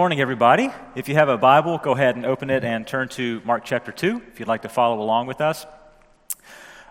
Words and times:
Morning, 0.00 0.22
everybody. 0.22 0.70
If 0.94 1.10
you 1.10 1.14
have 1.16 1.28
a 1.28 1.36
Bible, 1.36 1.76
go 1.76 1.92
ahead 1.92 2.16
and 2.16 2.24
open 2.24 2.48
it 2.48 2.64
and 2.64 2.86
turn 2.86 3.10
to 3.10 3.42
Mark 3.44 3.66
chapter 3.66 3.92
2 3.92 4.22
if 4.32 4.40
you'd 4.40 4.48
like 4.48 4.62
to 4.62 4.70
follow 4.70 5.02
along 5.02 5.26
with 5.26 5.42
us. 5.42 5.66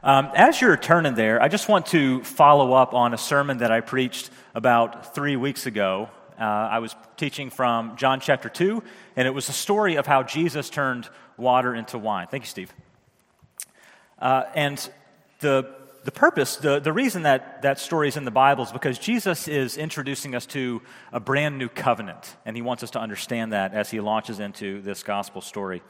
Um, 0.03 0.29
as 0.35 0.61
you're 0.61 0.77
turning 0.77 1.15
there, 1.15 1.41
I 1.41 1.47
just 1.47 1.67
want 1.67 1.87
to 1.87 2.23
follow 2.23 2.71
up 2.73 2.93
on 2.93 3.15
a 3.15 3.17
sermon 3.17 3.57
that 3.57 3.71
I 3.71 3.81
preached 3.81 4.29
about 4.53 5.15
three 5.15 5.35
weeks 5.37 5.65
ago. 5.65 6.07
Uh, 6.39 6.43
I 6.43 6.77
was 6.77 6.95
teaching 7.17 7.49
from 7.49 7.97
John 7.97 8.19
chapter 8.19 8.47
2, 8.47 8.83
and 9.15 9.27
it 9.27 9.31
was 9.31 9.49
a 9.49 9.53
story 9.53 9.95
of 9.95 10.05
how 10.05 10.21
Jesus 10.21 10.69
turned 10.69 11.09
water 11.35 11.73
into 11.73 11.97
wine. 11.97 12.27
Thank 12.29 12.43
you, 12.43 12.47
Steve. 12.47 12.71
Uh, 14.19 14.43
and 14.53 14.87
the 15.39 15.78
the 16.03 16.11
purpose, 16.11 16.55
the, 16.57 16.79
the 16.79 16.93
reason 16.93 17.23
that 17.23 17.61
that 17.61 17.79
story 17.79 18.07
is 18.07 18.17
in 18.17 18.25
the 18.25 18.31
Bible 18.31 18.63
is 18.63 18.71
because 18.71 18.97
Jesus 18.99 19.47
is 19.47 19.77
introducing 19.77 20.35
us 20.35 20.45
to 20.47 20.81
a 21.11 21.19
brand 21.19 21.57
new 21.57 21.69
covenant, 21.69 22.35
and 22.45 22.55
he 22.55 22.61
wants 22.61 22.83
us 22.83 22.91
to 22.91 22.99
understand 22.99 23.53
that 23.53 23.73
as 23.73 23.89
he 23.89 23.99
launches 23.99 24.39
into 24.39 24.81
this 24.81 25.03
gospel 25.03 25.41
story. 25.41 25.81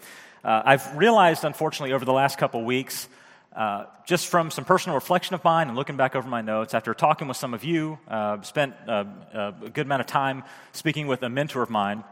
Uh, 0.43 0.61
I've 0.65 0.97
realized, 0.97 1.43
unfortunately, 1.43 1.93
over 1.93 2.05
the 2.05 2.13
last 2.13 2.37
couple 2.37 2.63
weeks, 2.63 3.09
uh, 3.55 3.85
just 4.05 4.27
from 4.27 4.51
some 4.51 4.63
personal 4.63 4.95
reflection 4.95 5.33
of 5.33 5.43
mine 5.43 5.67
and 5.67 5.75
looking 5.75 5.97
back 5.97 6.15
over 6.15 6.27
my 6.27 6.41
notes, 6.41 6.73
after 6.73 6.93
talking 6.93 7.27
with 7.27 7.37
some 7.37 7.53
of 7.53 7.63
you, 7.63 7.99
uh, 8.07 8.41
spent 8.41 8.75
uh, 8.87 9.05
uh, 9.33 9.51
a 9.65 9.69
good 9.69 9.85
amount 9.85 10.01
of 10.01 10.07
time 10.07 10.43
speaking 10.71 11.07
with 11.07 11.21
a 11.23 11.29
mentor 11.29 11.61
of 11.61 11.69
mine 11.69 12.03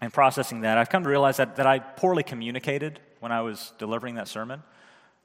and 0.00 0.12
processing 0.12 0.60
that, 0.62 0.78
I've 0.78 0.88
come 0.88 1.02
to 1.02 1.08
realize 1.08 1.38
that, 1.38 1.56
that 1.56 1.66
I 1.66 1.80
poorly 1.80 2.22
communicated 2.22 3.00
when 3.20 3.32
I 3.32 3.42
was 3.42 3.72
delivering 3.78 4.14
that 4.14 4.28
sermon. 4.28 4.62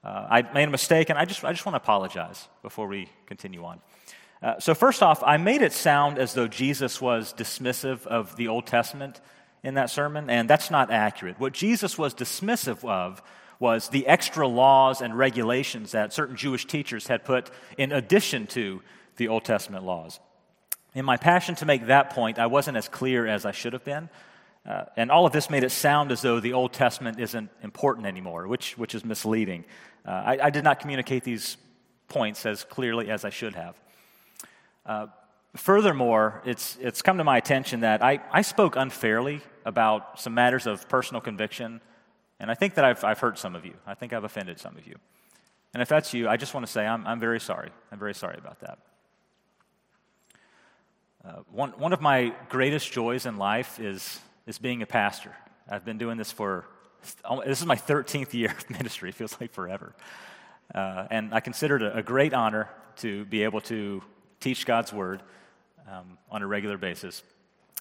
Uh, 0.03 0.27
I 0.29 0.41
made 0.53 0.67
a 0.67 0.71
mistake, 0.71 1.09
and 1.09 1.17
I 1.17 1.25
just, 1.25 1.43
I 1.45 1.53
just 1.53 1.65
want 1.65 1.75
to 1.75 1.81
apologize 1.81 2.47
before 2.61 2.87
we 2.87 3.07
continue 3.25 3.63
on. 3.63 3.79
Uh, 4.41 4.59
so, 4.59 4.75
first 4.75 5.01
off, 5.01 5.23
I 5.23 5.37
made 5.37 5.61
it 5.61 5.71
sound 5.71 6.17
as 6.17 6.33
though 6.33 6.47
Jesus 6.47 6.99
was 6.99 7.33
dismissive 7.33 8.05
of 8.07 8.35
the 8.35 8.49
Old 8.49 8.67
Testament 8.67 9.21
in 9.63 9.75
that 9.75 9.89
sermon, 9.89 10.29
and 10.29 10.49
that's 10.49 10.69
not 10.69 10.91
accurate. 10.91 11.39
What 11.39 11.53
Jesus 11.53 11.97
was 11.97 12.13
dismissive 12.13 12.83
of 12.83 13.23
was 13.59 13.87
the 13.87 14.05
extra 14.05 14.45
laws 14.45 14.99
and 14.99 15.17
regulations 15.17 15.93
that 15.93 16.11
certain 16.11 16.35
Jewish 16.35 16.65
teachers 16.65 17.07
had 17.07 17.23
put 17.23 17.49
in 17.77 17.93
addition 17.93 18.45
to 18.47 18.81
the 19.15 19.29
Old 19.29 19.45
Testament 19.45 19.85
laws. 19.85 20.19
In 20.93 21.05
my 21.05 21.15
passion 21.15 21.55
to 21.55 21.65
make 21.65 21.87
that 21.87 22.09
point, 22.09 22.39
I 22.39 22.47
wasn't 22.47 22.75
as 22.75 22.89
clear 22.89 23.25
as 23.25 23.45
I 23.45 23.51
should 23.51 23.71
have 23.71 23.85
been. 23.85 24.09
Uh, 24.65 24.85
and 24.95 25.11
all 25.11 25.25
of 25.25 25.33
this 25.33 25.49
made 25.49 25.63
it 25.63 25.71
sound 25.71 26.11
as 26.11 26.21
though 26.21 26.39
the 26.39 26.53
Old 26.53 26.71
Testament 26.71 27.19
isn't 27.19 27.49
important 27.63 28.07
anymore, 28.07 28.47
which, 28.47 28.77
which 28.77 28.95
is 28.95 29.03
misleading. 29.03 29.65
Uh, 30.05 30.11
I, 30.11 30.39
I, 30.43 30.49
did 30.51 30.63
not 30.63 30.79
communicate 30.79 31.23
these 31.23 31.57
points 32.07 32.45
as 32.45 32.63
clearly 32.63 33.09
as 33.09 33.25
I 33.25 33.29
should 33.29 33.55
have. 33.55 33.75
Uh, 34.85 35.07
furthermore, 35.55 36.41
it's, 36.45 36.77
it's 36.81 37.01
come 37.01 37.17
to 37.17 37.25
my 37.25 37.37
attention 37.37 37.81
that 37.81 38.01
I, 38.01 38.21
I 38.31 38.41
spoke 38.41 38.77
unfairly 38.77 39.41
about 39.65 40.19
some 40.19 40.33
matters 40.33 40.65
of 40.65 40.87
personal 40.87 41.19
conviction, 41.19 41.81
and 42.39 42.49
I 42.49 42.53
think 42.53 42.75
that 42.75 42.85
I've, 42.85 43.03
I've 43.03 43.19
hurt 43.19 43.37
some 43.37 43.55
of 43.55 43.65
you. 43.65 43.73
I 43.85 43.95
think 43.95 44.13
I've 44.13 44.23
offended 44.23 44.59
some 44.59 44.77
of 44.77 44.87
you. 44.87 44.95
And 45.73 45.81
if 45.81 45.89
that's 45.89 46.13
you, 46.13 46.29
I 46.29 46.37
just 46.37 46.53
want 46.53 46.65
to 46.65 46.71
say 46.71 46.85
I'm, 46.85 47.05
I'm 47.05 47.19
very 47.19 47.39
sorry. 47.39 47.69
I'm 47.91 47.99
very 47.99 48.13
sorry 48.13 48.37
about 48.37 48.59
that. 48.61 48.77
Uh, 51.25 51.41
one, 51.51 51.71
one 51.71 51.93
of 51.93 52.01
my 52.01 52.33
greatest 52.49 52.91
joys 52.91 53.25
in 53.25 53.37
life 53.37 53.79
is, 53.79 54.19
is 54.45 54.57
being 54.57 54.81
a 54.81 54.85
pastor. 54.85 55.35
I've 55.69 55.85
been 55.85 55.97
doing 55.97 56.17
this 56.17 56.31
for 56.31 56.65
this 57.45 57.59
is 57.59 57.65
my 57.65 57.75
13th 57.75 58.33
year 58.33 58.51
of 58.51 58.69
ministry. 58.77 59.09
It 59.09 59.15
feels 59.15 59.35
like 59.39 59.51
forever. 59.51 59.93
Uh, 60.73 61.07
and 61.11 61.33
I 61.33 61.39
consider 61.39 61.77
it 61.77 61.97
a, 61.97 62.01
great 62.01 62.33
honor 62.33 62.69
to 62.97 63.25
be 63.25 63.43
able 63.43 63.61
to 63.61 64.01
teach 64.39 64.65
God's 64.65 64.93
word 64.93 65.21
um, 65.89 66.17
on 66.31 66.41
a 66.41 66.47
regular 66.47 66.77
basis. 66.77 67.23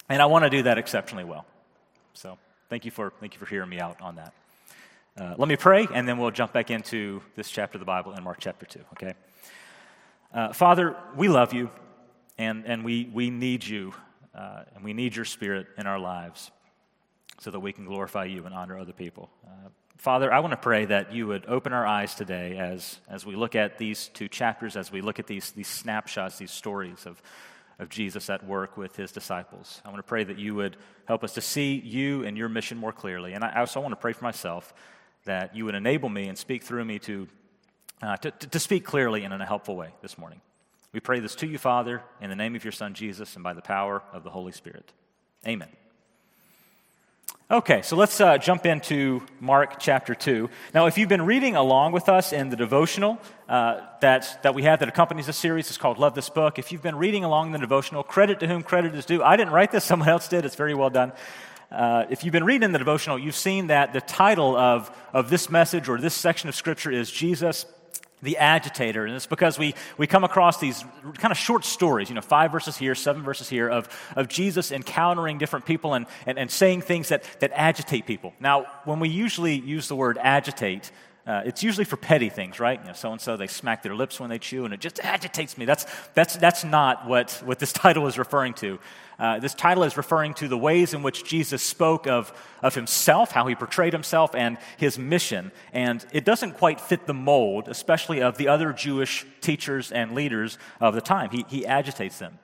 And 0.09 0.21
I 0.21 0.25
want 0.25 0.43
to 0.43 0.49
do 0.49 0.63
that 0.63 0.77
exceptionally 0.77 1.23
well. 1.23 1.45
So 2.13 2.37
thank 2.69 2.85
you 2.85 2.91
for, 2.91 3.11
thank 3.19 3.33
you 3.33 3.39
for 3.39 3.45
hearing 3.45 3.69
me 3.69 3.79
out 3.79 4.01
on 4.01 4.15
that. 4.15 4.33
Uh, 5.15 5.35
let 5.37 5.47
me 5.47 5.55
pray, 5.55 5.87
and 5.93 6.07
then 6.07 6.17
we'll 6.17 6.31
jump 6.31 6.53
back 6.53 6.71
into 6.71 7.21
this 7.35 7.49
chapter 7.49 7.77
of 7.77 7.79
the 7.79 7.85
Bible 7.85 8.13
in 8.13 8.23
Mark 8.23 8.37
chapter 8.39 8.65
2, 8.65 8.79
okay? 8.93 9.13
Uh, 10.33 10.51
Father, 10.51 10.95
we 11.15 11.27
love 11.27 11.53
you, 11.53 11.69
and, 12.39 12.65
and 12.65 12.83
we, 12.83 13.09
we 13.13 13.29
need 13.29 13.63
you, 13.63 13.93
uh, 14.35 14.63
and 14.75 14.83
we 14.83 14.93
need 14.93 15.15
your 15.15 15.25
spirit 15.25 15.67
in 15.77 15.87
our 15.87 15.99
lives 15.99 16.51
so 17.39 17.51
that 17.51 17.59
we 17.59 17.73
can 17.73 17.85
glorify 17.85 18.25
you 18.25 18.45
and 18.45 18.53
honor 18.53 18.77
other 18.77 18.93
people. 18.93 19.29
Uh, 19.45 19.69
Father, 19.97 20.33
I 20.33 20.39
want 20.39 20.51
to 20.51 20.57
pray 20.57 20.85
that 20.85 21.13
you 21.13 21.27
would 21.27 21.45
open 21.47 21.71
our 21.71 21.85
eyes 21.85 22.15
today 22.15 22.57
as, 22.57 22.99
as 23.07 23.25
we 23.25 23.35
look 23.35 23.55
at 23.55 23.77
these 23.77 24.09
two 24.09 24.27
chapters, 24.27 24.75
as 24.75 24.91
we 24.91 25.01
look 25.01 25.19
at 25.19 25.27
these, 25.27 25.51
these 25.51 25.67
snapshots, 25.67 26.37
these 26.37 26.51
stories 26.51 27.05
of, 27.05 27.21
of 27.79 27.89
Jesus 27.89 28.29
at 28.29 28.45
work 28.45 28.75
with 28.75 28.95
his 28.95 29.11
disciples. 29.11 29.81
I 29.85 29.89
want 29.89 29.99
to 29.99 30.03
pray 30.03 30.23
that 30.23 30.37
you 30.37 30.55
would 30.55 30.77
help 31.05 31.23
us 31.23 31.33
to 31.35 31.41
see 31.41 31.75
you 31.75 32.25
and 32.25 32.37
your 32.37 32.49
mission 32.49 32.77
more 32.77 32.91
clearly. 32.91 33.33
And 33.33 33.43
I 33.43 33.59
also 33.59 33.79
want 33.79 33.93
to 33.93 33.97
pray 33.97 34.13
for 34.13 34.23
myself 34.23 34.73
that 35.25 35.55
you 35.55 35.65
would 35.65 35.75
enable 35.75 36.09
me 36.09 36.27
and 36.27 36.37
speak 36.37 36.63
through 36.63 36.83
me 36.85 36.99
to, 36.99 37.27
uh, 38.01 38.17
to, 38.17 38.31
to 38.31 38.59
speak 38.59 38.83
clearly 38.83 39.23
and 39.23 39.33
in 39.33 39.41
a 39.41 39.45
helpful 39.45 39.75
way 39.75 39.93
this 40.01 40.17
morning. 40.17 40.41
We 40.93 40.99
pray 40.99 41.19
this 41.19 41.33
to 41.37 41.47
you, 41.47 41.57
Father, 41.57 42.03
in 42.21 42.29
the 42.29 42.35
name 42.35 42.55
of 42.55 42.63
your 42.63 42.71
Son, 42.71 42.93
Jesus, 42.93 43.33
and 43.33 43.43
by 43.43 43.53
the 43.53 43.63
power 43.63 44.03
of 44.13 44.23
the 44.23 44.29
Holy 44.29 44.51
Spirit. 44.51 44.93
Amen. 45.47 45.69
Okay, 47.49 47.81
so 47.81 47.95
let's 47.95 48.21
uh, 48.21 48.37
jump 48.37 48.67
into 48.67 49.23
Mark 49.39 49.79
chapter 49.79 50.13
2. 50.13 50.51
Now, 50.71 50.85
if 50.85 50.99
you've 50.99 51.09
been 51.09 51.25
reading 51.25 51.55
along 51.55 51.93
with 51.93 52.09
us 52.09 52.31
in 52.31 52.49
the 52.49 52.55
devotional 52.55 53.19
uh, 53.49 53.81
that, 54.01 54.43
that 54.43 54.53
we 54.53 54.63
have 54.63 54.79
that 54.79 54.87
accompanies 54.87 55.25
this 55.25 55.35
series, 55.35 55.67
it's 55.67 55.77
called 55.77 55.97
Love 55.97 56.13
This 56.13 56.29
Book. 56.29 56.59
If 56.59 56.71
you've 56.71 56.83
been 56.83 56.97
reading 56.97 57.23
along 57.23 57.53
the 57.53 57.59
devotional, 57.59 58.03
credit 58.03 58.39
to 58.41 58.47
whom 58.47 58.61
credit 58.61 58.93
is 58.93 59.07
due. 59.07 59.23
I 59.23 59.35
didn't 59.35 59.53
write 59.53 59.71
this, 59.71 59.83
someone 59.83 60.09
else 60.09 60.27
did. 60.27 60.45
It's 60.45 60.55
very 60.55 60.75
well 60.75 60.91
done. 60.91 61.11
Uh, 61.71 62.05
if 62.11 62.23
you've 62.23 62.33
been 62.33 62.43
reading 62.43 62.71
the 62.71 62.77
devotional, 62.77 63.17
you've 63.17 63.35
seen 63.35 63.67
that 63.67 63.93
the 63.93 64.01
title 64.01 64.55
of, 64.55 64.95
of 65.11 65.31
this 65.31 65.49
message 65.49 65.89
or 65.89 65.99
this 65.99 66.13
section 66.13 66.49
of 66.49 66.55
Scripture 66.55 66.91
is 66.91 67.09
Jesus 67.09 67.65
the 68.23 68.37
agitator. 68.37 69.05
And 69.05 69.15
it's 69.15 69.27
because 69.27 69.59
we, 69.59 69.75
we 69.97 70.07
come 70.07 70.23
across 70.23 70.59
these 70.59 70.83
kind 71.17 71.31
of 71.31 71.37
short 71.37 71.65
stories, 71.65 72.09
you 72.09 72.15
know, 72.15 72.21
five 72.21 72.51
verses 72.51 72.77
here, 72.77 72.95
seven 72.95 73.21
verses 73.21 73.49
here, 73.49 73.69
of, 73.69 73.89
of 74.15 74.29
Jesus 74.29 74.71
encountering 74.71 75.37
different 75.37 75.65
people 75.65 75.93
and, 75.93 76.07
and, 76.25 76.39
and 76.39 76.49
saying 76.49 76.81
things 76.81 77.09
that, 77.09 77.23
that 77.41 77.51
agitate 77.53 78.07
people. 78.07 78.33
Now, 78.39 78.65
when 78.85 78.99
we 78.99 79.09
usually 79.09 79.55
use 79.55 79.87
the 79.87 79.95
word 79.95 80.17
agitate, 80.17 80.91
uh, 81.25 81.41
it's 81.45 81.63
usually 81.63 81.85
for 81.85 81.95
petty 81.95 82.27
things, 82.27 82.59
right? 82.59 82.81
You 82.81 82.87
know, 82.87 82.93
so 82.93 83.11
and 83.13 83.21
so 83.21 83.37
they 83.37 83.47
smack 83.47 83.81
their 83.81 83.95
lips 83.95 84.19
when 84.19 84.29
they 84.29 84.39
chew, 84.39 84.65
and 84.65 84.73
it 84.73 84.81
just 84.81 84.99
agitates 84.99 85.57
me. 85.57 85.63
That's, 85.63 85.85
that's, 86.13 86.35
that's 86.35 86.65
not 86.65 87.07
what, 87.07 87.41
what 87.45 87.59
this 87.59 87.71
title 87.73 88.07
is 88.07 88.17
referring 88.17 88.53
to. 88.55 88.77
Uh, 89.17 89.39
this 89.39 89.53
title 89.53 89.83
is 89.83 89.95
referring 89.95 90.33
to 90.33 90.49
the 90.49 90.57
ways 90.57 90.93
in 90.93 91.01
which 91.01 91.23
Jesus 91.23 91.61
spoke 91.61 92.07
of, 92.07 92.33
of 92.61 92.75
himself, 92.75 93.31
how 93.31 93.47
he 93.47 93.55
portrayed 93.55 93.93
himself, 93.93 94.35
and 94.35 94.57
his 94.77 94.99
mission. 94.99 95.51
And 95.71 96.05
it 96.11 96.25
doesn't 96.25 96.53
quite 96.57 96.81
fit 96.81 97.05
the 97.05 97.13
mold, 97.13 97.69
especially 97.69 98.21
of 98.21 98.37
the 98.37 98.49
other 98.49 98.73
Jewish 98.73 99.25
teachers 99.39 99.93
and 99.93 100.13
leaders 100.13 100.57
of 100.81 100.93
the 100.93 101.01
time. 101.01 101.29
He, 101.29 101.45
he 101.47 101.65
agitates 101.65 102.19
them. 102.19 102.39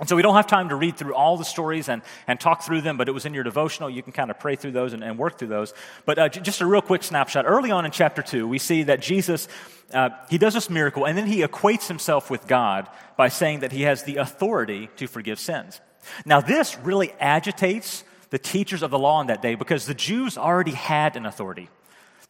And 0.00 0.08
so 0.08 0.16
we 0.16 0.22
don't 0.22 0.34
have 0.34 0.46
time 0.46 0.70
to 0.70 0.76
read 0.76 0.96
through 0.96 1.14
all 1.14 1.36
the 1.36 1.44
stories 1.44 1.90
and, 1.90 2.00
and 2.26 2.40
talk 2.40 2.62
through 2.62 2.80
them, 2.80 2.96
but 2.96 3.06
it 3.06 3.12
was 3.12 3.26
in 3.26 3.34
your 3.34 3.44
devotional. 3.44 3.90
You 3.90 4.02
can 4.02 4.12
kind 4.12 4.30
of 4.30 4.40
pray 4.40 4.56
through 4.56 4.70
those 4.72 4.94
and, 4.94 5.04
and 5.04 5.18
work 5.18 5.38
through 5.38 5.48
those. 5.48 5.74
But 6.06 6.18
uh, 6.18 6.28
just 6.30 6.62
a 6.62 6.66
real 6.66 6.80
quick 6.80 7.02
snapshot. 7.02 7.44
Early 7.46 7.70
on 7.70 7.84
in 7.84 7.90
chapter 7.90 8.22
2, 8.22 8.48
we 8.48 8.58
see 8.58 8.84
that 8.84 9.02
Jesus, 9.02 9.46
uh, 9.92 10.08
he 10.30 10.38
does 10.38 10.54
this 10.54 10.70
miracle, 10.70 11.04
and 11.04 11.18
then 11.18 11.26
he 11.26 11.42
equates 11.42 11.86
himself 11.86 12.30
with 12.30 12.46
God 12.46 12.88
by 13.18 13.28
saying 13.28 13.60
that 13.60 13.72
he 13.72 13.82
has 13.82 14.04
the 14.04 14.16
authority 14.16 14.88
to 14.96 15.06
forgive 15.06 15.38
sins. 15.38 15.82
Now, 16.24 16.40
this 16.40 16.78
really 16.78 17.12
agitates 17.20 18.02
the 18.30 18.38
teachers 18.38 18.82
of 18.82 18.90
the 18.90 18.98
law 18.98 19.20
in 19.20 19.26
that 19.26 19.42
day 19.42 19.54
because 19.54 19.84
the 19.84 19.94
Jews 19.94 20.38
already 20.38 20.72
had 20.72 21.16
an 21.16 21.26
authority. 21.26 21.68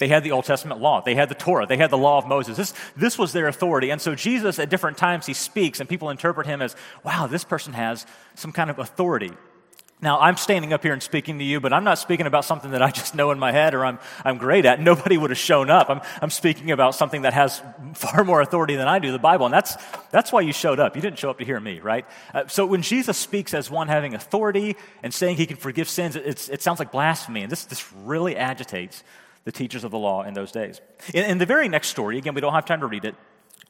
They 0.00 0.08
had 0.08 0.24
the 0.24 0.32
Old 0.32 0.46
Testament 0.46 0.80
law. 0.80 1.02
They 1.02 1.14
had 1.14 1.28
the 1.28 1.34
Torah. 1.34 1.66
They 1.66 1.76
had 1.76 1.90
the 1.90 1.98
law 1.98 2.16
of 2.16 2.26
Moses. 2.26 2.56
This, 2.56 2.74
this 2.96 3.18
was 3.18 3.34
their 3.34 3.48
authority. 3.48 3.90
And 3.90 4.00
so 4.00 4.14
Jesus, 4.14 4.58
at 4.58 4.70
different 4.70 4.96
times, 4.96 5.26
he 5.26 5.34
speaks, 5.34 5.78
and 5.78 5.86
people 5.86 6.08
interpret 6.08 6.46
him 6.46 6.62
as, 6.62 6.74
wow, 7.04 7.26
this 7.26 7.44
person 7.44 7.74
has 7.74 8.06
some 8.34 8.50
kind 8.50 8.70
of 8.70 8.78
authority. 8.78 9.30
Now, 10.00 10.18
I'm 10.18 10.38
standing 10.38 10.72
up 10.72 10.82
here 10.82 10.94
and 10.94 11.02
speaking 11.02 11.38
to 11.38 11.44
you, 11.44 11.60
but 11.60 11.74
I'm 11.74 11.84
not 11.84 11.98
speaking 11.98 12.26
about 12.26 12.46
something 12.46 12.70
that 12.70 12.80
I 12.80 12.90
just 12.90 13.14
know 13.14 13.30
in 13.30 13.38
my 13.38 13.52
head 13.52 13.74
or 13.74 13.84
I'm, 13.84 13.98
I'm 14.24 14.38
great 14.38 14.64
at. 14.64 14.80
Nobody 14.80 15.18
would 15.18 15.28
have 15.28 15.38
shown 15.38 15.68
up. 15.68 15.90
I'm, 15.90 16.00
I'm 16.22 16.30
speaking 16.30 16.70
about 16.70 16.94
something 16.94 17.20
that 17.22 17.34
has 17.34 17.60
far 17.92 18.24
more 18.24 18.40
authority 18.40 18.76
than 18.76 18.88
I 18.88 19.00
do, 19.00 19.12
the 19.12 19.18
Bible. 19.18 19.44
And 19.44 19.52
that's, 19.52 19.76
that's 20.10 20.32
why 20.32 20.40
you 20.40 20.54
showed 20.54 20.80
up. 20.80 20.96
You 20.96 21.02
didn't 21.02 21.18
show 21.18 21.28
up 21.28 21.38
to 21.40 21.44
hear 21.44 21.60
me, 21.60 21.80
right? 21.80 22.06
Uh, 22.32 22.46
so 22.46 22.64
when 22.64 22.80
Jesus 22.80 23.18
speaks 23.18 23.52
as 23.52 23.70
one 23.70 23.88
having 23.88 24.14
authority 24.14 24.76
and 25.02 25.12
saying 25.12 25.36
he 25.36 25.44
can 25.44 25.58
forgive 25.58 25.90
sins, 25.90 26.16
it, 26.16 26.48
it 26.48 26.62
sounds 26.62 26.78
like 26.78 26.90
blasphemy. 26.90 27.42
And 27.42 27.52
this, 27.52 27.66
this 27.66 27.92
really 27.92 28.38
agitates 28.38 29.04
the 29.44 29.52
teachers 29.52 29.84
of 29.84 29.90
the 29.90 29.98
law 29.98 30.22
in 30.22 30.34
those 30.34 30.52
days. 30.52 30.80
In, 31.14 31.24
in, 31.24 31.38
the 31.38 31.46
very 31.46 31.68
next 31.68 31.88
story, 31.88 32.18
again, 32.18 32.34
we 32.34 32.40
don't 32.40 32.52
have 32.52 32.66
time 32.66 32.80
to 32.80 32.86
read 32.86 33.04
it, 33.04 33.14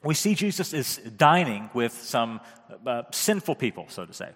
we 0.03 0.13
see 0.13 0.35
Jesus 0.35 0.73
is 0.73 0.97
dining 0.97 1.69
with 1.73 1.93
some 1.93 2.41
uh, 2.85 3.03
sinful 3.11 3.55
people, 3.55 3.85
so 3.89 4.05
to 4.05 4.13
say. 4.13 4.29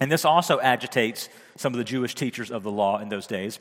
And 0.00 0.10
this 0.10 0.24
also 0.24 0.60
agitates 0.60 1.28
some 1.56 1.74
of 1.74 1.78
the 1.78 1.84
Jewish 1.84 2.14
teachers 2.14 2.50
of 2.50 2.62
the 2.62 2.70
law 2.70 2.98
in 2.98 3.08
those 3.08 3.26
days 3.26 3.58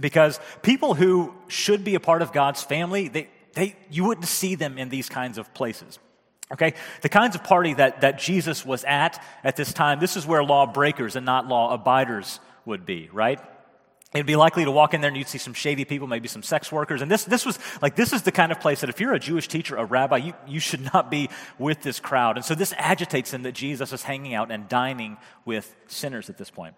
because 0.00 0.40
people 0.62 0.94
who 0.94 1.34
should 1.48 1.84
be 1.84 1.94
a 1.94 2.00
part 2.00 2.22
of 2.22 2.32
God's 2.32 2.62
family, 2.62 3.08
they, 3.08 3.28
they, 3.54 3.76
you 3.90 4.04
wouldn't 4.04 4.26
see 4.26 4.54
them 4.54 4.78
in 4.78 4.88
these 4.88 5.08
kinds 5.08 5.38
of 5.38 5.52
places. 5.54 5.98
Okay? 6.52 6.74
The 7.02 7.08
kinds 7.08 7.34
of 7.34 7.44
party 7.44 7.74
that, 7.74 8.00
that 8.02 8.18
Jesus 8.18 8.64
was 8.64 8.84
at 8.84 9.22
at 9.44 9.56
this 9.56 9.72
time, 9.72 10.00
this 10.00 10.16
is 10.16 10.26
where 10.26 10.42
lawbreakers 10.42 11.16
and 11.16 11.26
not 11.26 11.46
law 11.46 11.74
abiders 11.74 12.40
would 12.64 12.86
be, 12.86 13.08
right? 13.12 13.40
It'd 14.14 14.26
be 14.26 14.36
likely 14.36 14.64
to 14.64 14.70
walk 14.70 14.94
in 14.94 15.02
there 15.02 15.08
and 15.08 15.16
you'd 15.16 15.28
see 15.28 15.36
some 15.36 15.52
shady 15.52 15.84
people, 15.84 16.06
maybe 16.06 16.28
some 16.28 16.42
sex 16.42 16.72
workers. 16.72 17.02
And 17.02 17.10
this, 17.10 17.24
this 17.24 17.44
was 17.44 17.58
like, 17.82 17.94
this 17.94 18.14
is 18.14 18.22
the 18.22 18.32
kind 18.32 18.50
of 18.50 18.58
place 18.58 18.80
that 18.80 18.88
if 18.88 19.00
you're 19.00 19.12
a 19.12 19.18
Jewish 19.18 19.48
teacher, 19.48 19.76
a 19.76 19.84
rabbi, 19.84 20.16
you, 20.16 20.32
you 20.46 20.60
should 20.60 20.92
not 20.94 21.10
be 21.10 21.28
with 21.58 21.82
this 21.82 22.00
crowd. 22.00 22.36
And 22.36 22.44
so 22.44 22.54
this 22.54 22.72
agitates 22.78 23.34
him 23.34 23.42
that 23.42 23.52
Jesus 23.52 23.92
is 23.92 24.02
hanging 24.02 24.32
out 24.32 24.50
and 24.50 24.66
dining 24.66 25.18
with 25.44 25.76
sinners 25.88 26.30
at 26.30 26.38
this 26.38 26.48
point. 26.48 26.74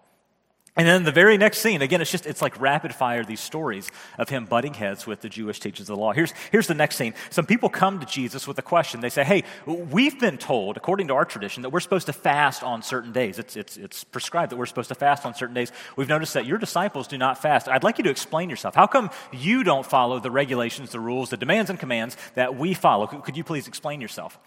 And 0.77 0.87
then 0.87 1.03
the 1.03 1.11
very 1.11 1.37
next 1.37 1.57
scene, 1.57 1.81
again, 1.81 1.99
it's 1.99 2.11
just, 2.11 2.25
it's 2.25 2.41
like 2.41 2.59
rapid 2.59 2.95
fire, 2.95 3.25
these 3.25 3.41
stories 3.41 3.91
of 4.17 4.29
him 4.29 4.45
butting 4.45 4.73
heads 4.73 5.05
with 5.05 5.19
the 5.19 5.27
Jewish 5.27 5.59
teachers 5.59 5.89
of 5.89 5.97
the 5.97 6.01
law. 6.01 6.13
Here's, 6.13 6.33
here's 6.49 6.67
the 6.67 6.73
next 6.73 6.95
scene. 6.95 7.13
Some 7.29 7.45
people 7.45 7.67
come 7.67 7.99
to 7.99 8.05
Jesus 8.05 8.47
with 8.47 8.57
a 8.57 8.61
question. 8.61 9.01
They 9.01 9.09
say, 9.09 9.25
Hey, 9.25 9.43
we've 9.65 10.17
been 10.17 10.37
told, 10.37 10.77
according 10.77 11.09
to 11.09 11.13
our 11.13 11.25
tradition, 11.25 11.63
that 11.63 11.71
we're 11.71 11.81
supposed 11.81 12.05
to 12.05 12.13
fast 12.13 12.63
on 12.63 12.83
certain 12.83 13.11
days. 13.11 13.37
It's, 13.37 13.57
it's, 13.57 13.75
it's 13.75 14.05
prescribed 14.05 14.53
that 14.53 14.55
we're 14.55 14.65
supposed 14.65 14.87
to 14.89 14.95
fast 14.95 15.25
on 15.25 15.35
certain 15.35 15.55
days. 15.55 15.73
We've 15.97 16.07
noticed 16.07 16.35
that 16.35 16.45
your 16.45 16.57
disciples 16.57 17.09
do 17.09 17.17
not 17.17 17.41
fast. 17.41 17.67
I'd 17.67 17.83
like 17.83 17.97
you 17.97 18.05
to 18.05 18.09
explain 18.09 18.49
yourself. 18.49 18.73
How 18.73 18.87
come 18.87 19.09
you 19.33 19.65
don't 19.65 19.85
follow 19.85 20.21
the 20.21 20.31
regulations, 20.31 20.91
the 20.91 21.01
rules, 21.01 21.31
the 21.31 21.37
demands 21.37 21.69
and 21.69 21.77
commands 21.77 22.15
that 22.35 22.55
we 22.55 22.73
follow? 22.73 23.07
Could 23.07 23.35
you 23.35 23.43
please 23.43 23.67
explain 23.67 23.99
yourself? 23.99 24.39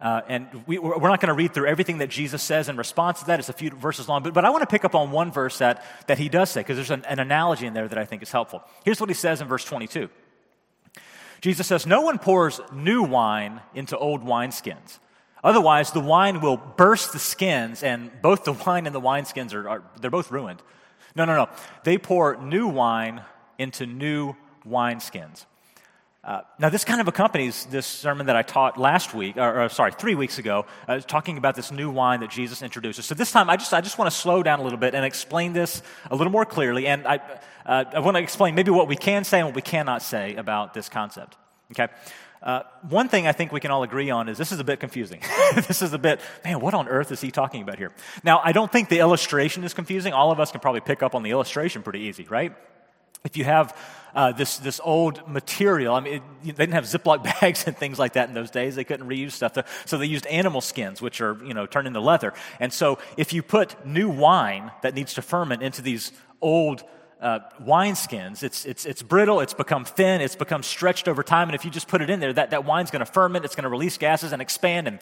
Uh, 0.00 0.20
and 0.28 0.48
we, 0.66 0.76
are 0.76 1.00
not 1.00 1.20
going 1.20 1.28
to 1.28 1.34
read 1.34 1.54
through 1.54 1.66
everything 1.66 1.98
that 1.98 2.10
Jesus 2.10 2.42
says 2.42 2.68
in 2.68 2.76
response 2.76 3.20
to 3.20 3.26
that. 3.26 3.38
It's 3.38 3.48
a 3.48 3.54
few 3.54 3.70
verses 3.70 4.08
long. 4.08 4.22
But, 4.22 4.34
but 4.34 4.44
I 4.44 4.50
want 4.50 4.62
to 4.62 4.66
pick 4.66 4.84
up 4.84 4.94
on 4.94 5.10
one 5.10 5.32
verse 5.32 5.58
that, 5.58 5.84
that 6.08 6.18
he 6.18 6.28
does 6.28 6.50
say, 6.50 6.60
because 6.60 6.76
there's 6.76 6.90
an, 6.90 7.04
an 7.06 7.20
analogy 7.20 7.66
in 7.66 7.74
there 7.74 7.88
that 7.88 7.98
I 7.98 8.04
think 8.04 8.22
is 8.22 8.30
helpful. 8.30 8.62
Here's 8.84 9.00
what 9.00 9.08
he 9.08 9.14
says 9.14 9.40
in 9.40 9.48
verse 9.48 9.64
22 9.64 10.08
Jesus 11.40 11.66
says, 11.66 11.86
No 11.86 12.00
one 12.00 12.18
pours 12.18 12.60
new 12.72 13.02
wine 13.02 13.60
into 13.74 13.96
old 13.96 14.24
wineskins. 14.24 14.98
Otherwise, 15.42 15.92
the 15.92 16.00
wine 16.00 16.40
will 16.40 16.56
burst 16.56 17.12
the 17.12 17.18
skins, 17.18 17.82
and 17.82 18.10
both 18.22 18.44
the 18.44 18.54
wine 18.54 18.86
and 18.86 18.94
the 18.94 19.00
wineskins 19.00 19.52
are, 19.52 19.68
are 19.68 19.82
they're 20.00 20.10
both 20.10 20.30
ruined. 20.30 20.62
No, 21.14 21.26
no, 21.26 21.36
no. 21.36 21.50
They 21.84 21.98
pour 21.98 22.36
new 22.36 22.66
wine 22.66 23.22
into 23.58 23.86
new 23.86 24.34
wineskins. 24.66 25.44
Uh, 26.24 26.40
now, 26.58 26.70
this 26.70 26.84
kind 26.84 27.02
of 27.02 27.08
accompanies 27.08 27.66
this 27.66 27.86
sermon 27.86 28.26
that 28.26 28.36
I 28.36 28.40
taught 28.40 28.78
last 28.78 29.12
week, 29.12 29.36
or, 29.36 29.64
or 29.64 29.68
sorry, 29.68 29.92
three 29.92 30.14
weeks 30.14 30.38
ago, 30.38 30.64
uh, 30.88 30.98
talking 31.00 31.36
about 31.36 31.54
this 31.54 31.70
new 31.70 31.90
wine 31.90 32.20
that 32.20 32.30
Jesus 32.30 32.62
introduces. 32.62 33.04
So 33.04 33.14
this 33.14 33.30
time, 33.30 33.50
I 33.50 33.56
just, 33.56 33.74
I 33.74 33.82
just 33.82 33.98
want 33.98 34.10
to 34.10 34.16
slow 34.16 34.42
down 34.42 34.58
a 34.58 34.62
little 34.62 34.78
bit 34.78 34.94
and 34.94 35.04
explain 35.04 35.52
this 35.52 35.82
a 36.10 36.16
little 36.16 36.32
more 36.32 36.46
clearly. 36.46 36.86
And 36.86 37.06
I, 37.06 37.20
uh, 37.66 37.84
I 37.92 38.00
want 38.00 38.16
to 38.16 38.22
explain 38.22 38.54
maybe 38.54 38.70
what 38.70 38.88
we 38.88 38.96
can 38.96 39.24
say 39.24 39.40
and 39.40 39.48
what 39.48 39.54
we 39.54 39.60
cannot 39.60 40.00
say 40.00 40.34
about 40.36 40.72
this 40.72 40.88
concept. 40.88 41.36
Okay? 41.72 41.92
Uh, 42.42 42.62
one 42.88 43.08
thing 43.10 43.26
I 43.26 43.32
think 43.32 43.52
we 43.52 43.60
can 43.60 43.70
all 43.70 43.82
agree 43.82 44.08
on 44.08 44.30
is 44.30 44.38
this 44.38 44.52
is 44.52 44.60
a 44.60 44.64
bit 44.64 44.80
confusing. 44.80 45.20
this 45.54 45.82
is 45.82 45.92
a 45.92 45.98
bit, 45.98 46.20
man, 46.42 46.58
what 46.60 46.72
on 46.72 46.88
earth 46.88 47.12
is 47.12 47.20
he 47.20 47.30
talking 47.30 47.60
about 47.60 47.76
here? 47.76 47.92
Now, 48.22 48.40
I 48.42 48.52
don't 48.52 48.72
think 48.72 48.88
the 48.88 49.00
illustration 49.00 49.62
is 49.62 49.74
confusing. 49.74 50.14
All 50.14 50.30
of 50.30 50.40
us 50.40 50.50
can 50.50 50.60
probably 50.60 50.80
pick 50.80 51.02
up 51.02 51.14
on 51.14 51.22
the 51.22 51.32
illustration 51.32 51.82
pretty 51.82 52.00
easy, 52.00 52.24
right? 52.24 52.54
If 53.24 53.38
you 53.38 53.44
have 53.44 53.74
uh, 54.14 54.32
this, 54.32 54.58
this 54.58 54.82
old 54.84 55.26
material, 55.26 55.94
I 55.94 56.00
mean, 56.00 56.14
it, 56.14 56.22
they 56.42 56.52
didn't 56.52 56.74
have 56.74 56.84
Ziploc 56.84 57.24
bags 57.40 57.66
and 57.66 57.74
things 57.74 57.98
like 57.98 58.12
that 58.12 58.28
in 58.28 58.34
those 58.34 58.50
days. 58.50 58.76
They 58.76 58.84
couldn't 58.84 59.08
reuse 59.08 59.32
stuff. 59.32 59.54
To, 59.54 59.64
so 59.86 59.96
they 59.96 60.04
used 60.04 60.26
animal 60.26 60.60
skins, 60.60 61.00
which 61.00 61.22
are, 61.22 61.42
you 61.42 61.54
know, 61.54 61.64
turned 61.64 61.86
into 61.86 62.00
leather. 62.00 62.34
And 62.60 62.70
so 62.70 62.98
if 63.16 63.32
you 63.32 63.42
put 63.42 63.86
new 63.86 64.10
wine 64.10 64.70
that 64.82 64.94
needs 64.94 65.14
to 65.14 65.22
ferment 65.22 65.62
into 65.62 65.80
these 65.80 66.12
old 66.42 66.84
uh, 67.18 67.38
wine 67.60 67.94
skins, 67.94 68.42
it's, 68.42 68.66
it's, 68.66 68.84
it's 68.84 69.02
brittle, 69.02 69.40
it's 69.40 69.54
become 69.54 69.86
thin, 69.86 70.20
it's 70.20 70.36
become 70.36 70.62
stretched 70.62 71.08
over 71.08 71.22
time. 71.22 71.48
And 71.48 71.54
if 71.54 71.64
you 71.64 71.70
just 71.70 71.88
put 71.88 72.02
it 72.02 72.10
in 72.10 72.20
there, 72.20 72.34
that, 72.34 72.50
that 72.50 72.66
wine's 72.66 72.90
going 72.90 73.00
to 73.00 73.10
ferment, 73.10 73.46
it's 73.46 73.54
going 73.54 73.62
to 73.62 73.70
release 73.70 73.96
gases 73.96 74.32
and 74.32 74.42
expand 74.42 74.86
and 74.86 74.98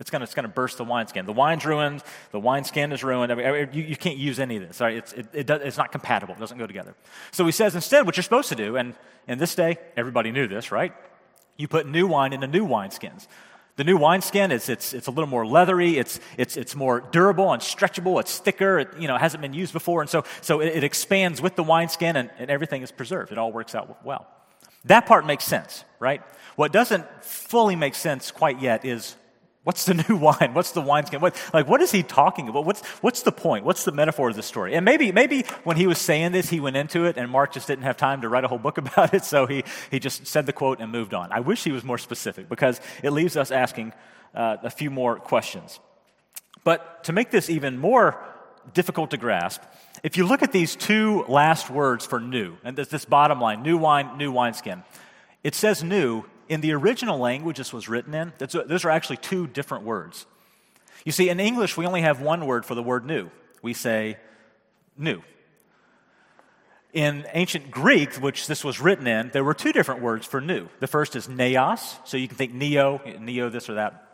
it's 0.00 0.10
going 0.10 0.26
to, 0.26 0.48
burst 0.48 0.78
the 0.78 0.84
wineskin. 0.84 1.26
The 1.26 1.32
wine's 1.32 1.66
ruined. 1.66 2.04
The 2.30 2.38
wineskin 2.38 2.92
is 2.92 3.02
ruined. 3.02 3.32
I 3.32 3.34
mean, 3.34 3.68
you, 3.72 3.82
you, 3.82 3.96
can't 3.96 4.16
use 4.16 4.38
any 4.38 4.56
of 4.56 4.66
this. 4.66 4.80
Right? 4.80 4.96
It's, 4.96 5.12
it, 5.12 5.26
it 5.32 5.46
does, 5.46 5.60
it's 5.62 5.76
not 5.76 5.90
compatible. 5.90 6.34
It 6.34 6.40
doesn't 6.40 6.58
go 6.58 6.66
together. 6.66 6.94
So 7.32 7.44
he 7.44 7.52
says 7.52 7.74
instead, 7.74 8.06
what 8.06 8.16
you're 8.16 8.22
supposed 8.22 8.48
to 8.50 8.54
do, 8.54 8.76
and 8.76 8.94
in 9.26 9.38
this 9.38 9.54
day, 9.54 9.78
everybody 9.96 10.30
knew 10.30 10.46
this, 10.46 10.70
right? 10.70 10.92
You 11.56 11.66
put 11.66 11.88
new 11.88 12.06
wine 12.06 12.32
into 12.32 12.46
new 12.46 12.66
wineskins. 12.66 13.26
The 13.74 13.84
new 13.84 13.96
wineskin, 13.96 14.50
is 14.50 14.68
it's, 14.68 14.92
it's 14.92 15.06
a 15.06 15.10
little 15.10 15.28
more 15.28 15.46
leathery, 15.46 15.98
it's, 15.98 16.18
it's, 16.36 16.56
it's 16.56 16.74
more 16.74 17.00
durable 17.00 17.52
and 17.52 17.62
stretchable, 17.62 18.18
it's 18.18 18.38
thicker, 18.38 18.80
it 18.80 18.88
you 18.98 19.06
know, 19.06 19.16
hasn't 19.16 19.40
been 19.40 19.54
used 19.54 19.72
before, 19.72 20.00
and 20.00 20.10
so, 20.10 20.24
so 20.40 20.58
it, 20.58 20.78
it 20.78 20.82
expands 20.82 21.40
with 21.40 21.54
the 21.54 21.62
wineskin 21.62 22.16
and, 22.16 22.28
and 22.38 22.50
everything 22.50 22.82
is 22.82 22.90
preserved. 22.90 23.30
It 23.30 23.38
all 23.38 23.52
works 23.52 23.76
out 23.76 24.04
well. 24.04 24.26
That 24.84 25.06
part 25.06 25.26
makes 25.26 25.44
sense, 25.44 25.84
right? 26.00 26.22
What 26.56 26.72
doesn't 26.72 27.06
fully 27.24 27.76
make 27.76 27.94
sense 27.94 28.32
quite 28.32 28.60
yet 28.60 28.84
is 28.84 29.14
What's 29.68 29.84
the 29.84 30.02
new 30.08 30.16
wine? 30.16 30.54
What's 30.54 30.70
the 30.70 30.80
wineskin? 30.80 31.20
What, 31.20 31.36
like, 31.52 31.68
what 31.68 31.82
is 31.82 31.90
he 31.90 32.02
talking 32.02 32.48
about? 32.48 32.64
What's, 32.64 32.80
what's 33.02 33.20
the 33.20 33.32
point? 33.32 33.66
What's 33.66 33.84
the 33.84 33.92
metaphor 33.92 34.30
of 34.30 34.34
the 34.34 34.42
story? 34.42 34.74
And 34.74 34.82
maybe, 34.82 35.12
maybe 35.12 35.42
when 35.62 35.76
he 35.76 35.86
was 35.86 35.98
saying 35.98 36.32
this, 36.32 36.48
he 36.48 36.58
went 36.58 36.78
into 36.78 37.04
it 37.04 37.18
and 37.18 37.30
Mark 37.30 37.52
just 37.52 37.66
didn't 37.66 37.84
have 37.84 37.98
time 37.98 38.22
to 38.22 38.30
write 38.30 38.44
a 38.44 38.48
whole 38.48 38.56
book 38.56 38.78
about 38.86 39.12
it, 39.12 39.26
so 39.26 39.44
he, 39.44 39.64
he 39.90 39.98
just 39.98 40.26
said 40.26 40.46
the 40.46 40.54
quote 40.54 40.80
and 40.80 40.90
moved 40.90 41.12
on. 41.12 41.30
I 41.32 41.40
wish 41.40 41.64
he 41.64 41.70
was 41.70 41.84
more 41.84 41.98
specific 41.98 42.48
because 42.48 42.80
it 43.02 43.10
leaves 43.10 43.36
us 43.36 43.50
asking 43.50 43.92
uh, 44.34 44.56
a 44.62 44.70
few 44.70 44.88
more 44.88 45.16
questions. 45.16 45.80
But 46.64 47.04
to 47.04 47.12
make 47.12 47.30
this 47.30 47.50
even 47.50 47.76
more 47.76 48.18
difficult 48.72 49.10
to 49.10 49.18
grasp, 49.18 49.60
if 50.02 50.16
you 50.16 50.24
look 50.24 50.42
at 50.42 50.50
these 50.50 50.76
two 50.76 51.26
last 51.28 51.68
words 51.68 52.06
for 52.06 52.20
new, 52.20 52.56
and 52.64 52.74
this, 52.74 52.88
this 52.88 53.04
bottom 53.04 53.38
line, 53.38 53.62
new 53.62 53.76
wine, 53.76 54.16
new 54.16 54.32
wineskin, 54.32 54.82
it 55.44 55.54
says 55.54 55.84
new 55.84 56.24
in 56.48 56.60
the 56.60 56.72
original 56.72 57.18
language 57.18 57.58
this 57.58 57.72
was 57.72 57.88
written 57.88 58.14
in, 58.14 58.32
those 58.38 58.84
are 58.84 58.90
actually 58.90 59.18
two 59.18 59.46
different 59.46 59.84
words. 59.84 60.26
You 61.04 61.12
see, 61.12 61.28
in 61.28 61.40
English, 61.40 61.76
we 61.76 61.86
only 61.86 62.02
have 62.02 62.20
one 62.20 62.46
word 62.46 62.66
for 62.66 62.74
the 62.74 62.82
word 62.82 63.04
new. 63.04 63.30
We 63.62 63.74
say 63.74 64.18
new. 64.96 65.22
In 66.92 67.26
ancient 67.34 67.70
Greek, 67.70 68.14
which 68.16 68.46
this 68.46 68.64
was 68.64 68.80
written 68.80 69.06
in, 69.06 69.30
there 69.32 69.44
were 69.44 69.54
two 69.54 69.72
different 69.72 70.00
words 70.00 70.26
for 70.26 70.40
new. 70.40 70.68
The 70.80 70.86
first 70.86 71.16
is 71.16 71.28
neos, 71.28 71.96
so 72.04 72.16
you 72.16 72.28
can 72.28 72.36
think 72.36 72.52
neo, 72.54 73.00
neo 73.20 73.50
this 73.50 73.68
or 73.68 73.74
that. 73.74 74.08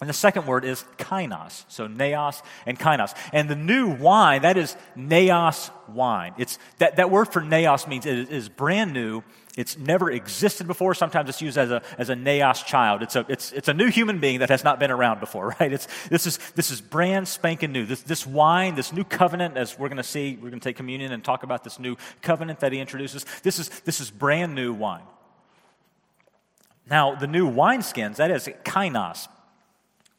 And 0.00 0.08
the 0.08 0.14
second 0.14 0.46
word 0.46 0.64
is 0.64 0.84
kainos. 0.96 1.64
So 1.68 1.88
neos 1.88 2.42
and 2.66 2.78
kainos. 2.78 3.16
And 3.32 3.50
the 3.50 3.56
new 3.56 3.88
wine, 3.88 4.42
that 4.42 4.56
is 4.56 4.76
neos 4.96 5.70
wine. 5.88 6.34
It's, 6.38 6.58
that, 6.78 6.96
that 6.96 7.10
word 7.10 7.32
for 7.32 7.40
neos 7.40 7.88
means 7.88 8.06
it 8.06 8.30
is 8.30 8.48
brand 8.48 8.92
new. 8.92 9.22
It's 9.58 9.76
never 9.76 10.08
existed 10.08 10.68
before. 10.68 10.94
Sometimes 10.94 11.28
it's 11.28 11.42
used 11.42 11.58
as 11.58 11.72
a, 11.72 11.82
as 11.98 12.10
a 12.10 12.14
neos 12.14 12.64
child. 12.64 13.02
It's 13.02 13.16
a, 13.16 13.26
it's, 13.28 13.50
it's 13.50 13.66
a 13.66 13.74
new 13.74 13.90
human 13.90 14.20
being 14.20 14.38
that 14.38 14.50
has 14.50 14.62
not 14.62 14.78
been 14.78 14.92
around 14.92 15.18
before, 15.18 15.48
right? 15.60 15.72
It's, 15.72 15.88
this, 16.10 16.28
is, 16.28 16.38
this 16.54 16.70
is 16.70 16.80
brand 16.80 17.26
spanking 17.26 17.72
new. 17.72 17.84
This, 17.84 18.02
this 18.02 18.24
wine, 18.24 18.76
this 18.76 18.92
new 18.92 19.02
covenant, 19.02 19.56
as 19.56 19.76
we're 19.76 19.88
going 19.88 19.96
to 19.96 20.04
see, 20.04 20.36
we're 20.36 20.50
going 20.50 20.60
to 20.60 20.64
take 20.64 20.76
communion 20.76 21.10
and 21.10 21.24
talk 21.24 21.42
about 21.42 21.64
this 21.64 21.80
new 21.80 21.96
covenant 22.22 22.60
that 22.60 22.70
he 22.70 22.78
introduces. 22.78 23.26
This 23.42 23.58
is, 23.58 23.68
this 23.80 24.00
is 24.00 24.12
brand 24.12 24.54
new 24.54 24.72
wine. 24.72 25.02
Now, 26.88 27.16
the 27.16 27.26
new 27.26 27.50
wineskins, 27.50 28.16
that 28.16 28.30
is 28.30 28.48
kainos 28.64 29.26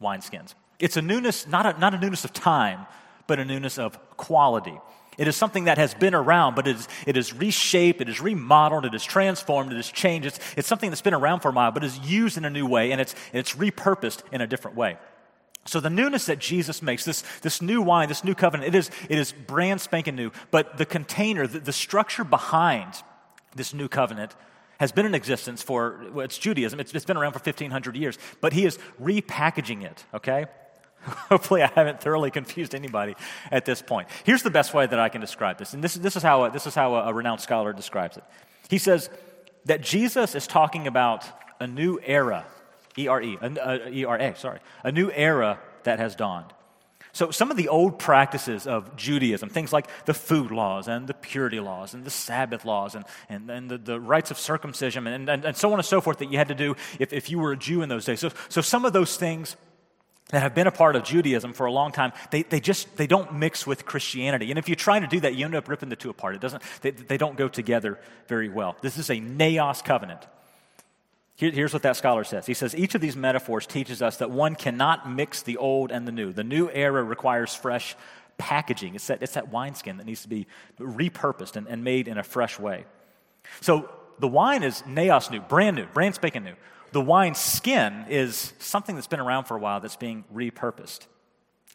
wineskins. 0.01 0.53
It's 0.79 0.97
a 0.97 1.01
newness, 1.01 1.47
not 1.47 1.65
a, 1.65 1.79
not 1.79 1.93
a 1.93 1.97
newness 1.97 2.25
of 2.25 2.33
time, 2.33 2.87
but 3.25 3.39
a 3.39 3.45
newness 3.45 3.79
of 3.79 4.17
quality. 4.17 4.77
It 5.19 5.27
is 5.27 5.35
something 5.35 5.65
that 5.65 5.77
has 5.77 5.93
been 5.93 6.15
around, 6.15 6.55
but 6.55 6.65
it 6.65 6.77
is, 6.77 6.87
it 7.05 7.17
is 7.17 7.33
reshaped, 7.33 7.99
it 7.99 8.07
is 8.07 8.21
remodeled, 8.21 8.85
it 8.85 8.93
is 8.93 9.03
transformed, 9.03 9.73
it 9.73 9.77
is 9.77 9.91
changed. 9.91 10.25
It's, 10.25 10.39
it's 10.55 10.67
something 10.67 10.89
that's 10.89 11.01
been 11.01 11.13
around 11.13 11.41
for 11.41 11.49
a 11.49 11.51
while, 11.51 11.71
but 11.71 11.83
is 11.83 11.99
used 11.99 12.37
in 12.37 12.45
a 12.45 12.49
new 12.49 12.65
way, 12.65 12.93
and 12.93 13.01
it's, 13.01 13.13
it's 13.33 13.53
repurposed 13.53 14.23
in 14.31 14.39
a 14.39 14.47
different 14.47 14.77
way. 14.77 14.97
So 15.65 15.81
the 15.81 15.89
newness 15.89 16.27
that 16.27 16.39
Jesus 16.39 16.81
makes, 16.81 17.03
this, 17.03 17.25
this 17.41 17.61
new 17.61 17.81
wine, 17.81 18.07
this 18.07 18.23
new 18.23 18.33
covenant, 18.33 18.73
it 18.73 18.77
is, 18.77 18.89
it 19.09 19.19
is 19.19 19.33
brand 19.33 19.81
spanking 19.81 20.15
new, 20.15 20.31
but 20.51 20.77
the 20.77 20.85
container, 20.85 21.47
the, 21.47 21.59
the 21.59 21.73
structure 21.73 22.23
behind 22.23 22.93
this 23.57 23.73
new 23.73 23.89
covenant 23.89 24.37
has 24.79 24.93
been 24.93 25.05
in 25.05 25.13
existence 25.13 25.61
for, 25.61 26.01
well, 26.13 26.23
it's 26.23 26.37
Judaism, 26.37 26.79
it's, 26.79 26.93
it's 26.93 27.03
been 27.03 27.17
around 27.17 27.33
for 27.33 27.39
1,500 27.39 27.97
years, 27.97 28.17
but 28.39 28.53
he 28.53 28.65
is 28.65 28.79
repackaging 29.01 29.83
it, 29.83 30.05
okay? 30.13 30.45
Hopefully, 31.29 31.63
I 31.63 31.71
haven't 31.75 32.01
thoroughly 32.01 32.31
confused 32.31 32.75
anybody 32.75 33.15
at 33.51 33.65
this 33.65 33.81
point. 33.81 34.07
Here's 34.23 34.43
the 34.43 34.49
best 34.49 34.73
way 34.73 34.85
that 34.85 34.99
I 34.99 35.09
can 35.09 35.21
describe 35.21 35.57
this, 35.57 35.73
and 35.73 35.83
this, 35.83 35.93
this 35.95 36.15
is 36.15 36.23
how, 36.23 36.49
this 36.49 36.67
is 36.67 36.75
how 36.75 36.95
a, 36.95 37.09
a 37.09 37.13
renowned 37.13 37.41
scholar 37.41 37.73
describes 37.73 38.17
it. 38.17 38.23
He 38.69 38.77
says 38.77 39.09
that 39.65 39.81
Jesus 39.81 40.35
is 40.35 40.47
talking 40.47 40.87
about 40.87 41.25
a 41.59 41.67
new 41.67 41.99
era, 42.05 42.45
E 42.97 43.07
R 43.07 43.21
E, 43.21 43.37
uh, 43.41 43.77
E 43.89 44.05
R 44.05 44.17
A, 44.17 44.35
sorry, 44.35 44.59
a 44.83 44.91
new 44.91 45.11
era 45.11 45.59
that 45.83 45.99
has 45.99 46.15
dawned. 46.15 46.53
So, 47.11 47.31
some 47.31 47.49
of 47.49 47.57
the 47.57 47.69
old 47.69 47.97
practices 47.97 48.67
of 48.67 48.95
Judaism, 48.95 49.49
things 49.49 49.73
like 49.73 49.87
the 50.05 50.13
food 50.13 50.51
laws 50.51 50.87
and 50.87 51.07
the 51.07 51.15
purity 51.15 51.59
laws 51.59 51.93
and 51.93 52.05
the 52.05 52.11
Sabbath 52.11 52.65
laws 52.65 52.93
and, 52.93 53.03
and, 53.27 53.49
and 53.49 53.69
the, 53.69 53.77
the 53.77 53.99
rites 53.99 54.29
of 54.29 54.37
circumcision 54.37 55.07
and, 55.07 55.27
and, 55.27 55.43
and 55.43 55.57
so 55.57 55.71
on 55.73 55.79
and 55.79 55.85
so 55.85 56.01
forth 56.01 56.19
that 56.19 56.31
you 56.31 56.37
had 56.37 56.49
to 56.49 56.55
do 56.55 56.75
if, 56.99 57.11
if 57.11 57.29
you 57.29 57.39
were 57.39 57.53
a 57.53 57.57
Jew 57.57 57.81
in 57.81 57.89
those 57.89 58.05
days. 58.05 58.19
So, 58.19 58.29
so, 58.47 58.61
some 58.61 58.85
of 58.85 58.93
those 58.93 59.17
things 59.17 59.55
that 60.29 60.41
have 60.41 60.55
been 60.55 60.67
a 60.67 60.71
part 60.71 60.95
of 60.95 61.03
Judaism 61.03 61.53
for 61.53 61.65
a 61.65 61.71
long 61.71 61.91
time, 61.91 62.13
they, 62.31 62.43
they 62.43 62.59
just 62.59 62.95
they 62.97 63.07
don't 63.07 63.33
mix 63.33 63.65
with 63.65 63.85
Christianity. 63.85 64.51
And 64.51 64.59
if 64.59 64.69
you 64.69 64.75
try 64.75 64.99
to 64.99 65.07
do 65.07 65.19
that, 65.21 65.35
you 65.35 65.45
end 65.45 65.55
up 65.55 65.67
ripping 65.67 65.89
the 65.89 65.95
two 65.95 66.09
apart. 66.09 66.35
It 66.35 66.41
doesn't, 66.41 66.63
they, 66.81 66.91
they 66.91 67.17
don't 67.17 67.35
go 67.35 67.47
together 67.47 67.99
very 68.27 68.49
well. 68.49 68.77
This 68.81 68.97
is 68.97 69.09
a 69.09 69.15
neos 69.15 69.83
covenant. 69.83 70.25
Here, 71.35 71.51
here's 71.51 71.73
what 71.73 71.83
that 71.83 71.95
scholar 71.95 72.23
says. 72.23 72.45
He 72.45 72.53
says, 72.53 72.75
Each 72.75 72.95
of 72.95 73.01
these 73.01 73.15
metaphors 73.15 73.65
teaches 73.65 74.01
us 74.01 74.17
that 74.17 74.29
one 74.29 74.55
cannot 74.55 75.09
mix 75.09 75.41
the 75.41 75.57
old 75.57 75.91
and 75.91 76.07
the 76.07 76.11
new. 76.11 76.31
The 76.31 76.43
new 76.43 76.69
era 76.69 77.03
requires 77.03 77.55
fresh 77.55 77.95
packaging. 78.37 78.95
It's 78.95 79.07
that, 79.07 79.23
it's 79.23 79.33
that 79.33 79.51
wineskin 79.51 79.97
that 79.97 80.05
needs 80.05 80.21
to 80.23 80.27
be 80.27 80.47
repurposed 80.79 81.55
and, 81.55 81.67
and 81.67 81.83
made 81.83 82.07
in 82.07 82.17
a 82.17 82.23
fresh 82.23 82.59
way. 82.59 82.85
So 83.61 83.89
the 84.19 84.27
wine 84.27 84.63
is 84.63 84.81
neos 84.83 85.31
new, 85.31 85.41
brand 85.41 85.77
new, 85.77 85.85
brand 85.87 86.15
spanking 86.15 86.43
new. 86.43 86.55
The 86.91 87.01
wine 87.01 87.35
skin 87.35 88.05
is 88.09 88.53
something 88.59 88.95
that's 88.95 89.07
been 89.07 89.19
around 89.19 89.45
for 89.45 89.55
a 89.55 89.59
while 89.59 89.79
that's 89.79 89.95
being 89.95 90.23
repurposed. 90.33 91.07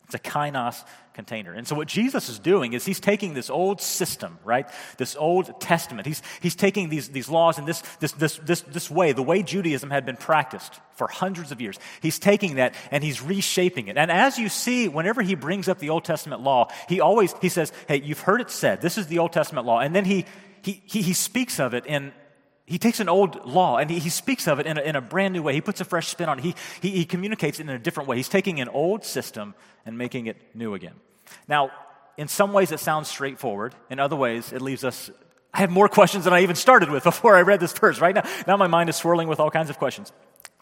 It's 0.07 0.15
a 0.15 0.19
kainos 0.19 0.85
container. 1.15 1.55
And 1.55 1.67
so 1.67 1.75
what 1.75 1.89
Jesus 1.89 2.29
is 2.29 2.39
doing 2.39 2.75
is 2.75 2.85
he's 2.85 3.01
taking 3.01 3.33
this 3.33 3.49
old 3.49 3.81
system, 3.81 4.39
right? 4.45 4.69
This 4.99 5.17
Old 5.17 5.61
Testament. 5.63 6.07
He's, 6.07 6.21
he's 6.43 6.55
taking 6.55 6.91
these, 6.91 7.09
these 7.09 7.31
laws 7.31 7.59
in 7.59 7.65
this, 7.65 7.83
this, 8.01 8.13
this, 8.13 8.37
this, 8.45 8.61
this 8.63 8.91
way, 8.91 9.13
the 9.13 9.23
way 9.23 9.43
Judaism 9.43 9.91
had 9.91 10.05
been 10.05 10.19
practiced 10.19 10.79
for 10.97 11.09
hundreds 11.09 11.53
of 11.53 11.61
years. 11.61 11.79
He's 12.03 12.19
taking 12.19 12.57
that 12.57 12.75
and 12.91 13.03
he's 13.03 13.23
reshaping 13.23 13.89
it. 13.89 13.97
And 13.97 14.11
as 14.11 14.39
you 14.39 14.51
see, 14.51 14.89
whenever 14.89 15.23
he 15.23 15.35
brings 15.35 15.69
up 15.69 15.79
the 15.79 15.89
Old 15.91 16.05
Testament 16.05 16.43
law, 16.43 16.69
he 16.87 17.01
always, 17.01 17.35
he 17.41 17.49
says, 17.49 17.73
hey, 17.89 18.03
you've 18.03 18.21
heard 18.21 18.43
it 18.43 18.51
said. 18.51 18.83
This 18.83 18.99
is 18.99 19.07
the 19.07 19.21
Old 19.21 19.33
Testament 19.33 19.67
law. 19.67 19.81
And 19.81 19.95
then 19.95 20.05
he, 20.05 20.27
he, 20.61 20.83
he, 20.85 21.01
he 21.01 21.15
speaks 21.15 21.59
of 21.59 21.73
it 21.73 21.87
in, 21.87 22.13
he 22.67 22.79
takes 22.79 23.01
an 23.01 23.09
old 23.09 23.45
law 23.45 23.77
and 23.77 23.91
he, 23.91 23.99
he 23.99 24.09
speaks 24.09 24.49
of 24.49 24.59
it 24.59 24.67
in 24.67 24.79
a, 24.79 24.81
in 24.81 24.97
a, 24.97 25.01
brand 25.01 25.35
new 25.35 25.43
way. 25.43 25.53
He 25.53 25.61
puts 25.61 25.81
a 25.81 25.85
fresh 25.85 26.09
spin 26.09 26.29
on 26.29 26.39
it. 26.39 26.43
He, 26.43 26.55
he, 26.81 26.91
he 26.91 27.05
communicates 27.05 27.61
it 27.61 27.65
in 27.65 27.69
a 27.69 27.79
different 27.79 28.09
way. 28.09 28.17
He's 28.17 28.29
taking 28.29 28.61
an 28.61 28.69
old 28.69 29.05
system 29.05 29.55
and 29.85 29.99
making 29.99 30.27
it 30.27 30.37
new 30.55 30.75
again. 30.75 30.95
Now, 31.47 31.71
in 32.17 32.29
some 32.29 32.53
ways, 32.53 32.73
it 32.73 32.81
sounds 32.81 33.09
straightforward. 33.09 33.75
In 33.91 34.01
other 34.01 34.17
ways, 34.17 34.53
it 34.53 34.63
leaves 34.63 34.83
us. 34.83 35.11
I 35.53 35.59
have 35.59 35.71
more 35.71 35.89
questions 35.89 36.25
than 36.25 36.33
I 36.33 36.43
even 36.43 36.57
started 36.57 36.91
with 36.91 37.05
before 37.05 37.37
I 37.37 37.43
read 37.43 37.61
this 37.61 37.73
verse. 37.73 38.01
Right 38.01 38.15
now, 38.15 38.23
now 38.47 38.57
my 38.57 38.67
mind 38.67 38.89
is 38.89 38.97
swirling 38.97 39.29
with 39.29 39.41
all 39.41 39.51
kinds 39.51 39.69
of 39.69 39.79
questions. 39.79 40.13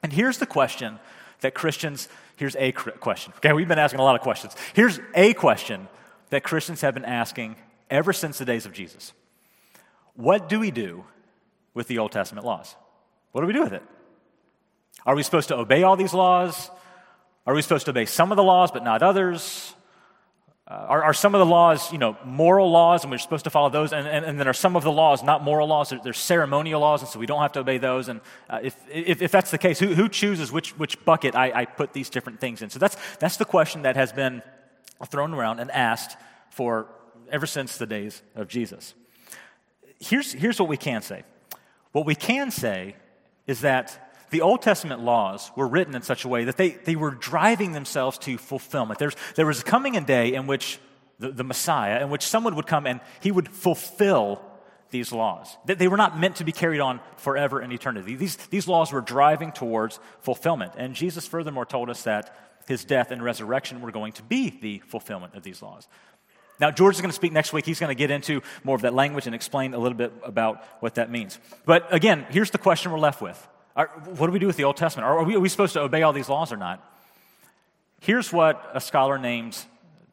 And 0.02 0.12
here's 0.12 0.38
the 0.38 0.47
question 0.47 0.99
that 1.40 1.54
Christians, 1.54 2.09
here's 2.37 2.56
a 2.56 2.73
question. 2.73 3.32
Okay, 3.37 3.52
we've 3.52 3.68
been 3.68 3.78
asking 3.78 4.00
a 4.00 4.04
lot 4.04 4.16
of 4.16 4.23
questions. 4.23 4.56
Here's 4.75 4.99
a 5.14 5.35
question 5.35 5.88
that 6.30 6.42
Christians 6.42 6.80
have 6.80 6.94
been 6.94 7.04
asking 7.04 7.56
ever 7.90 8.12
since 8.12 8.38
the 8.38 8.44
days 8.44 8.66
of 8.66 8.73
Jesus 8.73 9.12
What 10.14 10.49
do 10.49 10.59
we 10.59 10.73
do 10.73 11.04
with 11.75 11.88
the 11.88 11.99
Old 11.99 12.12
Testament 12.12 12.47
laws? 12.47 12.76
What 13.33 13.41
do 13.41 13.47
we 13.47 13.52
do 13.52 13.62
with 13.62 13.73
it? 13.73 13.83
Are 15.05 15.14
we 15.14 15.23
supposed 15.23 15.49
to 15.49 15.57
obey 15.57 15.83
all 15.83 15.97
these 15.97 16.14
laws? 16.14 16.71
Are 17.47 17.55
we 17.55 17.62
supposed 17.62 17.87
to 17.87 17.91
obey 17.91 18.07
some 18.07 18.31
of 18.31 18.37
the 18.37 18.43
laws 18.43 18.71
but 18.71 18.85
not 18.85 19.02
others? 19.02 19.75
Uh, 20.69 20.75
are, 20.88 21.02
are, 21.05 21.14
some 21.14 21.35
of 21.35 21.41
the 21.41 21.47
laws, 21.47 21.91
you 21.91 21.99
know, 21.99 22.17
moral 22.25 22.71
laws 22.71 23.02
and 23.02 23.11
we're 23.11 23.19
supposed 23.19 23.45
to 23.45 23.50
follow 23.50 23.69
those? 23.69 23.93
And, 23.93 24.07
and, 24.07 24.25
and 24.25 24.38
then 24.38 24.47
are 24.47 24.52
some 24.52 24.76
of 24.76 24.85
the 24.85 24.93
laws 24.93 25.23
not 25.23 25.43
moral 25.43 25.67
laws? 25.67 25.91
They're, 25.91 26.00
they're 26.02 26.12
ceremonial 26.12 26.81
laws 26.81 27.02
and 27.02 27.11
so 27.11 27.19
we 27.19 27.26
don't 27.26 27.43
have 27.43 27.52
to 27.52 27.61
obey 27.61 27.79
those. 27.79 28.09
And 28.09 28.21
uh, 28.49 28.61
if, 28.62 28.76
if, 28.88 29.23
if, 29.23 29.33
that's 29.33 29.50
the 29.50 29.59
case, 29.59 29.81
who, 29.81 29.88
who 29.88 30.09
chooses 30.09 30.52
which, 30.52 30.79
which 30.79 31.05
bucket 31.05 31.35
I, 31.35 31.52
I 31.52 31.64
put 31.64 31.93
these 31.93 32.09
different 32.09 32.41
things 32.41 32.62
in? 32.62 32.71
So 32.71 32.79
that's, 32.79 32.97
that's 33.17 33.38
the 33.38 33.45
question 33.45 33.83
that 33.83 33.97
has 33.97 34.12
been 34.12 34.41
thrown 35.09 35.35
around 35.35 35.59
and 35.59 35.71
asked 35.73 36.17
for 36.50 36.87
ever 37.31 37.47
since 37.47 37.76
the 37.76 37.87
days 37.87 38.23
of 38.37 38.47
Jesus. 38.47 38.95
Here's, 39.99 40.33
here's 40.33 40.61
what 40.61 40.69
we 40.69 40.76
can 40.76 41.02
say 41.02 41.25
what 41.92 42.06
we 42.06 42.14
can 42.14 42.50
say 42.50 42.96
is 43.46 43.61
that 43.61 44.12
the 44.30 44.40
Old 44.40 44.62
Testament 44.62 45.00
laws 45.00 45.50
were 45.56 45.68
written 45.68 45.94
in 45.94 46.02
such 46.02 46.25
a 46.25 46.28
way 46.28 46.44
that 46.44 46.56
they, 46.56 46.70
they 46.70 46.96
were 46.96 47.11
driving 47.11 47.72
themselves 47.72 48.16
to 48.18 48.38
fulfillment. 48.38 48.99
There's, 48.99 49.16
there 49.37 49.46
was 49.46 49.62
coming 49.62 49.96
a 49.96 50.00
day 50.00 50.32
in 50.32 50.46
which 50.46 50.78
the, 51.18 51.30
the 51.30 51.44
Messiah, 51.44 52.02
in 52.02 52.08
which 52.08 52.26
someone 52.26 52.56
would 52.56 52.66
come 52.66 52.87
and 52.87 53.00
he 53.20 53.30
would 53.30 53.49
fulfill 53.49 54.40
these 54.90 55.12
laws. 55.12 55.56
That 55.66 55.78
they 55.78 55.88
were 55.88 55.96
not 55.96 56.18
meant 56.18 56.37
to 56.37 56.44
be 56.44 56.52
carried 56.52 56.80
on 56.80 57.00
forever 57.16 57.61
in 57.61 57.72
eternity. 57.72 58.14
These, 58.14 58.37
these 58.49 58.66
laws 58.66 58.92
were 58.92 59.00
driving 59.00 59.52
towards 59.52 60.00
fulfillment. 60.20 60.72
And 60.76 60.94
Jesus 60.94 61.26
furthermore 61.26 61.66
told 61.66 61.90
us 61.90 62.02
that 62.04 62.34
his 62.68 62.84
death 62.84 63.11
and 63.11 63.22
resurrection 63.22 63.80
were 63.80 63.90
going 63.90 64.12
to 64.14 64.22
be 64.22 64.50
the 64.50 64.78
fulfillment 64.87 65.34
of 65.34 65.42
these 65.42 65.62
laws. 65.62 65.88
Now, 66.61 66.71
George 66.71 66.94
is 66.94 67.00
going 67.00 67.11
to 67.11 67.16
speak 67.16 67.32
next 67.32 67.52
week. 67.52 67.66
He's 67.66 67.80
going 67.80 67.88
to 67.88 67.94
get 67.99 68.11
into 68.11 68.42
more 68.62 68.76
of 68.76 68.82
that 68.82 68.94
language 68.94 69.26
and 69.26 69.35
explain 69.35 69.75
a 69.75 69.78
little 69.78 69.99
bit 69.99 70.12
about 70.23 70.62
what 70.80 70.94
that 70.94 71.11
means. 71.11 71.38
But 71.64 71.92
again, 71.92 72.26
here's 72.30 72.50
the 72.50 72.59
question 72.59 72.92
we're 72.92 72.99
left 72.99 73.21
with 73.21 73.49
Are, 73.75 73.88
What 74.16 74.26
do 74.26 74.32
we 74.32 74.38
do 74.38 74.47
with 74.47 74.56
the 74.56 74.64
Old 74.64 74.76
Testament? 74.76 75.06
Are 75.06 75.23
we, 75.25 75.35
are 75.35 75.40
we 75.40 75.49
supposed 75.49 75.73
to 75.75 75.80
obey 75.80 76.02
all 76.02 76.12
these 76.12 76.28
laws 76.28 76.52
or 76.52 76.56
not? 76.56 76.88
Here's 78.00 78.32
what 78.32 78.71
a 78.75 78.80
scholar 78.80 79.18
named 79.18 79.56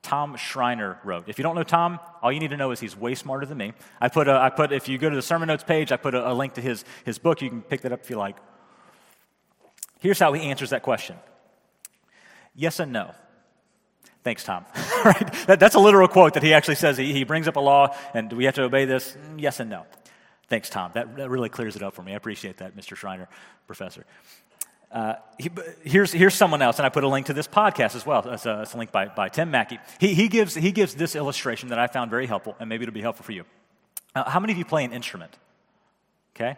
Tom 0.01 0.35
Schreiner 0.37 0.99
wrote. 1.03 1.27
If 1.27 1.37
you 1.37 1.43
don't 1.43 1.55
know 1.55 1.63
Tom, 1.63 1.99
all 2.21 2.31
you 2.31 2.39
need 2.39 2.51
to 2.51 2.57
know 2.57 2.71
is 2.71 2.79
he's 2.79 2.95
way 2.95 3.15
smarter 3.15 3.45
than 3.45 3.57
me. 3.57 3.73
I 3.99 4.09
put, 4.09 4.27
a, 4.27 4.33
I 4.33 4.49
put 4.49 4.71
if 4.71 4.87
you 4.87 4.97
go 4.97 5.09
to 5.09 5.15
the 5.15 5.21
sermon 5.21 5.47
notes 5.47 5.63
page, 5.63 5.91
I 5.91 5.97
put 5.97 6.15
a, 6.15 6.31
a 6.31 6.33
link 6.33 6.53
to 6.53 6.61
his, 6.61 6.85
his 7.03 7.19
book. 7.19 7.41
You 7.41 7.49
can 7.49 7.61
pick 7.61 7.81
that 7.81 7.91
up 7.91 8.01
if 8.01 8.09
you 8.09 8.17
like. 8.17 8.37
Here's 9.99 10.19
how 10.19 10.31
he 10.33 10.43
answers 10.43 10.69
that 10.69 10.83
question 10.83 11.17
yes 12.55 12.79
and 12.79 12.91
no. 12.91 13.13
Thanks, 14.29 14.43
Tom. 14.43 14.63
right? 15.05 15.33
That, 15.47 15.59
that's 15.59 15.73
a 15.73 15.79
literal 15.79 16.07
quote 16.07 16.35
that 16.35 16.43
he 16.43 16.53
actually 16.53 16.75
says. 16.75 16.97
He, 16.97 17.13
he 17.13 17.23
brings 17.23 17.47
up 17.47 17.55
a 17.55 17.59
law, 17.59 17.95
and 18.13 18.29
do 18.29 18.35
we 18.35 18.45
have 18.45 18.53
to 18.53 18.61
obey 18.61 18.85
this? 18.85 19.17
Yes 19.39 19.59
and 19.59 19.71
no. 19.71 19.87
Thanks, 20.49 20.69
Tom. 20.69 20.91
That, 20.93 21.15
that 21.15 21.31
really 21.31 21.49
clears 21.49 21.75
it 21.75 21.81
up 21.81 21.95
for 21.95 22.03
me. 22.03 22.13
I 22.13 22.15
appreciate 22.15 22.57
that, 22.57 22.77
Mr. 22.77 22.95
Schreiner, 22.95 23.27
professor. 23.65 24.05
Uh, 24.91 25.15
he, 25.39 25.49
here's, 25.83 26.11
here's 26.11 26.35
someone 26.35 26.61
else, 26.61 26.77
and 26.77 26.85
I 26.85 26.89
put 26.89 27.03
a 27.03 27.07
link 27.07 27.25
to 27.25 27.33
this 27.33 27.47
podcast 27.47 27.95
as 27.95 28.05
well. 28.05 28.23
It's 28.29 28.45
a, 28.45 28.61
it's 28.61 28.75
a 28.75 28.77
link 28.77 28.91
by, 28.91 29.07
by 29.07 29.29
Tim 29.29 29.49
Mackie. 29.49 29.79
He, 29.99 30.13
he, 30.13 30.27
gives, 30.27 30.53
he 30.53 30.71
gives 30.71 30.93
this 30.93 31.15
illustration 31.15 31.69
that 31.69 31.79
I 31.79 31.87
found 31.87 32.11
very 32.11 32.27
helpful, 32.27 32.55
and 32.59 32.69
maybe 32.69 32.83
it'll 32.83 32.93
be 32.93 33.01
helpful 33.01 33.25
for 33.25 33.31
you. 33.31 33.45
Uh, 34.13 34.29
how 34.29 34.39
many 34.39 34.53
of 34.53 34.59
you 34.59 34.65
play 34.65 34.85
an 34.85 34.93
instrument? 34.93 35.35
Okay? 36.35 36.55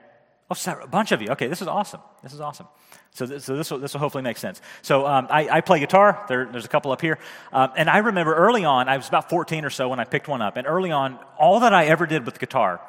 Oh, 0.51 0.71
a 0.81 0.87
bunch 0.87 1.13
of 1.13 1.21
you. 1.21 1.29
Okay, 1.29 1.47
this 1.47 1.61
is 1.61 1.67
awesome. 1.69 2.01
This 2.21 2.33
is 2.33 2.41
awesome. 2.41 2.67
So, 3.11 3.25
th- 3.25 3.41
so 3.41 3.55
this, 3.55 3.71
will, 3.71 3.79
this 3.79 3.93
will 3.93 4.01
hopefully 4.01 4.21
make 4.21 4.37
sense. 4.37 4.61
So 4.81 5.07
um, 5.07 5.27
I, 5.29 5.47
I, 5.49 5.61
play 5.61 5.79
guitar. 5.79 6.25
There, 6.27 6.45
there's 6.51 6.65
a 6.65 6.67
couple 6.69 6.91
up 6.91 6.99
here. 6.99 7.19
Um, 7.53 7.71
and 7.77 7.89
I 7.89 7.99
remember 7.99 8.35
early 8.35 8.65
on, 8.65 8.89
I 8.89 8.97
was 8.97 9.07
about 9.07 9.29
14 9.29 9.63
or 9.63 9.69
so 9.69 9.87
when 9.87 10.01
I 10.01 10.03
picked 10.03 10.27
one 10.27 10.41
up. 10.41 10.57
And 10.57 10.67
early 10.67 10.91
on, 10.91 11.19
all 11.39 11.61
that 11.61 11.73
I 11.73 11.85
ever 11.85 12.05
did 12.05 12.25
with 12.25 12.37
guitar 12.37 12.81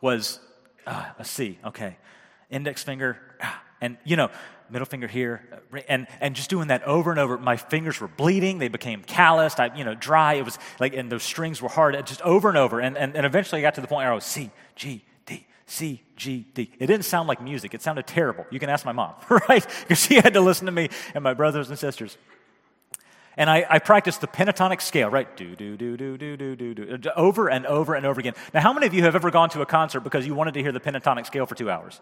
was 0.00 0.40
uh, 0.86 1.10
a 1.18 1.24
C. 1.24 1.58
Okay. 1.62 1.98
Index 2.48 2.82
finger. 2.84 3.18
Ah, 3.42 3.62
and, 3.82 3.98
you 4.04 4.16
know, 4.16 4.30
middle 4.70 4.86
finger 4.86 5.06
here. 5.06 5.46
Uh, 5.74 5.80
and, 5.88 6.06
and 6.22 6.34
just 6.34 6.48
doing 6.48 6.68
that 6.68 6.84
over 6.84 7.10
and 7.10 7.20
over. 7.20 7.36
My 7.36 7.58
fingers 7.58 8.00
were 8.00 8.08
bleeding. 8.08 8.58
They 8.58 8.68
became 8.68 9.02
calloused. 9.02 9.60
I, 9.60 9.76
you 9.76 9.84
know, 9.84 9.94
dry. 9.94 10.34
It 10.34 10.46
was 10.46 10.58
like, 10.78 10.94
and 10.94 11.12
those 11.12 11.22
strings 11.22 11.60
were 11.60 11.68
hard. 11.68 11.94
Just 12.06 12.22
over 12.22 12.48
and 12.48 12.56
over. 12.56 12.80
And, 12.80 12.96
and, 12.96 13.14
and 13.14 13.26
eventually 13.26 13.60
I 13.60 13.62
got 13.62 13.74
to 13.74 13.82
the 13.82 13.88
point 13.88 14.04
where 14.04 14.12
I 14.12 14.14
was 14.14 14.24
C, 14.24 14.50
G, 14.74 15.04
C, 15.70 16.02
G, 16.16 16.48
D. 16.52 16.68
It 16.80 16.88
didn't 16.88 17.04
sound 17.04 17.28
like 17.28 17.40
music. 17.40 17.74
It 17.74 17.80
sounded 17.80 18.04
terrible. 18.04 18.44
You 18.50 18.58
can 18.58 18.68
ask 18.68 18.84
my 18.84 18.90
mom, 18.90 19.14
right? 19.48 19.64
Because 19.82 20.04
she 20.04 20.16
had 20.16 20.34
to 20.34 20.40
listen 20.40 20.66
to 20.66 20.72
me 20.72 20.88
and 21.14 21.22
my 21.22 21.32
brothers 21.32 21.70
and 21.70 21.78
sisters. 21.78 22.18
And 23.36 23.48
I, 23.48 23.64
I 23.70 23.78
practiced 23.78 24.20
the 24.20 24.26
pentatonic 24.26 24.82
scale, 24.82 25.10
right? 25.10 25.34
Do, 25.36 25.54
do, 25.54 25.76
do, 25.76 25.96
do, 25.96 26.16
do, 26.16 26.36
do, 26.36 26.56
do, 26.56 26.98
do, 26.98 27.10
over 27.14 27.48
and 27.48 27.66
over 27.66 27.94
and 27.94 28.04
over 28.04 28.18
again. 28.18 28.34
Now, 28.52 28.62
how 28.62 28.72
many 28.72 28.88
of 28.88 28.94
you 28.94 29.04
have 29.04 29.14
ever 29.14 29.30
gone 29.30 29.48
to 29.50 29.62
a 29.62 29.66
concert 29.66 30.00
because 30.00 30.26
you 30.26 30.34
wanted 30.34 30.54
to 30.54 30.62
hear 30.62 30.72
the 30.72 30.80
pentatonic 30.80 31.24
scale 31.24 31.46
for 31.46 31.54
two 31.54 31.70
hours? 31.70 32.00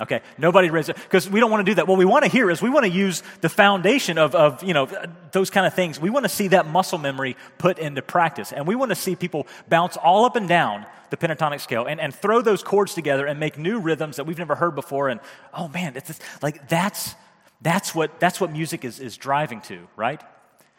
Okay, 0.00 0.22
nobody 0.38 0.70
raised 0.70 0.88
it 0.88 0.96
because 0.96 1.30
we 1.30 1.38
don't 1.38 1.52
want 1.52 1.64
to 1.64 1.70
do 1.70 1.76
that. 1.76 1.86
What 1.86 1.98
we 1.98 2.04
want 2.04 2.24
to 2.24 2.30
hear 2.30 2.50
is 2.50 2.60
we 2.60 2.68
want 2.68 2.84
to 2.84 2.90
use 2.90 3.22
the 3.42 3.48
foundation 3.48 4.18
of, 4.18 4.34
of 4.34 4.62
you 4.64 4.74
know 4.74 4.88
those 5.30 5.50
kind 5.50 5.66
of 5.66 5.74
things. 5.74 6.00
We 6.00 6.10
want 6.10 6.24
to 6.24 6.28
see 6.28 6.48
that 6.48 6.66
muscle 6.66 6.98
memory 6.98 7.36
put 7.58 7.78
into 7.78 8.02
practice, 8.02 8.52
and 8.52 8.66
we 8.66 8.74
want 8.74 8.90
to 8.90 8.96
see 8.96 9.14
people 9.14 9.46
bounce 9.68 9.96
all 9.96 10.24
up 10.24 10.34
and 10.34 10.48
down 10.48 10.84
the 11.10 11.16
pentatonic 11.16 11.60
scale 11.60 11.86
and, 11.86 12.00
and 12.00 12.12
throw 12.12 12.42
those 12.42 12.64
chords 12.64 12.94
together 12.94 13.24
and 13.24 13.38
make 13.38 13.56
new 13.56 13.78
rhythms 13.78 14.16
that 14.16 14.24
we've 14.24 14.38
never 14.38 14.56
heard 14.56 14.74
before. 14.74 15.10
And 15.10 15.20
oh 15.52 15.68
man, 15.68 15.96
it's 15.96 16.18
like 16.42 16.68
that's 16.68 17.14
that's 17.62 17.94
what 17.94 18.18
that's 18.18 18.40
what 18.40 18.50
music 18.50 18.84
is 18.84 18.98
is 18.98 19.16
driving 19.16 19.60
to, 19.62 19.86
right? 19.94 20.20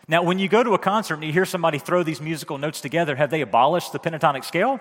Now, 0.07 0.21
when 0.23 0.37
you 0.37 0.47
go 0.47 0.61
to 0.61 0.73
a 0.73 0.77
concert 0.77 1.15
and 1.15 1.23
you 1.23 1.31
hear 1.31 1.45
somebody 1.45 1.79
throw 1.79 2.03
these 2.03 2.21
musical 2.21 2.57
notes 2.57 2.79
together, 2.79 3.15
have 3.15 3.31
they 3.31 3.41
abolished 3.41 3.91
the 3.91 3.99
pentatonic 3.99 4.45
scale? 4.45 4.79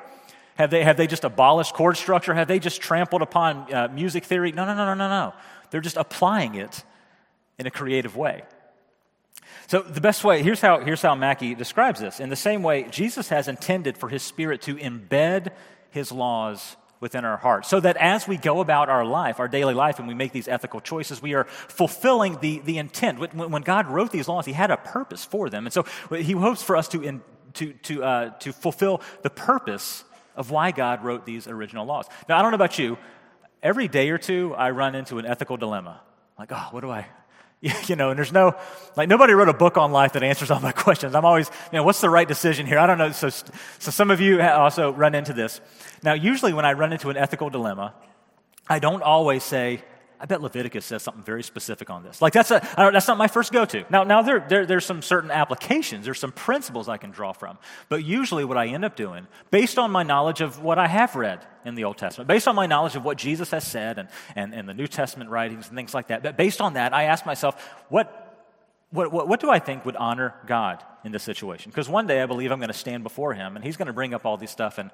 Have 0.57 0.71
they, 0.71 0.85
have 0.85 0.97
they 0.97 1.07
just 1.07 1.25
abolished 1.25 1.75
chord 1.75 1.97
structure? 1.97 2.33
Have 2.35 2.49
they 2.49 2.59
just 2.59 2.81
trampled 2.81 3.23
upon 3.23 3.73
uh, 3.73 3.89
music 3.89 4.25
theory? 4.25 4.53
No, 4.53 4.65
no, 4.65 4.75
no, 4.75 4.87
no, 4.87 4.95
no, 4.95 5.09
no. 5.09 5.35
They're 5.71 5.81
just 5.81 5.97
applying 5.97 6.55
it 6.55 6.85
in 7.59 7.67
a 7.67 7.71
creative 7.71 8.17
way. 8.17 8.43
So, 9.67 9.81
the 9.81 10.01
best 10.01 10.25
way, 10.25 10.43
here's 10.43 10.61
how, 10.61 10.81
here's 10.81 11.03
how 11.03 11.15
Mackie 11.15 11.55
describes 11.55 12.01
this. 12.01 12.21
In 12.21 12.29
the 12.29 12.37
same 12.37 12.63
way, 12.63 12.85
Jesus 12.91 13.31
has 13.31 13.49
intended 13.49 13.97
for 13.97 14.09
his 14.09 14.23
spirit 14.23 14.63
to 14.63 14.77
embed 14.77 15.51
his 15.91 16.13
laws 16.13 16.77
within 17.01 17.25
our 17.25 17.37
hearts 17.37 17.69
so 17.69 17.81
that 17.81 17.97
as 17.97 18.29
we 18.29 18.37
go 18.37 18.61
about 18.61 18.89
our 18.89 19.05
life, 19.05 19.41
our 19.41 19.49
daily 19.49 19.75
life, 19.75 19.99
and 19.99 20.07
we 20.07 20.15
make 20.15 20.33
these 20.33 20.49
ethical 20.49 20.81
choices, 20.81 21.21
we 21.21 21.35
are 21.35 21.45
fulfilling 21.45 22.39
the, 22.41 22.61
the 22.61 22.79
intent. 22.79 23.19
When, 23.19 23.51
when 23.51 23.63
God 23.63 23.87
wrote 23.89 24.13
these 24.13 24.29
laws, 24.29 24.47
he 24.47 24.53
had 24.53 24.71
a 24.71 24.77
purpose 24.77 25.25
for 25.25 25.49
them. 25.49 25.67
And 25.67 25.73
so, 25.73 25.85
he 26.11 26.33
hopes 26.33 26.63
for 26.63 26.77
us 26.77 26.89
to, 26.89 27.03
in, 27.03 27.23
to, 27.55 27.73
to, 27.73 28.05
uh, 28.05 28.31
to 28.41 28.53
fulfill 28.53 29.01
the 29.23 29.31
purpose 29.31 30.05
of 30.37 30.51
why 30.51 30.71
God 30.71 31.05
wrote 31.05 31.25
these 31.27 31.47
original 31.47 31.87
laws. 31.87 32.07
Now, 32.29 32.39
I 32.39 32.43
don't 32.43 32.51
know 32.51 32.57
about 32.57 32.79
you, 32.79 32.99
every 33.63 33.89
day 33.89 34.11
or 34.11 34.19
two, 34.19 34.55
I 34.57 34.71
run 34.71 34.95
into 34.95 35.19
an 35.19 35.27
ethical 35.27 35.57
dilemma. 35.57 36.01
Like, 36.39 36.51
oh, 36.53 36.69
what 36.71 36.81
do 36.81 36.91
I, 36.91 37.07
you 37.87 37.97
know, 37.97 38.11
and 38.11 38.19
there's 38.19 38.33
no, 38.33 38.55
like, 38.97 39.09
nobody 39.09 39.33
wrote 39.33 39.49
a 39.49 39.55
book 39.55 39.77
on 39.77 39.91
life 39.91 40.13
that 40.13 40.23
answers 40.23 40.51
all 40.51 40.61
my 40.61 40.73
questions. 40.87 41.15
I'm 41.15 41.25
always, 41.25 41.51
you 41.73 41.79
know, 41.79 41.83
what's 41.85 42.01
the 42.01 42.11
right 42.11 42.29
decision 42.29 42.67
here? 42.67 42.79
I 42.79 42.87
don't 42.87 42.99
know. 42.99 43.13
So, 43.13 43.31
so 43.31 43.91
some 43.91 44.11
of 44.11 44.21
you 44.21 44.41
also 44.43 44.93
run 44.93 45.15
into 45.15 45.33
this. 45.33 45.61
Now, 46.03 46.13
usually 46.13 46.53
when 46.53 46.65
I 46.65 46.75
run 46.75 46.93
into 46.93 47.11
an 47.11 47.17
ethical 47.17 47.51
dilemma, 47.51 47.95
I 48.69 48.79
don't 48.79 49.03
always 49.03 49.43
say, 49.45 49.83
I 50.25 50.27
bet 50.27 50.41
Leviticus 50.41 50.87
says 50.87 51.03
something 51.03 51.23
very 51.23 51.43
specific 51.43 51.91
on 51.91 52.03
this. 52.03 52.23
Like, 52.23 52.33
that's, 52.33 52.51
a, 52.51 52.67
that's 52.79 53.07
not 53.07 53.19
my 53.19 53.29
first 53.29 53.53
go 53.53 53.67
to. 53.67 53.85
Now, 53.91 54.05
now 54.05 54.23
there, 54.23 54.43
there, 54.49 54.65
there's 54.65 54.87
some 54.87 55.03
certain 55.03 55.31
applications, 55.31 56.07
there's 56.07 56.19
some 56.19 56.33
principles 56.33 56.89
I 56.89 56.97
can 56.97 57.11
draw 57.11 57.35
from. 57.35 57.59
But 57.91 58.05
usually, 58.05 58.43
what 58.47 58.57
I 58.57 58.69
end 58.69 58.87
up 58.87 58.97
doing, 58.97 59.27
based 59.51 59.79
on 59.79 59.91
my 59.91 60.03
knowledge 60.03 60.41
of 60.41 60.63
what 60.63 60.79
I 60.79 60.87
have 60.87 61.15
read 61.15 61.47
in 61.67 61.75
the 61.75 61.85
Old 61.85 61.99
Testament, 61.99 62.27
based 62.27 62.49
on 62.49 62.55
my 62.55 62.65
knowledge 62.65 62.97
of 62.97 63.05
what 63.05 63.19
Jesus 63.19 63.51
has 63.51 63.67
said 63.67 63.99
and, 63.99 64.09
and, 64.35 64.55
and 64.55 64.67
the 64.67 64.73
New 64.73 64.87
Testament 64.87 65.29
writings 65.29 65.69
and 65.69 65.77
things 65.77 65.93
like 65.93 66.09
that, 66.09 66.23
but 66.23 66.39
based 66.39 66.63
on 66.63 66.73
that, 66.73 66.95
I 66.95 67.03
ask 67.03 67.27
myself, 67.27 67.63
what, 67.91 68.47
what, 68.93 69.13
what, 69.13 69.29
what 69.29 69.41
do 69.41 69.51
I 69.51 69.59
think 69.59 69.85
would 69.85 69.97
honor 69.97 70.35
God 70.47 70.83
in 71.05 71.13
this 71.13 71.23
situation? 71.23 71.71
Because 71.71 71.91
one 71.91 72.07
day 72.07 72.23
I 72.23 72.27
believe 72.27 72.51
I'm 72.51 72.61
going 72.61 72.69
to 72.69 72.73
stand 72.73 73.03
before 73.03 73.35
Him 73.35 73.57
and 73.57 73.65
He's 73.65 73.77
going 73.77 73.89
to 73.89 73.93
bring 73.93 74.15
up 74.15 74.25
all 74.25 74.39
these 74.39 74.51
stuff 74.51 74.79
and 74.79 74.91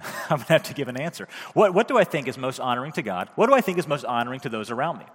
I'm 0.30 0.38
going 0.38 0.46
to 0.46 0.52
have 0.52 0.62
to 0.64 0.74
give 0.74 0.88
an 0.88 1.00
answer. 1.00 1.28
What, 1.54 1.74
what 1.74 1.88
do 1.88 1.96
I 1.98 2.04
think 2.04 2.28
is 2.28 2.38
most 2.38 2.60
honoring 2.60 2.92
to 2.92 3.02
God? 3.02 3.28
What 3.34 3.46
do 3.46 3.54
I 3.54 3.60
think 3.60 3.78
is 3.78 3.86
most 3.86 4.04
honoring 4.04 4.40
to 4.40 4.48
those 4.48 4.70
around 4.70 4.98
me? 4.98 5.06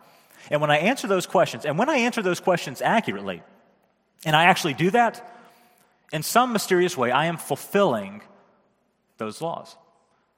And 0.50 0.62
when 0.62 0.72
I 0.72 0.78
answer 0.78 1.08
those 1.08 1.26
questions, 1.26 1.66
and 1.66 1.78
when 1.78 1.90
I 1.90 1.98
answer 1.98 2.22
those 2.22 2.40
questions 2.40 2.82
accurately, 2.82 3.42
and 4.26 4.36
I 4.36 4.46
actually 4.46 4.74
do 4.74 4.92
that, 4.92 5.34
in 6.14 6.24
some 6.24 6.54
mysterious 6.54 6.96
way, 6.98 7.12
I 7.12 7.26
am 7.26 7.38
fulfilling 7.38 8.22
those 9.18 9.42
laws. 9.42 9.76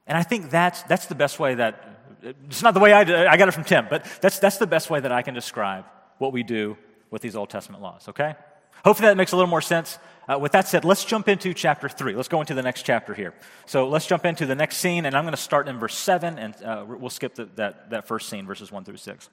And 0.08 0.17
I 0.17 0.24
think 0.24 0.50
that's, 0.50 0.81
that's 0.84 1.05
the 1.05 1.15
best 1.15 1.39
way 1.39 1.55
that, 1.55 2.01
it's 2.24 2.63
not 2.63 2.74
the 2.74 2.79
way 2.79 2.91
I, 2.91 3.01
I 3.31 3.38
got 3.38 3.48
it 3.48 3.51
from 3.51 3.63
Tim, 3.63 3.88
but 3.89 4.05
that's, 4.22 4.39
that's 4.39 4.58
the 4.58 4.67
best 4.67 4.89
way 4.89 5.00
that 5.00 5.12
I 5.12 5.22
can 5.22 5.34
describe 5.34 5.86
what 6.17 6.34
we 6.34 6.43
do 6.43 6.77
with 7.12 7.22
these 7.22 7.36
Old 7.36 7.50
Testament 7.50 7.84
laws, 7.84 8.10
okay? 8.10 8.36
Hopefully 8.86 9.07
that 9.07 9.17
makes 9.17 9.31
a 9.31 9.36
little 9.36 9.50
more 9.50 9.62
sense. 9.62 10.00
Uh, 10.29 10.38
with 10.38 10.51
that 10.51 10.67
said, 10.67 10.86
let's 10.86 11.03
jump 11.05 11.27
into 11.27 11.53
chapter 11.53 11.89
3. 11.89 12.15
Let's 12.15 12.27
go 12.27 12.39
into 12.39 12.53
the 12.53 12.62
next 12.62 12.83
chapter 12.83 13.15
here. 13.15 13.33
So 13.65 13.89
let's 13.89 14.05
jump 14.05 14.25
into 14.25 14.45
the 14.45 14.53
next 14.53 14.77
scene, 14.77 15.05
and 15.05 15.15
I'm 15.15 15.24
going 15.24 15.33
to 15.33 15.41
start 15.41 15.67
in 15.67 15.79
verse 15.79 15.98
7, 15.98 16.38
and 16.38 16.63
uh, 16.63 16.86
we'll 16.88 17.09
skip 17.09 17.36
the, 17.36 17.45
that, 17.55 17.89
that 17.89 18.07
first 18.07 18.29
scene, 18.29 18.45
verses 18.45 18.71
1 18.71 18.83
through 18.83 18.98
6. 18.98 19.29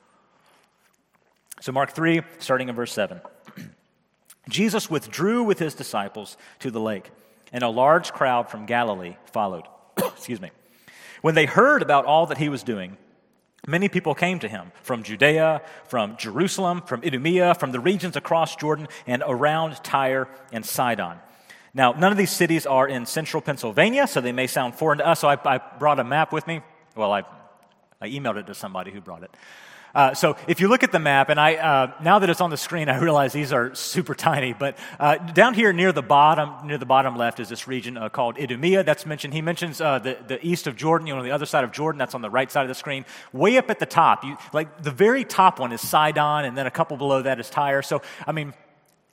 So, 1.61 1.73
Mark 1.73 1.93
3, 1.93 2.23
starting 2.39 2.69
in 2.69 2.75
verse 2.75 2.93
7. 2.93 3.21
Jesus 4.49 4.91
withdrew 4.91 5.43
with 5.43 5.59
his 5.59 5.75
disciples 5.75 6.37
to 6.61 6.71
the 6.71 6.81
lake, 6.81 7.11
and 7.53 7.63
a 7.63 7.69
large 7.69 8.13
crowd 8.13 8.49
from 8.51 8.65
Galilee 8.65 9.17
followed. 9.27 9.65
Excuse 9.99 10.41
me. 10.41 10.51
When 11.21 11.35
they 11.35 11.47
heard 11.47 11.83
about 11.83 12.05
all 12.07 12.27
that 12.27 12.39
he 12.39 12.49
was 12.49 12.63
doing, 12.63 12.97
Many 13.67 13.89
people 13.89 14.15
came 14.15 14.39
to 14.39 14.49
him 14.49 14.71
from 14.83 15.03
Judea, 15.03 15.61
from 15.89 16.17
Jerusalem, 16.17 16.83
from 16.83 17.03
Idumea, 17.05 17.55
from 17.55 17.73
the 17.73 17.81
regions 17.81 18.17
across 18.17 18.55
Jordan 18.55 18.87
and 19.07 19.25
around 19.27 19.83
Tyre 19.83 20.29
and 20.53 20.65
Sidon. 20.65 21.19
Now, 21.75 21.93
none 21.93 22.13
of 22.13 22.17
these 22.17 22.31
cities 22.31 22.65
are 22.65 22.89
in 22.89 23.07
central 23.07 23.41
Pennsylvania, 23.43 24.07
so 24.07 24.21
they 24.21 24.33
may 24.33 24.47
sound 24.47 24.77
foreign 24.77 24.99
to 24.99 25.07
us. 25.07 25.21
So 25.21 25.29
I, 25.29 25.37
I 25.45 25.61
brought 25.79 25.99
a 25.99 26.05
map 26.05 26.33
with 26.33 26.47
me. 26.47 26.61
Well, 26.95 27.13
I, 27.13 27.25
I 28.01 28.09
emailed 28.09 28.37
it 28.37 28.47
to 28.47 28.55
somebody 28.55 28.93
who 28.93 29.01
brought 29.01 29.25
it. 29.25 29.37
Uh, 29.97 30.13
so 30.13 30.37
if 30.47 30.61
you 30.61 30.69
look 30.69 30.83
at 30.83 30.93
the 30.93 30.99
map, 30.99 31.31
and 31.31 31.41
I 31.41 31.55
uh, 31.55 31.93
now 32.03 32.19
that 32.19 32.29
it's 32.29 32.43
on 32.43 32.51
the 32.51 32.59
screen, 32.59 32.89
I 32.91 32.99
realize 32.99 33.33
these 33.33 33.53
are 33.53 33.75
super 33.75 34.15
tiny. 34.15 34.53
But 34.53 34.77
uh, 35.01 35.17
down 35.17 35.55
here 35.55 35.73
near 35.73 35.91
the 35.91 36.03
bottom, 36.03 36.67
near 36.67 36.77
the 36.77 36.85
bottom 36.85 37.17
left, 37.17 37.41
is 37.41 37.49
this 37.49 37.67
region 37.67 37.97
uh, 37.97 38.11
called 38.11 38.39
Idumea. 38.39 38.85
That's 38.85 39.07
mentioned. 39.07 39.33
He 39.33 39.41
mentions 39.41 39.81
uh, 39.81 39.99
the 39.99 40.19
the 40.29 40.47
east 40.47 40.67
of 40.67 40.77
Jordan. 40.77 41.07
You 41.07 41.15
know, 41.15 41.21
on 41.21 41.25
the 41.25 41.33
other 41.33 41.47
side 41.47 41.65
of 41.65 41.73
Jordan. 41.73 41.99
That's 41.99 42.15
on 42.15 42.21
the 42.21 42.29
right 42.29 42.53
side 42.53 42.63
of 42.63 42.69
the 42.69 42.75
screen. 42.75 43.07
Way 43.33 43.57
up 43.57 43.71
at 43.71 43.79
the 43.79 43.87
top, 43.87 44.23
you, 44.23 44.37
like 44.53 44.83
the 44.83 44.91
very 44.91 45.25
top 45.25 45.59
one 45.59 45.73
is 45.73 45.81
Sidon, 45.81 46.45
and 46.45 46.59
then 46.59 46.67
a 46.67 46.71
couple 46.71 46.99
below 46.99 47.23
that 47.23 47.41
is 47.41 47.49
Tyre. 47.49 47.81
So 47.81 48.03
I 48.27 48.33
mean 48.33 48.53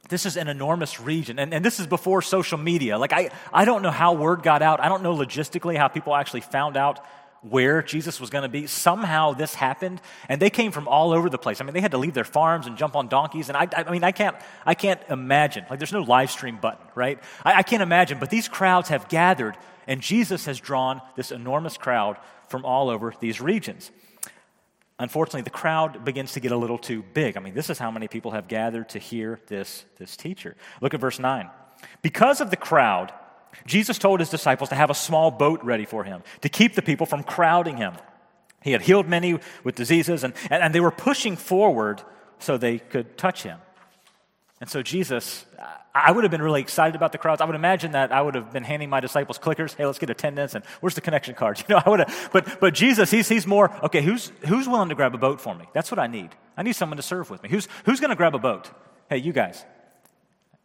this 0.09 0.25
is 0.25 0.35
an 0.35 0.49
enormous 0.49 0.99
region 0.99 1.39
and, 1.39 1.53
and 1.53 1.63
this 1.63 1.79
is 1.79 1.87
before 1.87 2.21
social 2.21 2.57
media 2.57 2.97
like 2.97 3.13
I, 3.13 3.29
I 3.53 3.63
don't 3.63 3.81
know 3.81 3.89
how 3.89 4.11
word 4.11 4.43
got 4.43 4.61
out 4.61 4.81
i 4.81 4.89
don't 4.89 5.01
know 5.01 5.15
logistically 5.15 5.77
how 5.77 5.87
people 5.87 6.13
actually 6.13 6.41
found 6.41 6.75
out 6.75 6.99
where 7.43 7.81
Jesus 7.81 8.19
was 8.19 8.29
going 8.29 8.43
to 8.43 8.49
be. 8.49 8.67
Somehow 8.67 9.33
this 9.33 9.53
happened, 9.53 10.01
and 10.29 10.41
they 10.41 10.49
came 10.49 10.71
from 10.71 10.87
all 10.87 11.11
over 11.11 11.29
the 11.29 11.37
place. 11.37 11.59
I 11.59 11.65
mean, 11.65 11.73
they 11.73 11.81
had 11.81 11.91
to 11.91 11.97
leave 11.97 12.13
their 12.13 12.23
farms 12.23 12.67
and 12.67 12.77
jump 12.77 12.95
on 12.95 13.07
donkeys, 13.07 13.49
and 13.49 13.57
I, 13.57 13.67
I 13.75 13.91
mean, 13.91 14.03
I 14.03 14.11
can't, 14.11 14.35
I 14.65 14.73
can't 14.73 15.01
imagine. 15.09 15.65
Like, 15.69 15.79
there's 15.79 15.93
no 15.93 16.01
live 16.01 16.31
stream 16.31 16.57
button, 16.57 16.85
right? 16.95 17.19
I, 17.43 17.55
I 17.55 17.63
can't 17.63 17.83
imagine, 17.83 18.19
but 18.19 18.29
these 18.29 18.47
crowds 18.47 18.89
have 18.89 19.09
gathered, 19.09 19.57
and 19.87 20.01
Jesus 20.01 20.45
has 20.45 20.59
drawn 20.59 21.01
this 21.15 21.31
enormous 21.31 21.77
crowd 21.77 22.17
from 22.47 22.65
all 22.65 22.89
over 22.89 23.13
these 23.19 23.41
regions. 23.41 23.91
Unfortunately, 24.99 25.41
the 25.41 25.49
crowd 25.49 26.05
begins 26.05 26.33
to 26.33 26.39
get 26.39 26.51
a 26.51 26.57
little 26.57 26.77
too 26.77 27.03
big. 27.13 27.35
I 27.35 27.39
mean, 27.39 27.55
this 27.55 27.69
is 27.69 27.77
how 27.79 27.91
many 27.91 28.07
people 28.07 28.31
have 28.31 28.47
gathered 28.47 28.89
to 28.89 28.99
hear 28.99 29.39
this, 29.47 29.85
this 29.97 30.15
teacher. 30.15 30.55
Look 30.81 30.93
at 30.93 30.99
verse 30.99 31.19
9. 31.19 31.49
Because 32.01 32.39
of 32.39 32.51
the 32.51 32.57
crowd, 32.57 33.11
Jesus 33.65 33.97
told 33.97 34.19
his 34.19 34.29
disciples 34.29 34.69
to 34.69 34.75
have 34.75 34.89
a 34.89 34.95
small 34.95 35.31
boat 35.31 35.63
ready 35.63 35.85
for 35.85 36.03
him, 36.03 36.23
to 36.41 36.49
keep 36.49 36.75
the 36.75 36.81
people 36.81 37.05
from 37.05 37.23
crowding 37.23 37.77
him. 37.77 37.93
He 38.61 38.71
had 38.71 38.81
healed 38.81 39.07
many 39.07 39.39
with 39.63 39.75
diseases, 39.75 40.23
and, 40.23 40.33
and, 40.49 40.63
and 40.63 40.75
they 40.75 40.79
were 40.79 40.91
pushing 40.91 41.35
forward 41.35 42.01
so 42.39 42.57
they 42.57 42.79
could 42.79 43.17
touch 43.17 43.43
him. 43.43 43.59
And 44.61 44.69
so, 44.69 44.81
Jesus, 44.81 45.45
I 45.93 46.11
would 46.11 46.23
have 46.23 46.31
been 46.31 46.41
really 46.41 46.61
excited 46.61 46.95
about 46.95 47.11
the 47.11 47.17
crowds. 47.17 47.41
I 47.41 47.45
would 47.45 47.55
imagine 47.55 47.91
that 47.91 48.11
I 48.11 48.21
would 48.21 48.35
have 48.35 48.53
been 48.53 48.63
handing 48.63 48.89
my 48.89 48.99
disciples 48.99 49.37
clickers. 49.37 49.75
Hey, 49.75 49.85
let's 49.85 49.99
get 49.99 50.09
attendance. 50.09 50.55
And 50.55 50.63
where's 50.79 50.95
the 50.95 51.01
connection 51.01 51.35
cards? 51.35 51.63
You 51.69 51.75
know, 51.75 51.81
I 51.85 51.89
would 51.89 51.99
have, 51.99 52.29
but, 52.31 52.59
but 52.59 52.73
Jesus, 52.73 53.11
he's, 53.11 53.27
he's 53.27 53.45
more, 53.45 53.71
okay, 53.83 54.01
who's, 54.01 54.31
who's 54.47 54.67
willing 54.67 54.89
to 54.89 54.95
grab 54.95 55.13
a 55.13 55.17
boat 55.17 55.39
for 55.39 55.53
me? 55.53 55.65
That's 55.73 55.91
what 55.91 55.99
I 55.99 56.07
need. 56.07 56.29
I 56.57 56.63
need 56.63 56.73
someone 56.73 56.97
to 56.97 57.03
serve 57.03 57.29
with 57.29 57.43
me. 57.43 57.49
Who's, 57.49 57.67
who's 57.85 57.99
going 57.99 58.09
to 58.09 58.15
grab 58.15 58.35
a 58.35 58.39
boat? 58.39 58.71
Hey, 59.09 59.17
you 59.17 59.33
guys. 59.33 59.63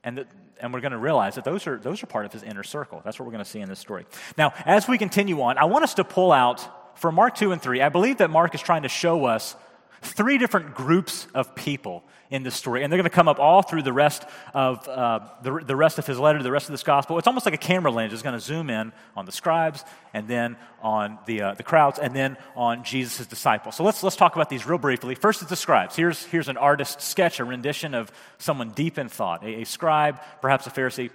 And 0.05 0.19
the, 0.19 0.27
and 0.61 0.73
we're 0.73 0.81
going 0.81 0.93
to 0.93 0.99
realize 0.99 1.35
that 1.37 1.45
those 1.45 1.67
are, 1.67 1.77
those 1.77 2.03
are 2.03 2.07
part 2.07 2.27
of 2.27 2.33
his 2.33 2.43
inner 2.43 2.63
circle. 2.63 3.01
That's 3.05 3.19
what 3.19 3.27
we're 3.27 3.33
going 3.33 3.45
to 3.45 3.51
see 3.51 3.61
in 3.61 3.69
this 3.69 3.79
story. 3.79 4.07
Now, 4.37 4.53
as 4.65 4.89
we 4.89 4.99
continue 4.99 5.41
on, 5.43 5.59
I 5.59 5.65
want 5.65 5.85
us 5.85 5.95
to 5.95 6.05
pull 6.05 6.33
out 6.33 6.99
for 6.99 7.13
Mark 7.13 7.37
2 7.37 7.53
and 7.53 7.63
3. 7.63 7.81
I 7.81 7.89
believe 7.89 8.19
that 8.19 8.31
Mark 8.31 8.55
is 8.55 8.61
trying 8.61 8.83
to 8.83 8.89
show 8.89 9.25
us 9.25 9.55
three 10.03 10.39
different 10.39 10.75
groups 10.75 11.27
of 11.35 11.55
people 11.55 12.05
in 12.31 12.43
this 12.43 12.55
story. 12.55 12.83
And 12.83 12.93
they're 12.93 12.99
going 12.99 13.11
to 13.11 13.15
come 13.15 13.29
up 13.29 13.39
all 13.39 13.63
through 13.63 13.83
the 13.83 13.93
rest 13.93 14.25
of 14.55 14.87
uh, 14.89 15.21
the, 15.43 15.61
the 15.65 15.77
rest 15.77 15.99
of 15.99 16.07
his 16.07 16.19
letter, 16.19 16.43
the 16.43 16.53
rest 16.53 16.67
of 16.67 16.73
this 16.73 16.83
gospel. 16.83 17.19
It's 17.19 17.27
almost 17.27 17.47
like 17.47 17.55
a 17.55 17.59
camera 17.59 17.91
lens. 17.91 18.13
It's 18.13 18.23
going 18.23 18.35
to 18.35 18.41
zoom 18.41 18.71
in 18.71 18.93
on 19.17 19.25
the 19.25 19.33
scribes 19.33 19.85
and 20.13 20.29
then 20.29 20.57
on 20.83 21.19
the, 21.27 21.43
uh, 21.43 21.55
the 21.55 21.63
crowds 21.63 21.99
and 21.99 22.15
then 22.15 22.37
on 22.55 22.85
Jesus' 22.85 23.27
disciples. 23.27 23.77
So 23.77 23.85
let's, 23.85 24.03
let's 24.03 24.17
talk 24.17 24.35
about 24.37 24.51
these 24.51 24.67
real 24.67 24.79
briefly. 24.79 25.15
First 25.15 25.43
is 25.43 25.49
the 25.49 25.57
scribes. 25.57 25.97
Here's, 25.97 26.25
here's 26.27 26.49
an 26.49 26.57
artist's 26.57 27.05
sketch, 27.05 27.41
a 27.41 27.45
rendition 27.45 27.95
of 27.95 28.13
someone 28.39 28.71
deep 28.71 28.99
in 28.99 29.09
thought, 29.09 29.43
a, 29.43 29.63
a 29.63 29.65
scribe, 29.65 30.21
perhaps 30.41 30.67
a 30.67 30.71
Pharisee. 30.71 31.11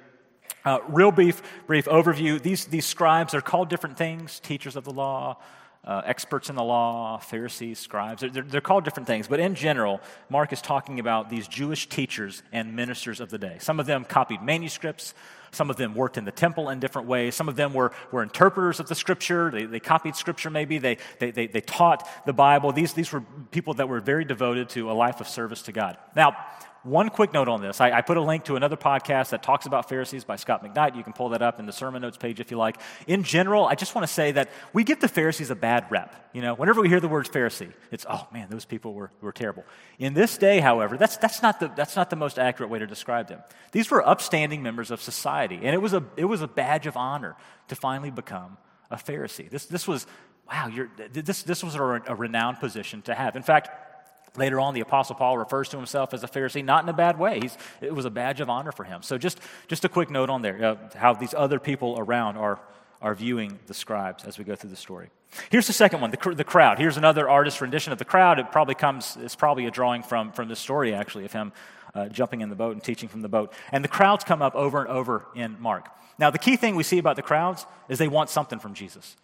Uh, 0.65 0.79
real 0.87 1.11
brief, 1.11 1.41
brief 1.67 1.85
overview. 1.85 2.41
These, 2.41 2.65
these 2.65 2.85
scribes 2.85 3.33
are 3.33 3.41
called 3.41 3.69
different 3.69 3.97
things 3.97 4.39
teachers 4.39 4.75
of 4.77 4.85
the 4.85 4.91
law, 4.91 5.37
uh, 5.85 6.01
experts 6.05 6.49
in 6.49 6.55
the 6.55 6.63
law, 6.63 7.17
Pharisees, 7.17 7.77
scribes. 7.77 8.21
They're, 8.21 8.41
they're, 8.41 8.61
called 8.61 8.85
different 8.85 9.07
things, 9.07 9.27
but 9.27 9.39
in 9.39 9.53
general, 9.53 9.99
Mark 10.29 10.53
is 10.53 10.61
talking 10.61 10.99
about 10.99 11.29
these 11.29 11.47
Jewish 11.47 11.89
teachers 11.89 12.41
and 12.53 12.75
ministers 12.75 13.19
of 13.19 13.29
the 13.29 13.37
day. 13.37 13.57
Some 13.59 13.79
of 13.81 13.85
them 13.85 14.05
copied 14.05 14.41
manuscripts, 14.41 15.13
some 15.51 15.69
of 15.69 15.75
them 15.75 15.93
worked 15.93 16.17
in 16.17 16.23
the 16.23 16.31
temple 16.31 16.69
in 16.69 16.79
different 16.79 17.07
ways, 17.07 17.35
some 17.35 17.49
of 17.49 17.57
them 17.57 17.73
were, 17.73 17.91
were 18.11 18.23
interpreters 18.23 18.79
of 18.79 18.87
the 18.87 18.95
scripture. 18.95 19.51
They, 19.51 19.65
they 19.65 19.81
copied 19.81 20.15
scripture, 20.15 20.49
maybe, 20.49 20.77
they, 20.77 20.97
they, 21.19 21.31
they, 21.31 21.47
they 21.47 21.61
taught 21.61 22.07
the 22.25 22.33
Bible. 22.33 22.71
These, 22.71 22.93
these 22.93 23.11
were 23.11 23.21
people 23.51 23.73
that 23.75 23.89
were 23.89 23.99
very 23.99 24.23
devoted 24.23 24.69
to 24.69 24.89
a 24.89 24.93
life 24.93 25.19
of 25.19 25.27
service 25.27 25.63
to 25.63 25.73
God. 25.73 25.97
Now, 26.15 26.37
one 26.83 27.09
quick 27.09 27.33
note 27.33 27.47
on 27.47 27.61
this. 27.61 27.79
I, 27.79 27.91
I, 27.91 28.01
put 28.01 28.17
a 28.17 28.21
link 28.21 28.43
to 28.45 28.57
another 28.57 28.75
podcast 28.75 29.29
that 29.29 29.41
talks 29.41 29.65
about 29.65 29.87
Pharisees 29.87 30.25
by 30.25 30.35
Scot 30.35 30.63
McKnight. 30.63 30.97
You 30.97 31.03
can 31.03 31.13
pull 31.13 31.29
that 31.29 31.41
up 31.41 31.59
in 31.59 31.65
the 31.65 31.71
sermon 31.71 32.01
notes 32.01 32.17
page 32.17 32.41
if 32.41 32.51
you 32.51 32.57
like. 32.57 32.77
In 33.07 33.23
general, 33.23 33.65
I 33.65 33.75
just 33.75 33.95
want 33.95 34.05
to 34.05 34.13
say 34.13 34.33
that 34.33 34.49
we 34.73 34.83
give 34.83 34.99
the 34.99 35.07
Pharisees 35.07 35.49
a 35.49 35.55
bad 35.55 35.85
rep. 35.89 36.13
You 36.33 36.41
know, 36.41 36.55
whenever 36.55 36.81
we 36.81 36.89
hear 36.89 36.99
the 36.99 37.07
word 37.07 37.25
Pharisee, 37.27 37.71
it's, 37.91 38.05
oh 38.09 38.27
man, 38.33 38.49
those 38.49 38.65
people 38.65 38.93
were, 38.93 39.11
were 39.21 39.31
terrible. 39.31 39.63
In 39.97 40.13
this 40.13 40.37
day, 40.37 40.59
however, 40.59 40.97
that's, 40.97 41.15
that's, 41.17 41.41
not 41.41 41.59
the, 41.59 41.71
that's 41.75 41.95
not 41.95 42.09
the 42.09 42.17
most 42.17 42.37
accurate 42.37 42.69
way 42.69 42.79
to 42.79 42.87
describe 42.87 43.29
them. 43.29 43.39
These 43.71 43.89
were 43.89 44.05
upstanding 44.07 44.61
members 44.61 44.91
of 44.91 45.01
society, 45.01 45.59
and 45.63 45.73
it 45.73 45.81
was 45.81 45.93
a, 45.93 46.03
it 46.17 46.25
was 46.25 46.41
a 46.41 46.47
badge 46.47 46.85
of 46.85 46.97
honor 46.97 47.35
to 47.69 47.75
finally 47.75 48.11
become 48.11 48.57
a 48.91 48.97
Pharisee. 48.97 49.49
This, 49.49 49.67
this 49.67 49.87
was, 49.87 50.05
wow, 50.49 50.67
you're 50.67 50.89
this, 51.11 51.43
this 51.43 51.63
was 51.63 51.75
a, 51.75 51.81
a 52.07 52.15
renowned 52.15 52.59
position 52.59 53.01
to 53.03 53.13
have. 53.13 53.37
In 53.37 53.43
fact, 53.43 53.69
Later 54.35 54.59
on, 54.59 54.73
the 54.73 54.81
Apostle 54.81 55.15
Paul 55.15 55.37
refers 55.37 55.69
to 55.69 55.77
himself 55.77 56.13
as 56.13 56.23
a 56.23 56.27
Pharisee, 56.27 56.65
not 56.65 56.83
in 56.83 56.89
a 56.89 56.93
bad 56.93 57.19
way. 57.19 57.39
He's, 57.39 57.57
it 57.81 57.93
was 57.93 58.05
a 58.05 58.09
badge 58.09 58.41
of 58.41 58.49
honor 58.49 58.71
for 58.71 58.83
him. 58.83 59.03
So, 59.03 59.17
just, 59.17 59.39
just 59.67 59.85
a 59.85 59.89
quick 59.89 60.09
note 60.09 60.29
on 60.29 60.41
there 60.41 60.63
uh, 60.63 60.75
how 60.95 61.13
these 61.13 61.35
other 61.35 61.59
people 61.59 61.95
around 61.99 62.37
are, 62.37 62.59
are 63.01 63.13
viewing 63.13 63.59
the 63.67 63.75
scribes 63.75 64.23
as 64.23 64.39
we 64.39 64.43
go 64.43 64.55
through 64.55 64.71
the 64.71 64.75
story. 64.75 65.09
Here's 65.51 65.67
the 65.67 65.73
second 65.73 66.01
one 66.01 66.11
the, 66.11 66.33
the 66.35 66.43
crowd. 66.43 66.79
Here's 66.79 66.97
another 66.97 67.29
artist 67.29 67.61
rendition 67.61 67.91
of 67.93 67.99
the 67.99 68.05
crowd. 68.05 68.39
It 68.39 68.51
probably 68.51 68.75
comes, 68.75 69.17
it's 69.21 69.35
probably 69.35 69.67
a 69.67 69.71
drawing 69.71 70.01
from, 70.01 70.31
from 70.31 70.47
this 70.47 70.59
story, 70.59 70.95
actually, 70.95 71.25
of 71.25 71.33
him 71.33 71.51
uh, 71.93 72.07
jumping 72.07 72.41
in 72.41 72.49
the 72.49 72.55
boat 72.55 72.73
and 72.73 72.83
teaching 72.83 73.09
from 73.09 73.21
the 73.21 73.29
boat. 73.29 73.53
And 73.71 73.83
the 73.83 73.89
crowds 73.89 74.23
come 74.23 74.41
up 74.41 74.55
over 74.55 74.81
and 74.81 74.89
over 74.89 75.25
in 75.35 75.57
Mark. 75.59 75.89
Now, 76.17 76.29
the 76.29 76.39
key 76.39 76.55
thing 76.55 76.75
we 76.75 76.83
see 76.83 76.97
about 76.97 77.15
the 77.15 77.21
crowds 77.21 77.65
is 77.89 77.97
they 77.99 78.07
want 78.07 78.29
something 78.29 78.59
from 78.59 78.73
Jesus. 78.73 79.15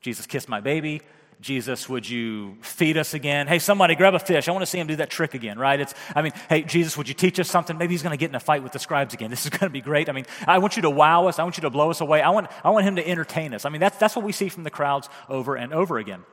Jesus 0.00 0.26
kissed 0.26 0.48
my 0.48 0.60
baby. 0.60 1.00
Jesus, 1.40 1.88
would 1.88 2.08
you 2.08 2.56
feed 2.62 2.96
us 2.96 3.14
again? 3.14 3.46
Hey, 3.46 3.58
somebody 3.58 3.94
grab 3.94 4.14
a 4.14 4.18
fish. 4.18 4.48
I 4.48 4.52
want 4.52 4.62
to 4.62 4.66
see 4.66 4.78
him 4.78 4.86
do 4.86 4.96
that 4.96 5.10
trick 5.10 5.34
again, 5.34 5.58
right? 5.58 5.78
It's, 5.78 5.94
I 6.14 6.22
mean, 6.22 6.32
hey, 6.48 6.62
Jesus, 6.62 6.96
would 6.96 7.08
you 7.08 7.14
teach 7.14 7.38
us 7.38 7.50
something? 7.50 7.76
Maybe 7.76 7.92
he's 7.92 8.02
going 8.02 8.12
to 8.12 8.18
get 8.18 8.30
in 8.30 8.34
a 8.34 8.40
fight 8.40 8.62
with 8.62 8.72
the 8.72 8.78
scribes 8.78 9.14
again. 9.14 9.30
This 9.30 9.44
is 9.44 9.50
going 9.50 9.60
to 9.60 9.70
be 9.70 9.80
great. 9.80 10.08
I 10.08 10.12
mean, 10.12 10.26
I 10.46 10.58
want 10.58 10.76
you 10.76 10.82
to 10.82 10.90
wow 10.90 11.26
us. 11.26 11.38
I 11.38 11.42
want 11.42 11.56
you 11.56 11.62
to 11.62 11.70
blow 11.70 11.90
us 11.90 12.00
away. 12.00 12.22
I 12.22 12.30
want, 12.30 12.48
I 12.62 12.70
want 12.70 12.86
him 12.86 12.96
to 12.96 13.06
entertain 13.06 13.52
us. 13.52 13.64
I 13.64 13.68
mean, 13.68 13.80
that's, 13.80 13.98
that's 13.98 14.16
what 14.16 14.24
we 14.24 14.32
see 14.32 14.48
from 14.48 14.64
the 14.64 14.70
crowds 14.70 15.08
over 15.28 15.56
and 15.56 15.74
over 15.74 15.98
again. 15.98 16.24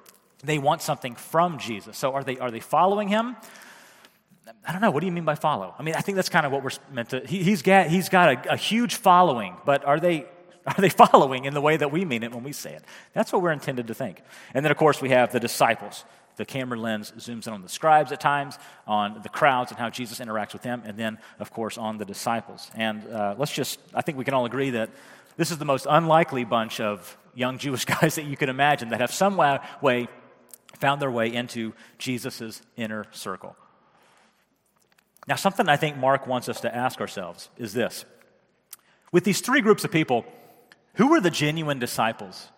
They 0.44 0.58
want 0.58 0.82
something 0.82 1.16
from 1.16 1.58
Jesus. 1.58 1.98
So 1.98 2.14
are 2.14 2.24
they, 2.24 2.38
are 2.38 2.52
they 2.52 2.60
following 2.60 3.08
him? 3.08 3.36
I 4.68 4.72
don't 4.72 4.82
know. 4.82 4.92
What 4.92 5.00
do 5.02 5.06
you 5.06 5.12
mean 5.12 5.26
by 5.26 5.36
follow? 5.36 5.74
I 5.78 5.84
mean, 5.84 5.96
I 5.96 6.02
think 6.02 6.16
that's 6.16 6.30
kind 6.30 6.46
of 6.46 6.52
what 6.52 6.64
we're 6.64 6.72
meant 6.92 7.10
to. 7.10 7.26
He, 7.26 7.44
has 7.52 7.62
got, 7.62 7.88
he's 7.88 8.10
got 8.10 8.48
a, 8.48 8.54
a 8.54 8.58
huge 8.58 8.96
following, 8.96 9.56
but 9.66 9.86
are 9.86 10.00
they, 10.00 10.26
are 10.68 10.80
they 10.82 10.90
following 10.90 11.46
in 11.46 11.54
the 11.54 11.62
way 11.62 11.78
that 11.78 11.92
we 11.92 12.06
mean 12.06 12.24
it 12.24 12.32
when 12.32 12.44
we 12.44 12.52
say 12.52 12.74
it? 12.74 12.84
That's 13.14 13.34
what 13.34 13.42
we're 13.42 13.52
intended 13.52 13.88
to 13.88 13.94
think. 13.94 14.22
And 14.54 14.64
then, 14.64 14.72
of 14.72 14.78
course, 14.78 15.02
we 15.02 15.10
have 15.10 15.32
the 15.32 15.40
disciples. 15.40 16.06
The 16.38 16.46
camera 16.46 16.80
lens 16.80 17.12
zooms 17.18 17.48
in 17.48 17.54
on 17.54 17.62
the 17.62 17.70
scribes 17.70 18.12
at 18.12 18.20
times, 18.20 18.58
on 18.88 19.22
the 19.22 19.30
crowds 19.30 19.72
and 19.72 19.80
how 19.80 19.90
Jesus 19.90 20.20
interacts 20.20 20.54
with 20.54 20.62
them, 20.62 20.82
and 20.86 20.98
then, 20.98 21.18
of 21.40 21.52
course, 21.52 21.78
on 21.78 21.98
the 21.98 22.06
disciples. 22.06 22.72
And 22.76 23.06
uh, 23.08 23.36
let's 23.38 23.52
just, 23.52 23.80
I 23.94 24.02
think 24.02 24.18
we 24.18 24.26
can 24.26 24.34
all 24.34 24.46
agree 24.46 24.72
that 24.72 24.90
this 25.38 25.52
is 25.52 25.58
the 25.58 25.66
most 25.66 25.88
unlikely 25.90 26.46
bunch 26.46 26.80
of 26.80 27.18
young 27.34 27.58
Jewish 27.58 27.86
guys 28.02 28.16
that 28.16 28.26
you 28.26 28.38
could 28.38 28.50
imagine 28.50 28.90
that 28.90 29.02
have 29.02 29.14
some 29.14 29.38
way 29.82 30.08
found 30.80 31.02
their 31.02 31.12
way 31.12 31.34
into 31.34 31.74
Jesus' 31.98 32.62
inner 32.76 33.06
circle. 33.12 33.56
Now, 35.28 35.36
something 35.36 35.70
I 35.70 35.78
think 35.78 35.98
Mark 35.98 36.26
wants 36.28 36.50
us 36.50 36.62
to 36.62 36.76
ask 36.76 37.00
ourselves 37.00 37.50
is 37.58 37.74
this 37.74 38.06
with 39.12 39.24
these 39.24 39.42
three 39.42 39.62
groups 39.62 39.84
of 39.84 39.92
people, 39.92 40.26
who 40.96 41.08
were 41.08 41.22
the 41.22 41.30
genuine 41.30 41.80
disciples 41.80 42.50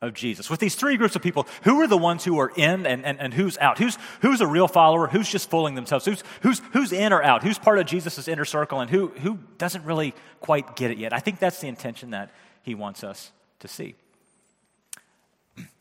of 0.00 0.14
Jesus? 0.14 0.50
With 0.50 0.60
these 0.60 0.74
three 0.74 0.96
groups 0.96 1.16
of 1.16 1.22
people, 1.22 1.46
who 1.62 1.80
are 1.80 1.86
the 1.86 1.98
ones 1.98 2.24
who 2.24 2.38
are 2.38 2.52
in 2.56 2.86
and, 2.86 3.04
and, 3.04 3.20
and 3.20 3.34
who's 3.34 3.58
out? 3.58 3.78
Who's, 3.78 3.98
who's 4.20 4.40
a 4.40 4.46
real 4.46 4.68
follower? 4.68 5.06
Who's 5.06 5.28
just 5.28 5.50
fooling 5.50 5.74
themselves? 5.74 6.04
Who's, 6.04 6.22
who's, 6.42 6.60
who's 6.72 6.92
in 6.92 7.12
or 7.12 7.22
out? 7.22 7.42
Who's 7.42 7.58
part 7.58 7.78
of 7.78 7.86
Jesus' 7.86 8.28
inner 8.28 8.44
circle 8.44 8.80
and 8.80 8.90
who, 8.90 9.08
who 9.08 9.38
doesn't 9.58 9.84
really 9.84 10.14
quite 10.40 10.76
get 10.76 10.90
it 10.90 10.98
yet? 10.98 11.12
I 11.12 11.20
think 11.20 11.38
that's 11.38 11.60
the 11.60 11.68
intention 11.68 12.10
that 12.10 12.30
he 12.62 12.74
wants 12.74 13.02
us 13.04 13.32
to 13.60 13.68
see. 13.68 13.94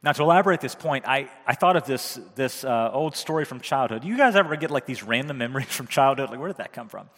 Now, 0.03 0.11
to 0.11 0.21
elaborate 0.21 0.59
this 0.59 0.75
point, 0.75 1.05
I, 1.07 1.29
I 1.47 1.55
thought 1.55 1.75
of 1.75 1.85
this, 1.85 2.19
this 2.35 2.63
uh, 2.63 2.91
old 2.91 3.15
story 3.15 3.45
from 3.45 3.61
childhood. 3.61 4.01
Do 4.01 4.07
you 4.07 4.17
guys 4.17 4.35
ever 4.35 4.55
get 4.55 4.69
like 4.69 4.85
these 4.85 5.01
random 5.01 5.37
memories 5.37 5.67
from 5.69 5.87
childhood? 5.87 6.29
Like, 6.29 6.39
where 6.39 6.49
did 6.49 6.57
that 6.57 6.73
come 6.73 6.89
from? 6.89 7.09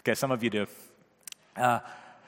Okay, 0.00 0.14
some 0.14 0.30
of 0.30 0.42
you 0.42 0.50
do. 0.50 0.66
Uh, 1.56 1.80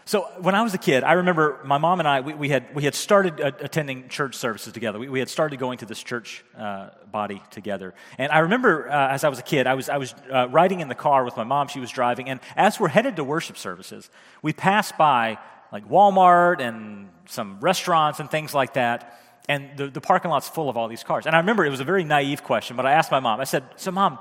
so 0.09 0.23
when 0.41 0.55
I 0.55 0.63
was 0.63 0.73
a 0.73 0.79
kid, 0.79 1.05
I 1.05 1.13
remember 1.13 1.61
my 1.67 1.77
mom 1.77 1.99
and 1.99 2.09
I, 2.09 2.23
we, 2.23 2.33
we 2.33 2.49
had, 2.49 2.75
we 2.75 2.83
had 2.83 2.95
started 2.95 3.43
uh, 3.43 3.53
attending 3.61 4.09
church 4.09 4.37
services 4.37 4.73
together. 4.73 4.99
We, 4.99 5.11
we, 5.11 5.19
had 5.19 5.29
started 5.29 5.59
going 5.59 5.77
to 5.81 5.85
this 5.85 6.03
church 6.03 6.47
uh, 6.57 6.89
body 7.13 7.43
together. 7.51 7.93
And 8.17 8.33
I 8.33 8.39
remember 8.39 8.89
uh, 8.89 9.11
as 9.11 9.23
I 9.23 9.29
was 9.29 9.39
a 9.39 9.43
kid, 9.43 9.67
I 9.67 9.75
was, 9.75 9.91
I 9.91 9.99
was 9.99 10.15
uh, 10.33 10.49
riding 10.49 10.81
in 10.81 10.89
the 10.89 10.95
car 10.95 11.27
with 11.27 11.37
my 11.37 11.45
mom. 11.45 11.69
She 11.69 11.79
was 11.79 11.91
driving. 11.91 12.31
And 12.31 12.41
as 12.57 12.81
we're 12.81 12.89
headed 12.89 13.17
to 13.17 13.25
worship 13.25 13.59
services, 13.59 14.09
we 14.41 14.55
passed 14.55 14.97
by 14.97 15.37
like 15.75 15.87
Walmart 15.91 16.63
and 16.63 17.11
some 17.27 17.61
restaurants 17.61 18.19
and 18.19 18.31
things 18.31 18.55
like 18.55 18.73
that. 18.75 19.21
And 19.47 19.77
the, 19.77 19.89
the 19.89 20.01
parking 20.01 20.31
lot's 20.31 20.49
full 20.49 20.71
of 20.71 20.79
all 20.79 20.89
these 20.89 21.05
cars. 21.05 21.27
And 21.27 21.37
I 21.37 21.41
remember 21.41 21.67
it 21.67 21.71
was 21.71 21.81
a 21.81 21.85
very 21.85 22.05
naive 22.05 22.45
question, 22.45 22.79
but 22.79 22.87
I 22.87 22.93
asked 22.93 23.11
my 23.11 23.21
mom, 23.21 23.41
I 23.41 23.45
said, 23.45 23.63
So, 23.77 23.91
mom, 23.91 24.19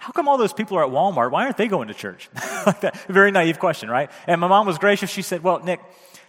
how 0.00 0.12
come 0.12 0.28
all 0.28 0.38
those 0.38 0.54
people 0.54 0.78
are 0.78 0.84
at 0.84 0.90
Walmart? 0.90 1.30
Why 1.30 1.44
aren't 1.44 1.58
they 1.58 1.68
going 1.68 1.88
to 1.88 1.94
church? 1.94 2.30
very 3.08 3.30
naive 3.30 3.58
question, 3.58 3.90
right? 3.90 4.10
And 4.26 4.40
my 4.40 4.48
mom 4.48 4.66
was 4.66 4.78
gracious. 4.78 5.10
She 5.10 5.20
said, 5.20 5.42
well, 5.42 5.60
Nick, 5.62 5.78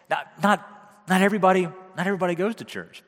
not, 0.10 0.28
not, 0.44 1.04
not, 1.08 1.22
everybody, 1.22 1.62
not 1.62 2.06
everybody 2.06 2.36
goes 2.36 2.56
to 2.56 2.66
church. 2.66 3.02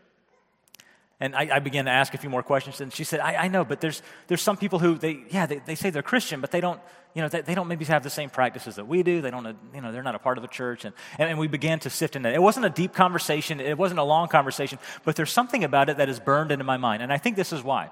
And 1.20 1.36
I, 1.36 1.50
I, 1.56 1.60
began 1.60 1.84
to 1.86 1.92
ask 1.92 2.14
a 2.14 2.18
few 2.18 2.30
more 2.30 2.44
questions, 2.44 2.80
and 2.80 2.94
she 2.94 3.04
said, 3.04 3.20
I, 3.20 3.36
I, 3.36 3.48
know, 3.50 3.66
but 3.66 3.82
there's, 3.82 4.02
there's 4.28 4.42
some 4.42 4.56
people 4.56 4.80
who, 4.80 4.96
they, 4.96 5.24
yeah, 5.32 5.46
they, 5.46 5.60
they 5.60 5.76
say 5.76 5.90
they're 5.90 6.02
Christian, 6.02 6.40
but 6.40 6.52
they 6.52 6.62
don't, 6.62 6.80
you 7.14 7.22
know, 7.22 7.28
they, 7.28 7.42
they, 7.42 7.56
don't 7.56 7.68
maybe 7.68 7.84
have 7.86 8.04
the 8.04 8.10
same 8.10 8.30
practices 8.30 8.76
that 8.76 8.88
we 8.88 9.04
do. 9.04 9.22
They 9.22 9.32
don't, 9.32 9.58
you 9.76 9.82
know, 9.82 9.92
they're 9.92 10.02
not 10.02 10.16
a 10.16 10.20
part 10.20 10.38
of 10.38 10.46
a 10.46 10.48
church. 10.48 10.86
And, 10.86 10.96
and, 11.20 11.30
and 11.30 11.38
we 11.40 11.48
began 11.48 11.80
to 11.80 11.90
sift 11.90 12.16
in 12.16 12.22
that. 12.22 12.34
It 12.34 12.42
wasn't 12.42 12.66
a 12.66 12.70
deep 12.70 12.94
conversation. 12.94 13.60
It 13.60 13.78
wasn't 13.78 14.00
a 14.00 14.04
long 14.04 14.30
conversation, 14.30 14.80
but 15.04 15.18
there's 15.18 15.32
something 15.32 15.66
about 15.66 15.90
it 15.90 15.98
that 15.98 16.08
is 16.08 16.22
burned 16.22 16.54
into 16.54 16.64
my 16.64 16.78
mind. 16.78 17.04
And 17.04 17.12
I 17.12 17.18
think 17.18 17.36
this 17.36 17.52
is 17.52 17.62
why. 17.62 17.90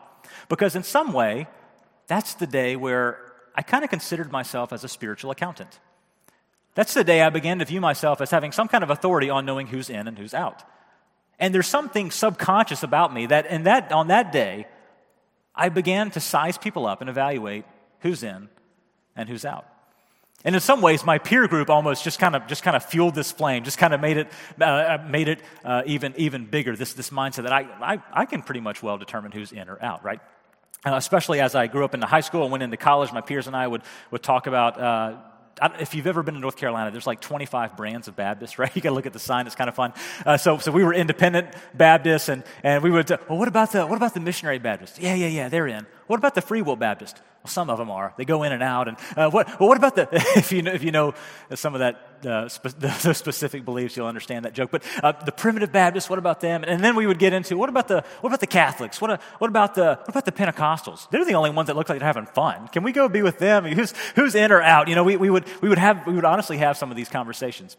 Because 0.47 0.77
in 0.77 0.83
some 0.83 1.11
way, 1.11 1.47
that's 2.11 2.33
the 2.35 2.47
day 2.47 2.75
where 2.75 3.17
I 3.55 3.61
kind 3.61 3.83
of 3.83 3.89
considered 3.89 4.31
myself 4.31 4.73
as 4.73 4.83
a 4.83 4.87
spiritual 4.87 5.31
accountant. 5.31 5.79
That's 6.75 6.93
the 6.93 7.03
day 7.03 7.21
I 7.21 7.29
began 7.29 7.59
to 7.59 7.65
view 7.65 7.81
myself 7.81 8.21
as 8.21 8.31
having 8.31 8.51
some 8.51 8.67
kind 8.67 8.83
of 8.83 8.89
authority 8.89 9.29
on 9.29 9.45
knowing 9.45 9.67
who's 9.67 9.89
in 9.89 10.07
and 10.07 10.17
who's 10.17 10.33
out. 10.33 10.63
And 11.39 11.53
there's 11.53 11.67
something 11.67 12.11
subconscious 12.11 12.83
about 12.83 13.13
me 13.13 13.25
that, 13.27 13.47
in 13.47 13.63
that 13.63 13.91
on 13.91 14.07
that 14.07 14.31
day, 14.31 14.67
I 15.55 15.69
began 15.69 16.11
to 16.11 16.19
size 16.19 16.57
people 16.57 16.85
up 16.85 17.01
and 17.01 17.09
evaluate 17.09 17.65
who's 17.99 18.23
in 18.23 18.49
and 19.15 19.27
who's 19.27 19.43
out. 19.43 19.65
And 20.43 20.55
in 20.55 20.61
some 20.61 20.81
ways, 20.81 21.05
my 21.05 21.17
peer 21.17 21.47
group 21.47 21.69
almost 21.69 22.03
just 22.03 22.19
kind 22.19 22.35
of 22.35 22.47
just 22.47 22.63
kind 22.63 22.75
of 22.75 22.83
fueled 22.83 23.15
this 23.15 23.31
flame, 23.31 23.63
just 23.63 23.77
kind 23.77 23.93
of 23.93 24.01
made 24.01 24.17
it 24.17 24.27
uh, 24.59 24.97
made 25.07 25.27
it 25.27 25.39
uh, 25.63 25.83
even 25.85 26.13
even 26.17 26.45
bigger. 26.45 26.75
This 26.75 26.93
this 26.93 27.09
mindset 27.09 27.43
that 27.43 27.53
I, 27.53 27.61
I 27.81 28.01
I 28.11 28.25
can 28.25 28.41
pretty 28.41 28.61
much 28.61 28.81
well 28.81 28.97
determine 28.97 29.31
who's 29.31 29.51
in 29.51 29.69
or 29.69 29.81
out, 29.83 30.03
right? 30.03 30.19
Uh, 30.83 30.95
especially 30.95 31.39
as 31.39 31.53
I 31.53 31.67
grew 31.67 31.85
up 31.85 31.93
into 31.93 32.07
high 32.07 32.21
school 32.21 32.41
and 32.41 32.51
went 32.51 32.63
into 32.63 32.75
college, 32.75 33.13
my 33.13 33.21
peers 33.21 33.45
and 33.45 33.55
I 33.55 33.67
would, 33.67 33.83
would 34.09 34.23
talk 34.23 34.47
about 34.47 34.79
uh, 34.81 35.15
if 35.79 35.93
you've 35.93 36.07
ever 36.07 36.23
been 36.23 36.33
to 36.33 36.39
North 36.39 36.55
Carolina, 36.57 36.91
there's 36.91 37.07
like 37.07 37.21
25 37.21 37.77
brands 37.77 38.07
of 38.07 38.15
Baptists, 38.15 38.57
right? 38.59 38.75
You 38.75 38.81
got 38.81 38.89
to 38.89 38.95
look 38.95 39.05
at 39.05 39.13
the 39.13 39.19
sign; 39.19 39.45
it's 39.45 39.55
kind 39.55 39.67
of 39.67 39.75
fun. 39.75 39.93
Uh, 40.25 40.37
so, 40.37 40.57
so 40.57 40.71
we 40.71 40.83
were 40.83 40.93
independent 40.93 41.49
Baptists, 41.73 42.29
and, 42.29 42.43
and 42.63 42.83
we 42.83 42.89
would. 42.89 43.09
well, 43.09 43.37
what 43.37 43.47
about 43.47 43.71
the 43.71 43.85
what 43.85 43.97
about 43.97 44.13
the 44.13 44.19
missionary 44.19 44.59
Baptists? 44.59 44.99
Yeah, 44.99 45.15
yeah, 45.15 45.27
yeah, 45.27 45.49
they're 45.49 45.67
in. 45.67 45.85
What 46.07 46.17
about 46.17 46.35
the 46.35 46.41
free 46.41 46.61
will 46.61 46.75
Baptist? 46.75 47.21
Well, 47.43 47.49
some 47.49 47.71
of 47.71 47.79
them 47.79 47.89
are. 47.89 48.13
They 48.17 48.25
go 48.25 48.43
in 48.43 48.51
and 48.51 48.61
out. 48.61 48.87
And 48.87 48.97
uh, 49.17 49.31
what, 49.31 49.59
well, 49.59 49.67
what 49.69 49.77
about 49.77 49.95
the, 49.95 50.07
if 50.37 50.51
you 50.51 50.61
know, 50.61 50.71
if 50.71 50.83
you 50.83 50.91
know 50.91 51.15
some 51.55 51.73
of 51.73 51.79
that, 51.79 52.19
uh, 52.23 52.47
spe- 52.47 52.67
the 52.79 53.13
specific 53.13 53.65
beliefs, 53.65 53.97
you'll 53.97 54.05
understand 54.05 54.45
that 54.45 54.53
joke. 54.53 54.69
But 54.69 54.83
uh, 55.01 55.13
the 55.13 55.31
primitive 55.31 55.71
Baptists, 55.71 56.07
what 56.07 56.19
about 56.19 56.39
them? 56.39 56.63
And 56.63 56.83
then 56.83 56.95
we 56.95 57.07
would 57.07 57.17
get 57.17 57.33
into, 57.33 57.57
what 57.57 57.69
about 57.69 57.87
the, 57.87 58.03
what 58.21 58.29
about 58.29 58.41
the 58.41 58.47
Catholics? 58.47 59.01
What, 59.01 59.09
uh, 59.09 59.17
what, 59.39 59.47
about 59.47 59.73
the, 59.73 59.97
what 60.01 60.09
about 60.09 60.25
the 60.25 60.31
Pentecostals? 60.31 61.09
They're 61.09 61.25
the 61.25 61.33
only 61.33 61.49
ones 61.49 61.65
that 61.67 61.75
look 61.75 61.89
like 61.89 61.97
they're 61.97 62.07
having 62.07 62.27
fun. 62.27 62.67
Can 62.67 62.83
we 62.83 62.91
go 62.91 63.09
be 63.09 63.23
with 63.23 63.39
them? 63.39 63.65
Who's, 63.65 63.95
who's 64.15 64.35
in 64.35 64.51
or 64.51 64.61
out? 64.61 64.87
You 64.87 64.93
know, 64.93 65.03
we, 65.03 65.17
we, 65.17 65.31
would, 65.31 65.45
we, 65.61 65.69
would 65.69 65.79
have, 65.79 66.05
we 66.05 66.13
would 66.13 66.25
honestly 66.25 66.57
have 66.57 66.77
some 66.77 66.91
of 66.91 66.97
these 66.97 67.09
conversations. 67.09 67.75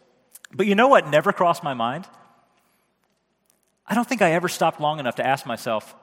But 0.53 0.67
you 0.67 0.75
know 0.75 0.89
what 0.89 1.07
never 1.07 1.31
crossed 1.31 1.63
my 1.63 1.73
mind? 1.73 2.05
I 3.87 3.95
don't 3.95 4.07
think 4.07 4.21
I 4.21 4.33
ever 4.33 4.49
stopped 4.49 4.81
long 4.81 4.99
enough 4.99 5.15
to 5.15 5.25
ask 5.25 5.45
myself, 5.45 5.95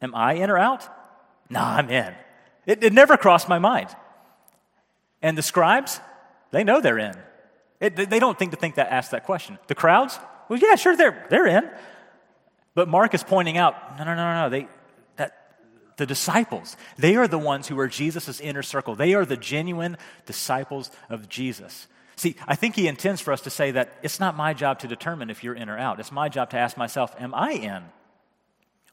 am 0.00 0.14
I 0.14 0.34
in 0.34 0.48
or 0.48 0.58
out? 0.58 0.88
No, 1.50 1.60
I'm 1.60 1.90
in. 1.90 2.14
It, 2.66 2.82
it 2.82 2.92
never 2.92 3.16
crossed 3.16 3.48
my 3.48 3.58
mind. 3.58 3.88
And 5.22 5.38
the 5.38 5.42
scribes, 5.42 6.00
they 6.50 6.64
know 6.64 6.80
they're 6.80 6.98
in. 6.98 7.16
It, 7.80 7.96
they 7.96 8.18
don't 8.18 8.38
think 8.38 8.52
to 8.52 8.56
think 8.56 8.76
that 8.76 8.90
ask 8.90 9.10
that 9.10 9.24
question. 9.24 9.58
The 9.66 9.74
crowds, 9.74 10.18
well, 10.48 10.58
yeah, 10.58 10.74
sure, 10.76 10.96
they're, 10.96 11.26
they're 11.30 11.46
in. 11.46 11.68
But 12.74 12.88
Mark 12.88 13.14
is 13.14 13.22
pointing 13.22 13.56
out, 13.56 13.98
no, 13.98 14.04
no, 14.04 14.14
no, 14.14 14.42
no, 14.42 14.48
they, 14.48 14.68
that, 15.16 15.56
the 15.96 16.06
disciples, 16.06 16.76
they 16.98 17.16
are 17.16 17.28
the 17.28 17.38
ones 17.38 17.68
who 17.68 17.78
are 17.78 17.88
Jesus' 17.88 18.40
inner 18.40 18.62
circle. 18.62 18.94
They 18.94 19.14
are 19.14 19.24
the 19.24 19.36
genuine 19.36 19.96
disciples 20.26 20.90
of 21.08 21.28
Jesus. 21.28 21.86
See, 22.16 22.36
I 22.46 22.54
think 22.54 22.76
he 22.76 22.86
intends 22.86 23.20
for 23.20 23.32
us 23.32 23.40
to 23.42 23.50
say 23.50 23.72
that 23.72 23.92
it's 24.02 24.20
not 24.20 24.36
my 24.36 24.54
job 24.54 24.80
to 24.80 24.88
determine 24.88 25.30
if 25.30 25.42
you're 25.42 25.54
in 25.54 25.68
or 25.68 25.78
out. 25.78 26.00
It's 26.00 26.12
my 26.12 26.28
job 26.28 26.50
to 26.50 26.58
ask 26.58 26.76
myself, 26.76 27.14
am 27.18 27.34
I 27.34 27.52
in 27.52 27.82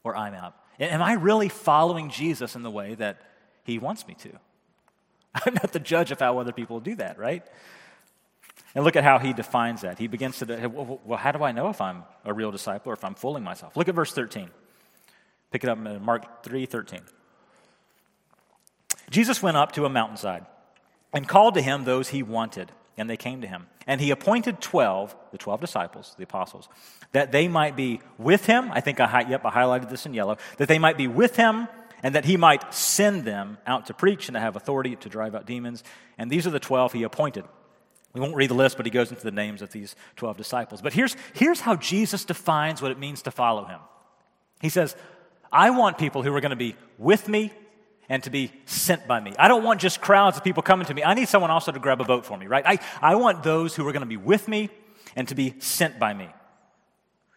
or 0.02 0.16
I'm 0.16 0.34
out? 0.34 0.54
Am 0.80 1.02
I 1.02 1.14
really 1.14 1.48
following 1.48 2.10
Jesus 2.10 2.56
in 2.56 2.62
the 2.62 2.70
way 2.70 2.94
that 2.96 3.20
he 3.64 3.78
wants 3.78 4.06
me 4.06 4.14
to? 4.14 4.30
I'm 5.46 5.54
not 5.54 5.72
the 5.72 5.80
judge 5.80 6.10
of 6.10 6.20
how 6.20 6.38
other 6.38 6.52
people 6.52 6.80
do 6.80 6.94
that, 6.96 7.18
right? 7.18 7.44
And 8.74 8.84
look 8.84 8.96
at 8.96 9.04
how 9.04 9.18
he 9.18 9.32
defines 9.32 9.82
that. 9.82 9.98
He 9.98 10.06
begins 10.06 10.38
to, 10.38 10.68
well, 11.04 11.18
how 11.18 11.32
do 11.32 11.42
I 11.42 11.52
know 11.52 11.68
if 11.68 11.80
I'm 11.80 12.04
a 12.24 12.32
real 12.32 12.50
disciple 12.50 12.90
or 12.90 12.94
if 12.94 13.04
I'm 13.04 13.14
fooling 13.14 13.42
myself? 13.42 13.76
Look 13.76 13.88
at 13.88 13.94
verse 13.94 14.12
13. 14.12 14.48
Pick 15.50 15.64
it 15.64 15.70
up 15.70 15.78
in 15.78 16.02
Mark 16.02 16.42
3 16.42 16.64
13. 16.64 17.00
Jesus 19.10 19.42
went 19.42 19.58
up 19.58 19.72
to 19.72 19.84
a 19.84 19.90
mountainside 19.90 20.46
and 21.12 21.28
called 21.28 21.54
to 21.54 21.62
him 21.62 21.84
those 21.84 22.08
he 22.08 22.22
wanted 22.22 22.72
and 22.96 23.08
they 23.08 23.16
came 23.16 23.40
to 23.42 23.46
him. 23.46 23.66
And 23.86 24.00
he 24.00 24.10
appointed 24.10 24.60
12, 24.60 25.14
the 25.32 25.38
12 25.38 25.60
disciples, 25.60 26.14
the 26.16 26.24
apostles, 26.24 26.68
that 27.12 27.32
they 27.32 27.48
might 27.48 27.76
be 27.76 28.00
with 28.16 28.46
him. 28.46 28.70
I 28.72 28.80
think 28.80 29.00
I, 29.00 29.26
yep, 29.28 29.44
I 29.44 29.50
highlighted 29.50 29.90
this 29.90 30.06
in 30.06 30.14
yellow. 30.14 30.36
That 30.58 30.68
they 30.68 30.78
might 30.78 30.96
be 30.96 31.08
with 31.08 31.36
him 31.36 31.68
and 32.02 32.14
that 32.14 32.24
he 32.24 32.36
might 32.36 32.74
send 32.74 33.24
them 33.24 33.58
out 33.66 33.86
to 33.86 33.94
preach 33.94 34.28
and 34.28 34.34
to 34.34 34.40
have 34.40 34.56
authority 34.56 34.96
to 34.96 35.08
drive 35.08 35.34
out 35.34 35.46
demons. 35.46 35.84
And 36.18 36.30
these 36.30 36.46
are 36.46 36.50
the 36.50 36.60
12 36.60 36.92
he 36.92 37.02
appointed. 37.02 37.44
We 38.12 38.20
won't 38.20 38.34
read 38.34 38.50
the 38.50 38.54
list, 38.54 38.76
but 38.76 38.84
he 38.84 38.90
goes 38.90 39.10
into 39.10 39.22
the 39.22 39.30
names 39.30 39.62
of 39.62 39.72
these 39.72 39.96
12 40.16 40.36
disciples. 40.36 40.82
But 40.82 40.92
here's, 40.92 41.16
here's 41.34 41.60
how 41.60 41.76
Jesus 41.76 42.24
defines 42.24 42.82
what 42.82 42.90
it 42.90 42.98
means 42.98 43.22
to 43.22 43.30
follow 43.30 43.64
him. 43.64 43.80
He 44.60 44.68
says, 44.68 44.96
I 45.50 45.70
want 45.70 45.98
people 45.98 46.22
who 46.22 46.34
are 46.34 46.40
going 46.40 46.50
to 46.50 46.56
be 46.56 46.76
with 46.98 47.28
me 47.28 47.52
and 48.08 48.22
to 48.24 48.30
be 48.30 48.52
sent 48.66 49.06
by 49.06 49.20
me. 49.20 49.32
I 49.38 49.48
don't 49.48 49.64
want 49.64 49.80
just 49.80 50.00
crowds 50.00 50.36
of 50.36 50.44
people 50.44 50.62
coming 50.62 50.86
to 50.86 50.94
me. 50.94 51.02
I 51.02 51.14
need 51.14 51.28
someone 51.28 51.50
also 51.50 51.72
to 51.72 51.78
grab 51.78 52.00
a 52.00 52.04
boat 52.04 52.26
for 52.26 52.36
me, 52.36 52.46
right? 52.46 52.64
I, 52.66 52.78
I 53.00 53.14
want 53.14 53.42
those 53.42 53.74
who 53.74 53.86
are 53.86 53.92
going 53.92 54.02
to 54.02 54.06
be 54.06 54.16
with 54.16 54.48
me 54.48 54.68
and 55.16 55.26
to 55.28 55.34
be 55.34 55.54
sent 55.58 55.98
by 55.98 56.12
me. 56.12 56.28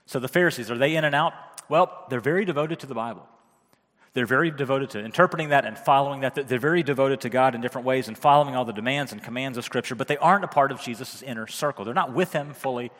So 0.05 0.19
the 0.19 0.27
Pharisees, 0.27 0.69
are 0.69 0.77
they 0.77 0.95
in 0.95 1.03
and 1.03 1.15
out? 1.15 1.33
Well, 1.69 2.05
they're 2.09 2.19
very 2.19 2.45
devoted 2.45 2.79
to 2.81 2.87
the 2.87 2.93
Bible. 2.93 3.27
They're 4.15 4.25
very 4.25 4.49
devoted 4.49 4.89
to 4.91 4.99
interpreting 4.99 5.49
that 5.49 5.65
and 5.65 5.77
following 5.77 6.21
that. 6.21 6.47
They're 6.47 6.57
very 6.57 6.81
devoted 6.81 7.21
to 7.21 7.29
God 7.29 7.53
in 7.53 7.61
different 7.61 7.85
ways 7.85 8.07
and 8.07 8.17
following 8.17 8.55
all 8.55 8.65
the 8.65 8.73
demands 8.73 9.11
and 9.11 9.21
commands 9.21 9.57
of 9.59 9.65
Scripture, 9.65 9.93
but 9.93 10.07
they 10.07 10.17
aren't 10.17 10.43
a 10.43 10.47
part 10.47 10.71
of 10.71 10.81
Jesus' 10.81 11.21
inner 11.21 11.45
circle. 11.45 11.85
They're 11.85 11.93
not 11.93 12.13
with 12.13 12.33
Him 12.33 12.53
fully 12.53 12.91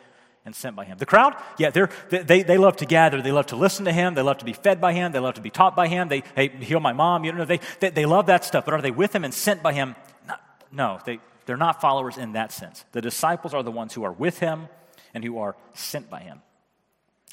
and 0.46 0.54
sent 0.54 0.76
by 0.76 0.84
him. 0.84 0.96
The 0.96 1.06
crowd, 1.06 1.34
yeah, 1.58 1.70
they're, 1.70 1.90
they, 2.08 2.44
they 2.44 2.56
love 2.56 2.76
to 2.76 2.86
gather. 2.86 3.20
They 3.20 3.32
love 3.32 3.46
to 3.46 3.56
listen 3.56 3.84
to 3.86 3.92
him. 3.92 4.14
They 4.14 4.22
love 4.22 4.38
to 4.38 4.44
be 4.44 4.52
fed 4.52 4.80
by 4.80 4.92
him. 4.92 5.10
They 5.10 5.18
love 5.18 5.34
to 5.34 5.40
be 5.40 5.50
taught 5.50 5.74
by 5.74 5.88
him. 5.88 6.08
They, 6.08 6.22
they 6.36 6.46
heal 6.48 6.78
my 6.78 6.92
mom. 6.92 7.24
You 7.24 7.32
know, 7.32 7.44
they, 7.44 7.58
they, 7.80 7.90
they 7.90 8.06
love 8.06 8.26
that 8.26 8.44
stuff. 8.44 8.64
But 8.64 8.74
are 8.74 8.80
they 8.80 8.92
with 8.92 9.12
him 9.12 9.24
and 9.24 9.34
sent 9.34 9.60
by 9.60 9.72
him? 9.72 9.96
No, 10.70 11.00
they, 11.04 11.18
they're 11.46 11.56
not 11.56 11.80
followers 11.80 12.16
in 12.16 12.32
that 12.32 12.52
sense. 12.52 12.84
The 12.92 13.00
disciples 13.00 13.54
are 13.54 13.64
the 13.64 13.72
ones 13.72 13.92
who 13.92 14.04
are 14.04 14.12
with 14.12 14.38
him 14.38 14.68
and 15.12 15.24
who 15.24 15.38
are 15.38 15.56
sent 15.74 16.08
by 16.08 16.20
him. 16.20 16.40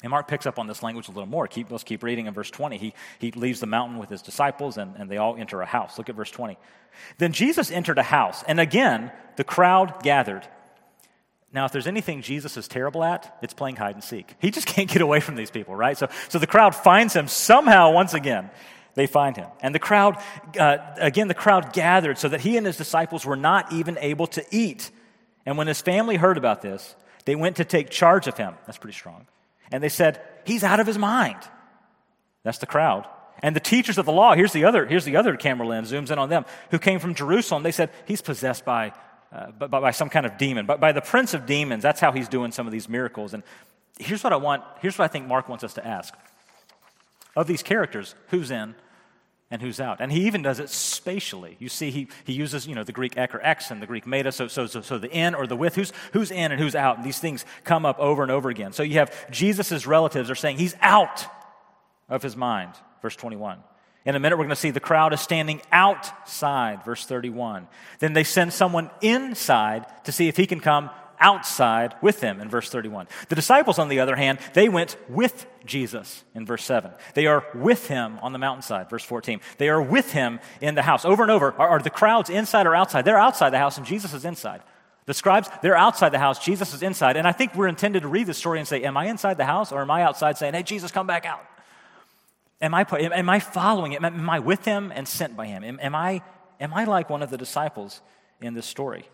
And 0.04 0.10
Mark 0.10 0.28
picks 0.28 0.44
up 0.44 0.58
on 0.58 0.66
this 0.66 0.82
language 0.82 1.08
a 1.08 1.12
little 1.12 1.26
more. 1.26 1.48
Keep, 1.48 1.70
let's 1.70 1.82
keep 1.82 2.02
reading 2.02 2.26
in 2.26 2.34
verse 2.34 2.50
20. 2.50 2.76
He, 2.76 2.92
he 3.18 3.30
leaves 3.32 3.60
the 3.60 3.66
mountain 3.66 3.96
with 3.96 4.10
his 4.10 4.20
disciples, 4.20 4.76
and, 4.76 4.94
and 4.96 5.10
they 5.10 5.16
all 5.16 5.34
enter 5.34 5.62
a 5.62 5.66
house. 5.66 5.96
Look 5.96 6.10
at 6.10 6.14
verse 6.14 6.30
20. 6.30 6.58
Then 7.16 7.32
Jesus 7.32 7.70
entered 7.70 7.96
a 7.96 8.02
house, 8.02 8.44
and 8.46 8.60
again 8.60 9.10
the 9.36 9.44
crowd 9.44 10.02
gathered. 10.02 10.46
Now, 11.54 11.64
if 11.64 11.72
there's 11.72 11.86
anything 11.86 12.20
Jesus 12.20 12.58
is 12.58 12.68
terrible 12.68 13.02
at, 13.02 13.38
it's 13.40 13.54
playing 13.54 13.76
hide 13.76 13.94
and 13.94 14.04
seek. 14.04 14.34
He 14.40 14.50
just 14.50 14.66
can't 14.74 14.90
get 14.90 15.00
away 15.00 15.20
from 15.20 15.36
these 15.36 15.50
people, 15.50 15.74
right? 15.74 15.96
So, 15.96 16.08
so 16.28 16.38
the 16.38 16.46
crowd 16.46 16.74
finds 16.74 17.16
him 17.16 17.26
somehow 17.26 17.92
once 17.92 18.12
again. 18.12 18.50
They 18.96 19.06
find 19.06 19.34
him. 19.34 19.48
And 19.62 19.74
the 19.74 19.78
crowd, 19.78 20.22
uh, 20.60 20.76
again, 20.98 21.28
the 21.28 21.34
crowd 21.34 21.72
gathered 21.72 22.18
so 22.18 22.28
that 22.28 22.42
he 22.42 22.58
and 22.58 22.66
his 22.66 22.76
disciples 22.76 23.24
were 23.24 23.36
not 23.36 23.72
even 23.72 23.96
able 24.02 24.26
to 24.28 24.44
eat. 24.50 24.90
And 25.46 25.56
when 25.56 25.66
his 25.66 25.80
family 25.80 26.16
heard 26.16 26.36
about 26.36 26.60
this, 26.60 26.94
they 27.24 27.36
went 27.36 27.56
to 27.56 27.64
take 27.64 27.88
charge 27.88 28.26
of 28.26 28.36
him. 28.36 28.54
That's 28.66 28.76
pretty 28.76 28.96
strong. 28.96 29.26
And 29.70 29.82
they 29.82 29.88
said, 29.88 30.20
He's 30.44 30.64
out 30.64 30.80
of 30.80 30.86
his 30.86 30.98
mind. 30.98 31.38
That's 32.42 32.58
the 32.58 32.66
crowd. 32.66 33.06
And 33.42 33.56
the 33.56 33.60
teachers 33.60 33.98
of 33.98 34.06
the 34.06 34.12
law, 34.12 34.34
here's 34.34 34.52
the 34.52 34.64
other, 34.64 34.86
here's 34.86 35.04
the 35.04 35.16
other 35.16 35.36
camera 35.36 35.66
lens, 35.66 35.90
zooms 35.90 36.10
in 36.10 36.18
on 36.18 36.28
them, 36.28 36.44
who 36.70 36.78
came 36.78 36.98
from 36.98 37.14
Jerusalem. 37.14 37.62
They 37.62 37.72
said, 37.72 37.90
He's 38.06 38.22
possessed 38.22 38.64
by 38.64 38.92
uh, 39.34 39.50
by, 39.50 39.66
by, 39.66 39.90
some 39.90 40.08
kind 40.08 40.26
of 40.26 40.38
demon, 40.38 40.64
but 40.64 40.78
by 40.78 40.92
the 40.92 41.00
prince 41.00 41.34
of 41.34 41.44
demons. 41.44 41.82
That's 41.82 41.98
how 41.98 42.12
he's 42.12 42.28
doing 42.28 42.52
some 42.52 42.68
of 42.68 42.72
these 42.72 42.88
miracles. 42.88 43.34
And 43.34 43.42
here's 43.98 44.22
what 44.22 44.32
I 44.32 44.36
want, 44.36 44.62
here's 44.80 44.96
what 44.96 45.06
I 45.06 45.08
think 45.08 45.26
Mark 45.26 45.48
wants 45.48 45.64
us 45.64 45.74
to 45.74 45.84
ask. 45.84 46.14
Of 47.34 47.48
these 47.48 47.62
characters, 47.62 48.14
who's 48.28 48.52
in 48.52 48.76
and 49.54 49.62
who's 49.62 49.78
out? 49.78 50.00
And 50.00 50.10
he 50.10 50.26
even 50.26 50.42
does 50.42 50.58
it 50.58 50.68
spatially. 50.68 51.56
You 51.60 51.68
see, 51.68 51.92
he, 51.92 52.08
he 52.24 52.32
uses, 52.32 52.66
you 52.66 52.74
know, 52.74 52.82
the 52.82 52.90
Greek 52.90 53.16
ek 53.16 53.36
or 53.36 53.40
ex 53.40 53.70
and 53.70 53.80
the 53.80 53.86
Greek 53.86 54.04
meta, 54.04 54.32
so, 54.32 54.48
so, 54.48 54.66
so, 54.66 54.80
so 54.80 54.98
the 54.98 55.08
in 55.08 55.32
or 55.32 55.46
the 55.46 55.54
with, 55.54 55.76
who's, 55.76 55.92
who's 56.12 56.32
in 56.32 56.50
and 56.50 56.60
who's 56.60 56.74
out. 56.74 56.96
And 56.96 57.06
these 57.06 57.20
things 57.20 57.44
come 57.62 57.86
up 57.86 58.00
over 58.00 58.24
and 58.24 58.32
over 58.32 58.50
again. 58.50 58.72
So 58.72 58.82
you 58.82 58.94
have 58.94 59.30
Jesus' 59.30 59.86
relatives 59.86 60.28
are 60.28 60.34
saying 60.34 60.56
he's 60.58 60.74
out 60.80 61.24
of 62.08 62.20
his 62.20 62.36
mind, 62.36 62.72
verse 63.00 63.14
21. 63.14 63.62
In 64.04 64.16
a 64.16 64.18
minute, 64.18 64.38
we're 64.38 64.44
going 64.44 64.50
to 64.50 64.56
see 64.56 64.72
the 64.72 64.80
crowd 64.80 65.14
is 65.14 65.20
standing 65.20 65.62
outside, 65.70 66.84
verse 66.84 67.06
31. 67.06 67.68
Then 68.00 68.12
they 68.12 68.24
send 68.24 68.52
someone 68.52 68.90
inside 69.02 69.86
to 70.02 70.10
see 70.10 70.26
if 70.26 70.36
he 70.36 70.48
can 70.48 70.58
come 70.58 70.90
outside 71.24 71.94
with 72.02 72.20
them 72.20 72.38
in 72.38 72.50
verse 72.50 72.68
31. 72.68 73.08
The 73.30 73.34
disciples, 73.34 73.78
on 73.78 73.88
the 73.88 74.00
other 74.00 74.14
hand, 74.14 74.38
they 74.52 74.68
went 74.68 74.98
with 75.08 75.46
Jesus 75.64 76.22
in 76.34 76.44
verse 76.44 76.62
7. 76.62 76.90
They 77.14 77.26
are 77.26 77.46
with 77.54 77.88
him 77.88 78.18
on 78.20 78.34
the 78.34 78.38
mountainside, 78.38 78.90
verse 78.90 79.02
14. 79.02 79.40
They 79.56 79.70
are 79.70 79.80
with 79.80 80.12
him 80.12 80.38
in 80.60 80.74
the 80.74 80.82
house. 80.82 81.06
Over 81.06 81.22
and 81.22 81.32
over, 81.32 81.52
are, 81.52 81.68
are 81.70 81.78
the 81.80 81.88
crowds 81.88 82.28
inside 82.28 82.66
or 82.66 82.74
outside? 82.76 83.06
They're 83.06 83.18
outside 83.18 83.50
the 83.50 83.58
house 83.58 83.78
and 83.78 83.86
Jesus 83.86 84.12
is 84.12 84.26
inside. 84.26 84.60
The 85.06 85.14
scribes, 85.14 85.48
they're 85.62 85.76
outside 85.76 86.10
the 86.10 86.18
house, 86.18 86.44
Jesus 86.44 86.74
is 86.74 86.82
inside. 86.82 87.16
And 87.16 87.26
I 87.26 87.32
think 87.32 87.54
we're 87.54 87.68
intended 87.68 88.02
to 88.02 88.08
read 88.08 88.26
the 88.26 88.34
story 88.34 88.58
and 88.58 88.68
say, 88.68 88.82
Am 88.82 88.96
I 88.96 89.06
inside 89.06 89.38
the 89.38 89.46
house 89.46 89.72
or 89.72 89.80
am 89.80 89.90
I 89.90 90.02
outside 90.02 90.36
saying, 90.36 90.52
Hey, 90.52 90.62
Jesus, 90.62 90.92
come 90.92 91.06
back 91.06 91.24
out? 91.24 91.44
Am 92.60 92.74
I, 92.74 92.86
am 92.92 93.30
I 93.30 93.40
following 93.40 93.92
him? 93.92 94.04
Am 94.04 94.28
I 94.28 94.40
with 94.40 94.66
him 94.66 94.92
and 94.94 95.08
sent 95.08 95.36
by 95.36 95.46
him? 95.46 95.64
Am, 95.64 95.80
am, 95.80 95.94
I, 95.94 96.22
am 96.60 96.74
I 96.74 96.84
like 96.84 97.08
one 97.08 97.22
of 97.22 97.30
the 97.30 97.38
disciples 97.38 98.02
in 98.42 98.52
this 98.52 98.66
story? 98.66 99.06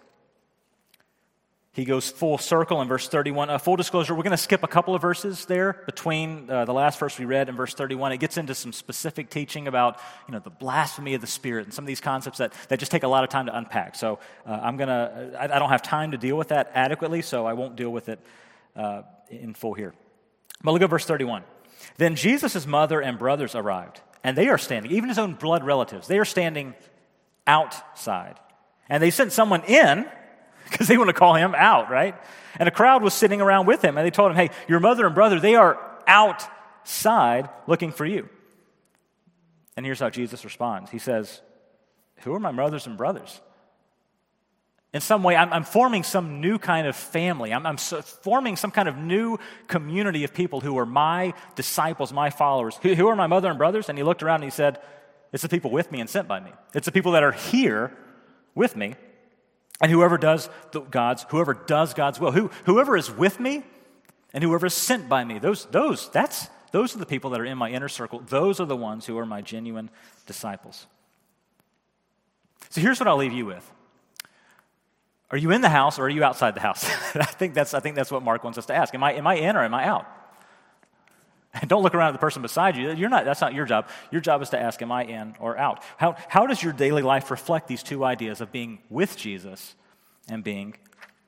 He 1.72 1.84
goes 1.84 2.10
full 2.10 2.36
circle 2.36 2.82
in 2.82 2.88
verse 2.88 3.06
31. 3.06 3.48
Uh, 3.48 3.58
full 3.58 3.76
disclosure, 3.76 4.12
we're 4.12 4.24
going 4.24 4.32
to 4.32 4.36
skip 4.36 4.64
a 4.64 4.68
couple 4.68 4.92
of 4.96 5.00
verses 5.00 5.44
there 5.44 5.84
between 5.86 6.50
uh, 6.50 6.64
the 6.64 6.72
last 6.72 6.98
verse 6.98 7.16
we 7.16 7.24
read 7.26 7.48
and 7.48 7.56
verse 7.56 7.74
31. 7.74 8.10
It 8.10 8.16
gets 8.18 8.36
into 8.36 8.56
some 8.56 8.72
specific 8.72 9.30
teaching 9.30 9.68
about 9.68 10.00
you 10.26 10.32
know, 10.32 10.40
the 10.40 10.50
blasphemy 10.50 11.14
of 11.14 11.20
the 11.20 11.28
Spirit 11.28 11.66
and 11.66 11.72
some 11.72 11.84
of 11.84 11.86
these 11.86 12.00
concepts 12.00 12.38
that, 12.38 12.54
that 12.68 12.80
just 12.80 12.90
take 12.90 13.04
a 13.04 13.08
lot 13.08 13.22
of 13.22 13.30
time 13.30 13.46
to 13.46 13.56
unpack. 13.56 13.94
So 13.94 14.18
uh, 14.44 14.58
I'm 14.60 14.76
going 14.78 14.88
to, 14.88 15.36
I, 15.38 15.44
I, 15.44 15.58
don't 15.60 15.68
have 15.68 15.82
time 15.82 16.10
to 16.10 16.18
deal 16.18 16.36
with 16.36 16.48
that 16.48 16.72
adequately, 16.74 17.22
so 17.22 17.46
I 17.46 17.52
won't 17.52 17.76
deal 17.76 17.90
with 17.90 18.08
it 18.08 18.18
uh, 18.74 19.02
in 19.28 19.54
full 19.54 19.74
here. 19.74 19.94
But 20.64 20.72
look 20.72 20.82
at 20.82 20.90
verse 20.90 21.04
31. 21.04 21.44
Then 21.98 22.16
Jesus' 22.16 22.66
mother 22.66 23.00
and 23.00 23.16
brothers 23.16 23.54
arrived, 23.54 24.00
and 24.24 24.36
they 24.36 24.48
are 24.48 24.58
standing, 24.58 24.90
even 24.90 25.08
his 25.08 25.20
own 25.20 25.34
blood 25.34 25.64
relatives, 25.64 26.08
they 26.08 26.18
are 26.18 26.24
standing 26.24 26.74
outside. 27.46 28.40
And 28.88 29.00
they 29.00 29.10
sent 29.10 29.30
someone 29.30 29.62
in 29.62 30.06
because 30.78 30.88
they 30.88 30.96
want 30.96 31.08
to 31.08 31.14
call 31.14 31.34
him 31.34 31.54
out, 31.54 31.90
right? 31.90 32.14
And 32.58 32.68
a 32.68 32.72
crowd 32.72 33.02
was 33.02 33.14
sitting 33.14 33.40
around 33.40 33.66
with 33.66 33.82
him, 33.82 33.96
and 33.96 34.06
they 34.06 34.10
told 34.10 34.30
him, 34.30 34.36
Hey, 34.36 34.50
your 34.68 34.80
mother 34.80 35.06
and 35.06 35.14
brother, 35.14 35.40
they 35.40 35.54
are 35.54 35.78
outside 36.06 37.48
looking 37.66 37.92
for 37.92 38.04
you. 38.04 38.28
And 39.76 39.86
here's 39.86 40.00
how 40.00 40.10
Jesus 40.10 40.44
responds 40.44 40.90
He 40.90 40.98
says, 40.98 41.40
Who 42.20 42.34
are 42.34 42.40
my 42.40 42.50
mothers 42.50 42.86
and 42.86 42.96
brothers? 42.96 43.40
In 44.92 45.00
some 45.00 45.22
way, 45.22 45.36
I'm, 45.36 45.52
I'm, 45.52 45.62
forming 45.62 46.02
some 46.02 46.40
new 46.40 46.58
kind 46.58 46.88
of 46.88 46.96
family. 46.96 47.54
I'm, 47.54 47.64
I'm 47.64 47.78
so 47.78 48.02
forming 48.02 48.56
some 48.56 48.72
kind 48.72 48.88
of 48.88 48.96
new 48.96 49.38
community 49.68 50.24
of 50.24 50.34
people 50.34 50.58
who 50.58 50.76
are 50.78 50.86
my 50.86 51.32
disciples, 51.54 52.12
my 52.12 52.30
followers. 52.30 52.76
Who, 52.82 52.96
who 52.96 53.06
are 53.06 53.14
my 53.14 53.28
mother 53.28 53.48
and 53.48 53.56
brothers? 53.56 53.88
And 53.88 53.96
he 53.96 54.02
looked 54.02 54.24
around 54.24 54.36
and 54.36 54.44
he 54.44 54.50
said, 54.50 54.80
It's 55.32 55.44
the 55.44 55.48
people 55.48 55.70
with 55.70 55.92
me 55.92 56.00
and 56.00 56.10
sent 56.10 56.26
by 56.26 56.40
me. 56.40 56.50
It's 56.74 56.86
the 56.86 56.92
people 56.92 57.12
that 57.12 57.22
are 57.22 57.30
here 57.30 57.96
with 58.56 58.74
me. 58.74 58.96
And 59.80 59.90
whoever 59.90 60.18
does 60.18 60.50
God's, 60.90 61.24
whoever 61.30 61.54
does 61.54 61.94
God's 61.94 62.20
will, 62.20 62.32
who, 62.32 62.50
whoever 62.66 62.96
is 62.96 63.10
with 63.10 63.40
me 63.40 63.62
and 64.32 64.44
whoever 64.44 64.66
is 64.66 64.74
sent 64.74 65.08
by 65.08 65.24
me, 65.24 65.38
those, 65.38 65.66
those, 65.66 66.10
that's, 66.10 66.48
those 66.70 66.94
are 66.94 66.98
the 66.98 67.06
people 67.06 67.30
that 67.30 67.40
are 67.40 67.46
in 67.46 67.56
my 67.56 67.70
inner 67.70 67.88
circle. 67.88 68.20
Those 68.20 68.60
are 68.60 68.66
the 68.66 68.76
ones 68.76 69.06
who 69.06 69.18
are 69.18 69.26
my 69.26 69.40
genuine 69.40 69.90
disciples. 70.26 70.86
So 72.68 72.80
here's 72.80 73.00
what 73.00 73.08
I'll 73.08 73.16
leave 73.16 73.32
you 73.32 73.46
with. 73.46 73.68
Are 75.30 75.38
you 75.38 75.50
in 75.52 75.60
the 75.60 75.68
house 75.68 75.98
or 75.98 76.04
are 76.04 76.10
you 76.10 76.24
outside 76.24 76.54
the 76.54 76.60
house? 76.60 76.84
I, 77.14 77.24
think 77.24 77.54
that's, 77.54 77.72
I 77.72 77.80
think 77.80 77.96
that's 77.96 78.10
what 78.10 78.22
Mark 78.22 78.44
wants 78.44 78.58
us 78.58 78.66
to 78.66 78.74
ask. 78.74 78.94
Am 78.94 79.02
I, 79.02 79.14
am 79.14 79.26
I 79.26 79.34
in 79.34 79.56
or 79.56 79.64
am 79.64 79.74
I 79.74 79.86
out? 79.86 80.06
And 81.54 81.68
don't 81.68 81.82
look 81.82 81.94
around 81.94 82.08
at 82.08 82.12
the 82.12 82.18
person 82.18 82.42
beside 82.42 82.76
you. 82.76 82.92
You're 82.92 83.08
not, 83.08 83.24
that's 83.24 83.40
not 83.40 83.54
your 83.54 83.66
job. 83.66 83.88
Your 84.10 84.20
job 84.20 84.42
is 84.42 84.50
to 84.50 84.60
ask, 84.60 84.80
Am 84.82 84.92
I 84.92 85.04
in 85.04 85.34
or 85.40 85.58
out? 85.58 85.82
How, 85.96 86.16
how 86.28 86.46
does 86.46 86.62
your 86.62 86.72
daily 86.72 87.02
life 87.02 87.30
reflect 87.30 87.68
these 87.68 87.82
two 87.82 88.04
ideas 88.04 88.40
of 88.40 88.52
being 88.52 88.80
with 88.88 89.16
Jesus 89.16 89.74
and 90.28 90.44
being 90.44 90.74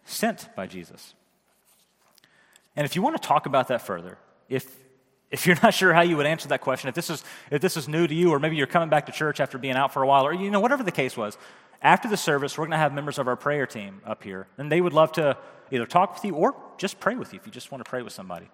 sent 0.05 0.49
by 0.55 0.67
Jesus? 0.67 1.15
And 2.77 2.85
if 2.85 2.97
you 2.97 3.03
want 3.03 3.21
to 3.21 3.27
talk 3.27 3.47
about 3.47 3.69
that 3.69 3.83
further, 3.83 4.19
if, 4.49 4.67
if 5.31 5.47
you're 5.47 5.57
not 5.63 5.75
sure 5.75 5.93
how 5.93 6.03
you 6.03 6.17
would 6.17 6.27
answer 6.27 6.49
that 6.49 6.61
question, 6.61 6.89
if 6.89 6.95
this, 6.95 7.11
is, 7.11 7.25
if 7.51 7.61
this 7.61 7.77
is 7.77 7.89
new 7.89 8.07
to 8.07 8.15
you, 8.15 8.31
or 8.31 8.39
maybe 8.39 8.57
you're 8.57 8.67
coming 8.67 8.89
back 8.89 9.07
to 9.07 9.13
church 9.13 9.41
after 9.41 9.59
being 9.59 9.75
out 9.75 9.93
for 9.93 10.03
a 10.03 10.07
while, 10.07 10.27
or 10.27 10.33
you 10.33 10.51
know, 10.51 10.61
whatever 10.61 10.83
the 10.83 10.93
case 10.93 11.17
was, 11.17 11.37
after 11.83 12.09
the 12.09 12.17
service, 12.17 12.57
we're 12.57 12.65
going 12.65 12.73
to 12.73 12.77
have 12.79 12.95
members 12.95 13.19
of 13.19 13.27
our 13.27 13.37
prayer 13.37 13.67
team 13.67 14.01
up 14.07 14.23
here, 14.23 14.47
and 14.57 14.71
they 14.71 14.81
would 14.81 14.93
love 14.93 15.13
to 15.13 15.37
either 15.73 15.87
talk 15.87 16.15
with 16.15 16.25
you 16.25 16.35
or 16.35 16.55
just 16.79 17.01
pray 17.01 17.17
with 17.17 17.33
you 17.33 17.41
if 17.41 17.47
you 17.47 17.53
just 17.53 17.73
want 17.73 17.85
to 17.85 17.89
pray 17.89 18.03
with 18.03 18.13
somebody. 18.13 18.49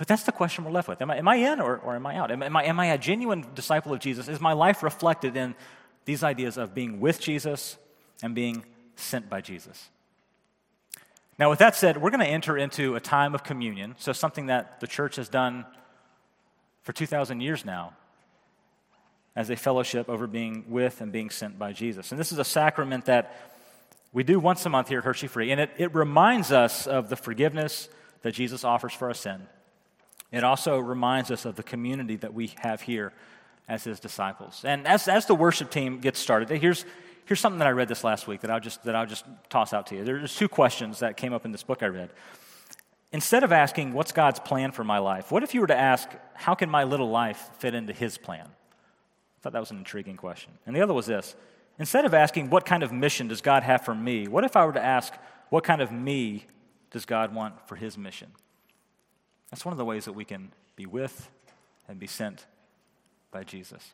But 0.00 0.08
that's 0.08 0.22
the 0.22 0.32
question 0.32 0.64
we're 0.64 0.70
left 0.70 0.88
with. 0.88 1.02
Am 1.02 1.10
I, 1.10 1.18
am 1.18 1.28
I 1.28 1.34
in 1.34 1.60
or, 1.60 1.76
or 1.76 1.94
am 1.94 2.06
I 2.06 2.16
out? 2.16 2.30
Am, 2.30 2.42
am, 2.42 2.56
I, 2.56 2.64
am 2.64 2.80
I 2.80 2.86
a 2.86 2.96
genuine 2.96 3.44
disciple 3.54 3.92
of 3.92 4.00
Jesus? 4.00 4.28
Is 4.28 4.40
my 4.40 4.54
life 4.54 4.82
reflected 4.82 5.36
in 5.36 5.54
these 6.06 6.24
ideas 6.24 6.56
of 6.56 6.74
being 6.74 7.00
with 7.00 7.20
Jesus 7.20 7.76
and 8.22 8.34
being 8.34 8.64
sent 8.96 9.28
by 9.28 9.42
Jesus? 9.42 9.90
Now, 11.38 11.50
with 11.50 11.58
that 11.58 11.76
said, 11.76 11.98
we're 11.98 12.08
going 12.08 12.24
to 12.24 12.26
enter 12.26 12.56
into 12.56 12.96
a 12.96 13.00
time 13.00 13.34
of 13.34 13.44
communion, 13.44 13.94
so 13.98 14.14
something 14.14 14.46
that 14.46 14.80
the 14.80 14.86
church 14.86 15.16
has 15.16 15.28
done 15.28 15.66
for 16.80 16.94
2,000 16.94 17.42
years 17.42 17.66
now 17.66 17.92
as 19.36 19.50
a 19.50 19.56
fellowship 19.56 20.08
over 20.08 20.26
being 20.26 20.64
with 20.66 21.02
and 21.02 21.12
being 21.12 21.28
sent 21.28 21.58
by 21.58 21.74
Jesus. 21.74 22.10
And 22.10 22.18
this 22.18 22.32
is 22.32 22.38
a 22.38 22.44
sacrament 22.44 23.04
that 23.04 23.36
we 24.14 24.22
do 24.24 24.40
once 24.40 24.64
a 24.64 24.70
month 24.70 24.88
here 24.88 25.00
at 25.00 25.04
Hershey 25.04 25.26
Free, 25.26 25.50
and 25.50 25.60
it, 25.60 25.70
it 25.76 25.94
reminds 25.94 26.52
us 26.52 26.86
of 26.86 27.10
the 27.10 27.16
forgiveness 27.16 27.90
that 28.22 28.32
Jesus 28.32 28.64
offers 28.64 28.94
for 28.94 29.08
our 29.08 29.14
sin. 29.14 29.46
It 30.32 30.44
also 30.44 30.78
reminds 30.78 31.30
us 31.30 31.44
of 31.44 31.56
the 31.56 31.62
community 31.62 32.16
that 32.16 32.34
we 32.34 32.52
have 32.58 32.82
here 32.82 33.12
as 33.68 33.84
his 33.84 34.00
disciples. 34.00 34.62
And 34.64 34.86
as, 34.86 35.08
as 35.08 35.26
the 35.26 35.34
worship 35.34 35.70
team 35.70 36.00
gets 36.00 36.18
started, 36.18 36.48
here's, 36.50 36.84
here's 37.24 37.40
something 37.40 37.58
that 37.58 37.68
I 37.68 37.72
read 37.72 37.88
this 37.88 38.04
last 38.04 38.26
week 38.26 38.40
that 38.40 38.50
I'll 38.50 38.60
just, 38.60 38.82
that 38.84 38.94
I'll 38.94 39.06
just 39.06 39.24
toss 39.48 39.72
out 39.72 39.86
to 39.88 39.96
you. 39.96 40.04
There's 40.04 40.36
two 40.36 40.48
questions 40.48 41.00
that 41.00 41.16
came 41.16 41.32
up 41.32 41.44
in 41.44 41.52
this 41.52 41.62
book 41.62 41.82
I 41.82 41.86
read. 41.86 42.10
Instead 43.12 43.42
of 43.42 43.52
asking, 43.52 43.92
What's 43.92 44.12
God's 44.12 44.38
plan 44.40 44.72
for 44.72 44.84
my 44.84 44.98
life? 44.98 45.32
What 45.32 45.42
if 45.42 45.54
you 45.54 45.60
were 45.60 45.66
to 45.66 45.76
ask, 45.76 46.08
How 46.34 46.54
can 46.54 46.70
my 46.70 46.84
little 46.84 47.10
life 47.10 47.50
fit 47.58 47.74
into 47.74 47.92
his 47.92 48.18
plan? 48.18 48.46
I 48.46 49.42
thought 49.42 49.52
that 49.52 49.60
was 49.60 49.70
an 49.70 49.78
intriguing 49.78 50.16
question. 50.16 50.52
And 50.66 50.76
the 50.76 50.80
other 50.80 50.94
was 50.94 51.06
this 51.06 51.34
instead 51.78 52.04
of 52.04 52.14
asking, 52.14 52.50
What 52.50 52.64
kind 52.64 52.82
of 52.82 52.92
mission 52.92 53.26
does 53.28 53.40
God 53.40 53.62
have 53.62 53.84
for 53.84 53.94
me? 53.94 54.28
What 54.28 54.44
if 54.44 54.56
I 54.56 54.64
were 54.64 54.72
to 54.72 54.84
ask, 54.84 55.12
What 55.48 55.64
kind 55.64 55.80
of 55.80 55.90
me 55.90 56.44
does 56.90 57.04
God 57.04 57.34
want 57.34 57.66
for 57.68 57.74
his 57.74 57.98
mission? 57.98 58.28
That's 59.50 59.64
one 59.64 59.72
of 59.72 59.78
the 59.78 59.84
ways 59.84 60.04
that 60.04 60.12
we 60.12 60.24
can 60.24 60.52
be 60.76 60.86
with 60.86 61.30
and 61.88 61.98
be 61.98 62.06
sent 62.06 62.46
by 63.30 63.44
Jesus. 63.44 63.92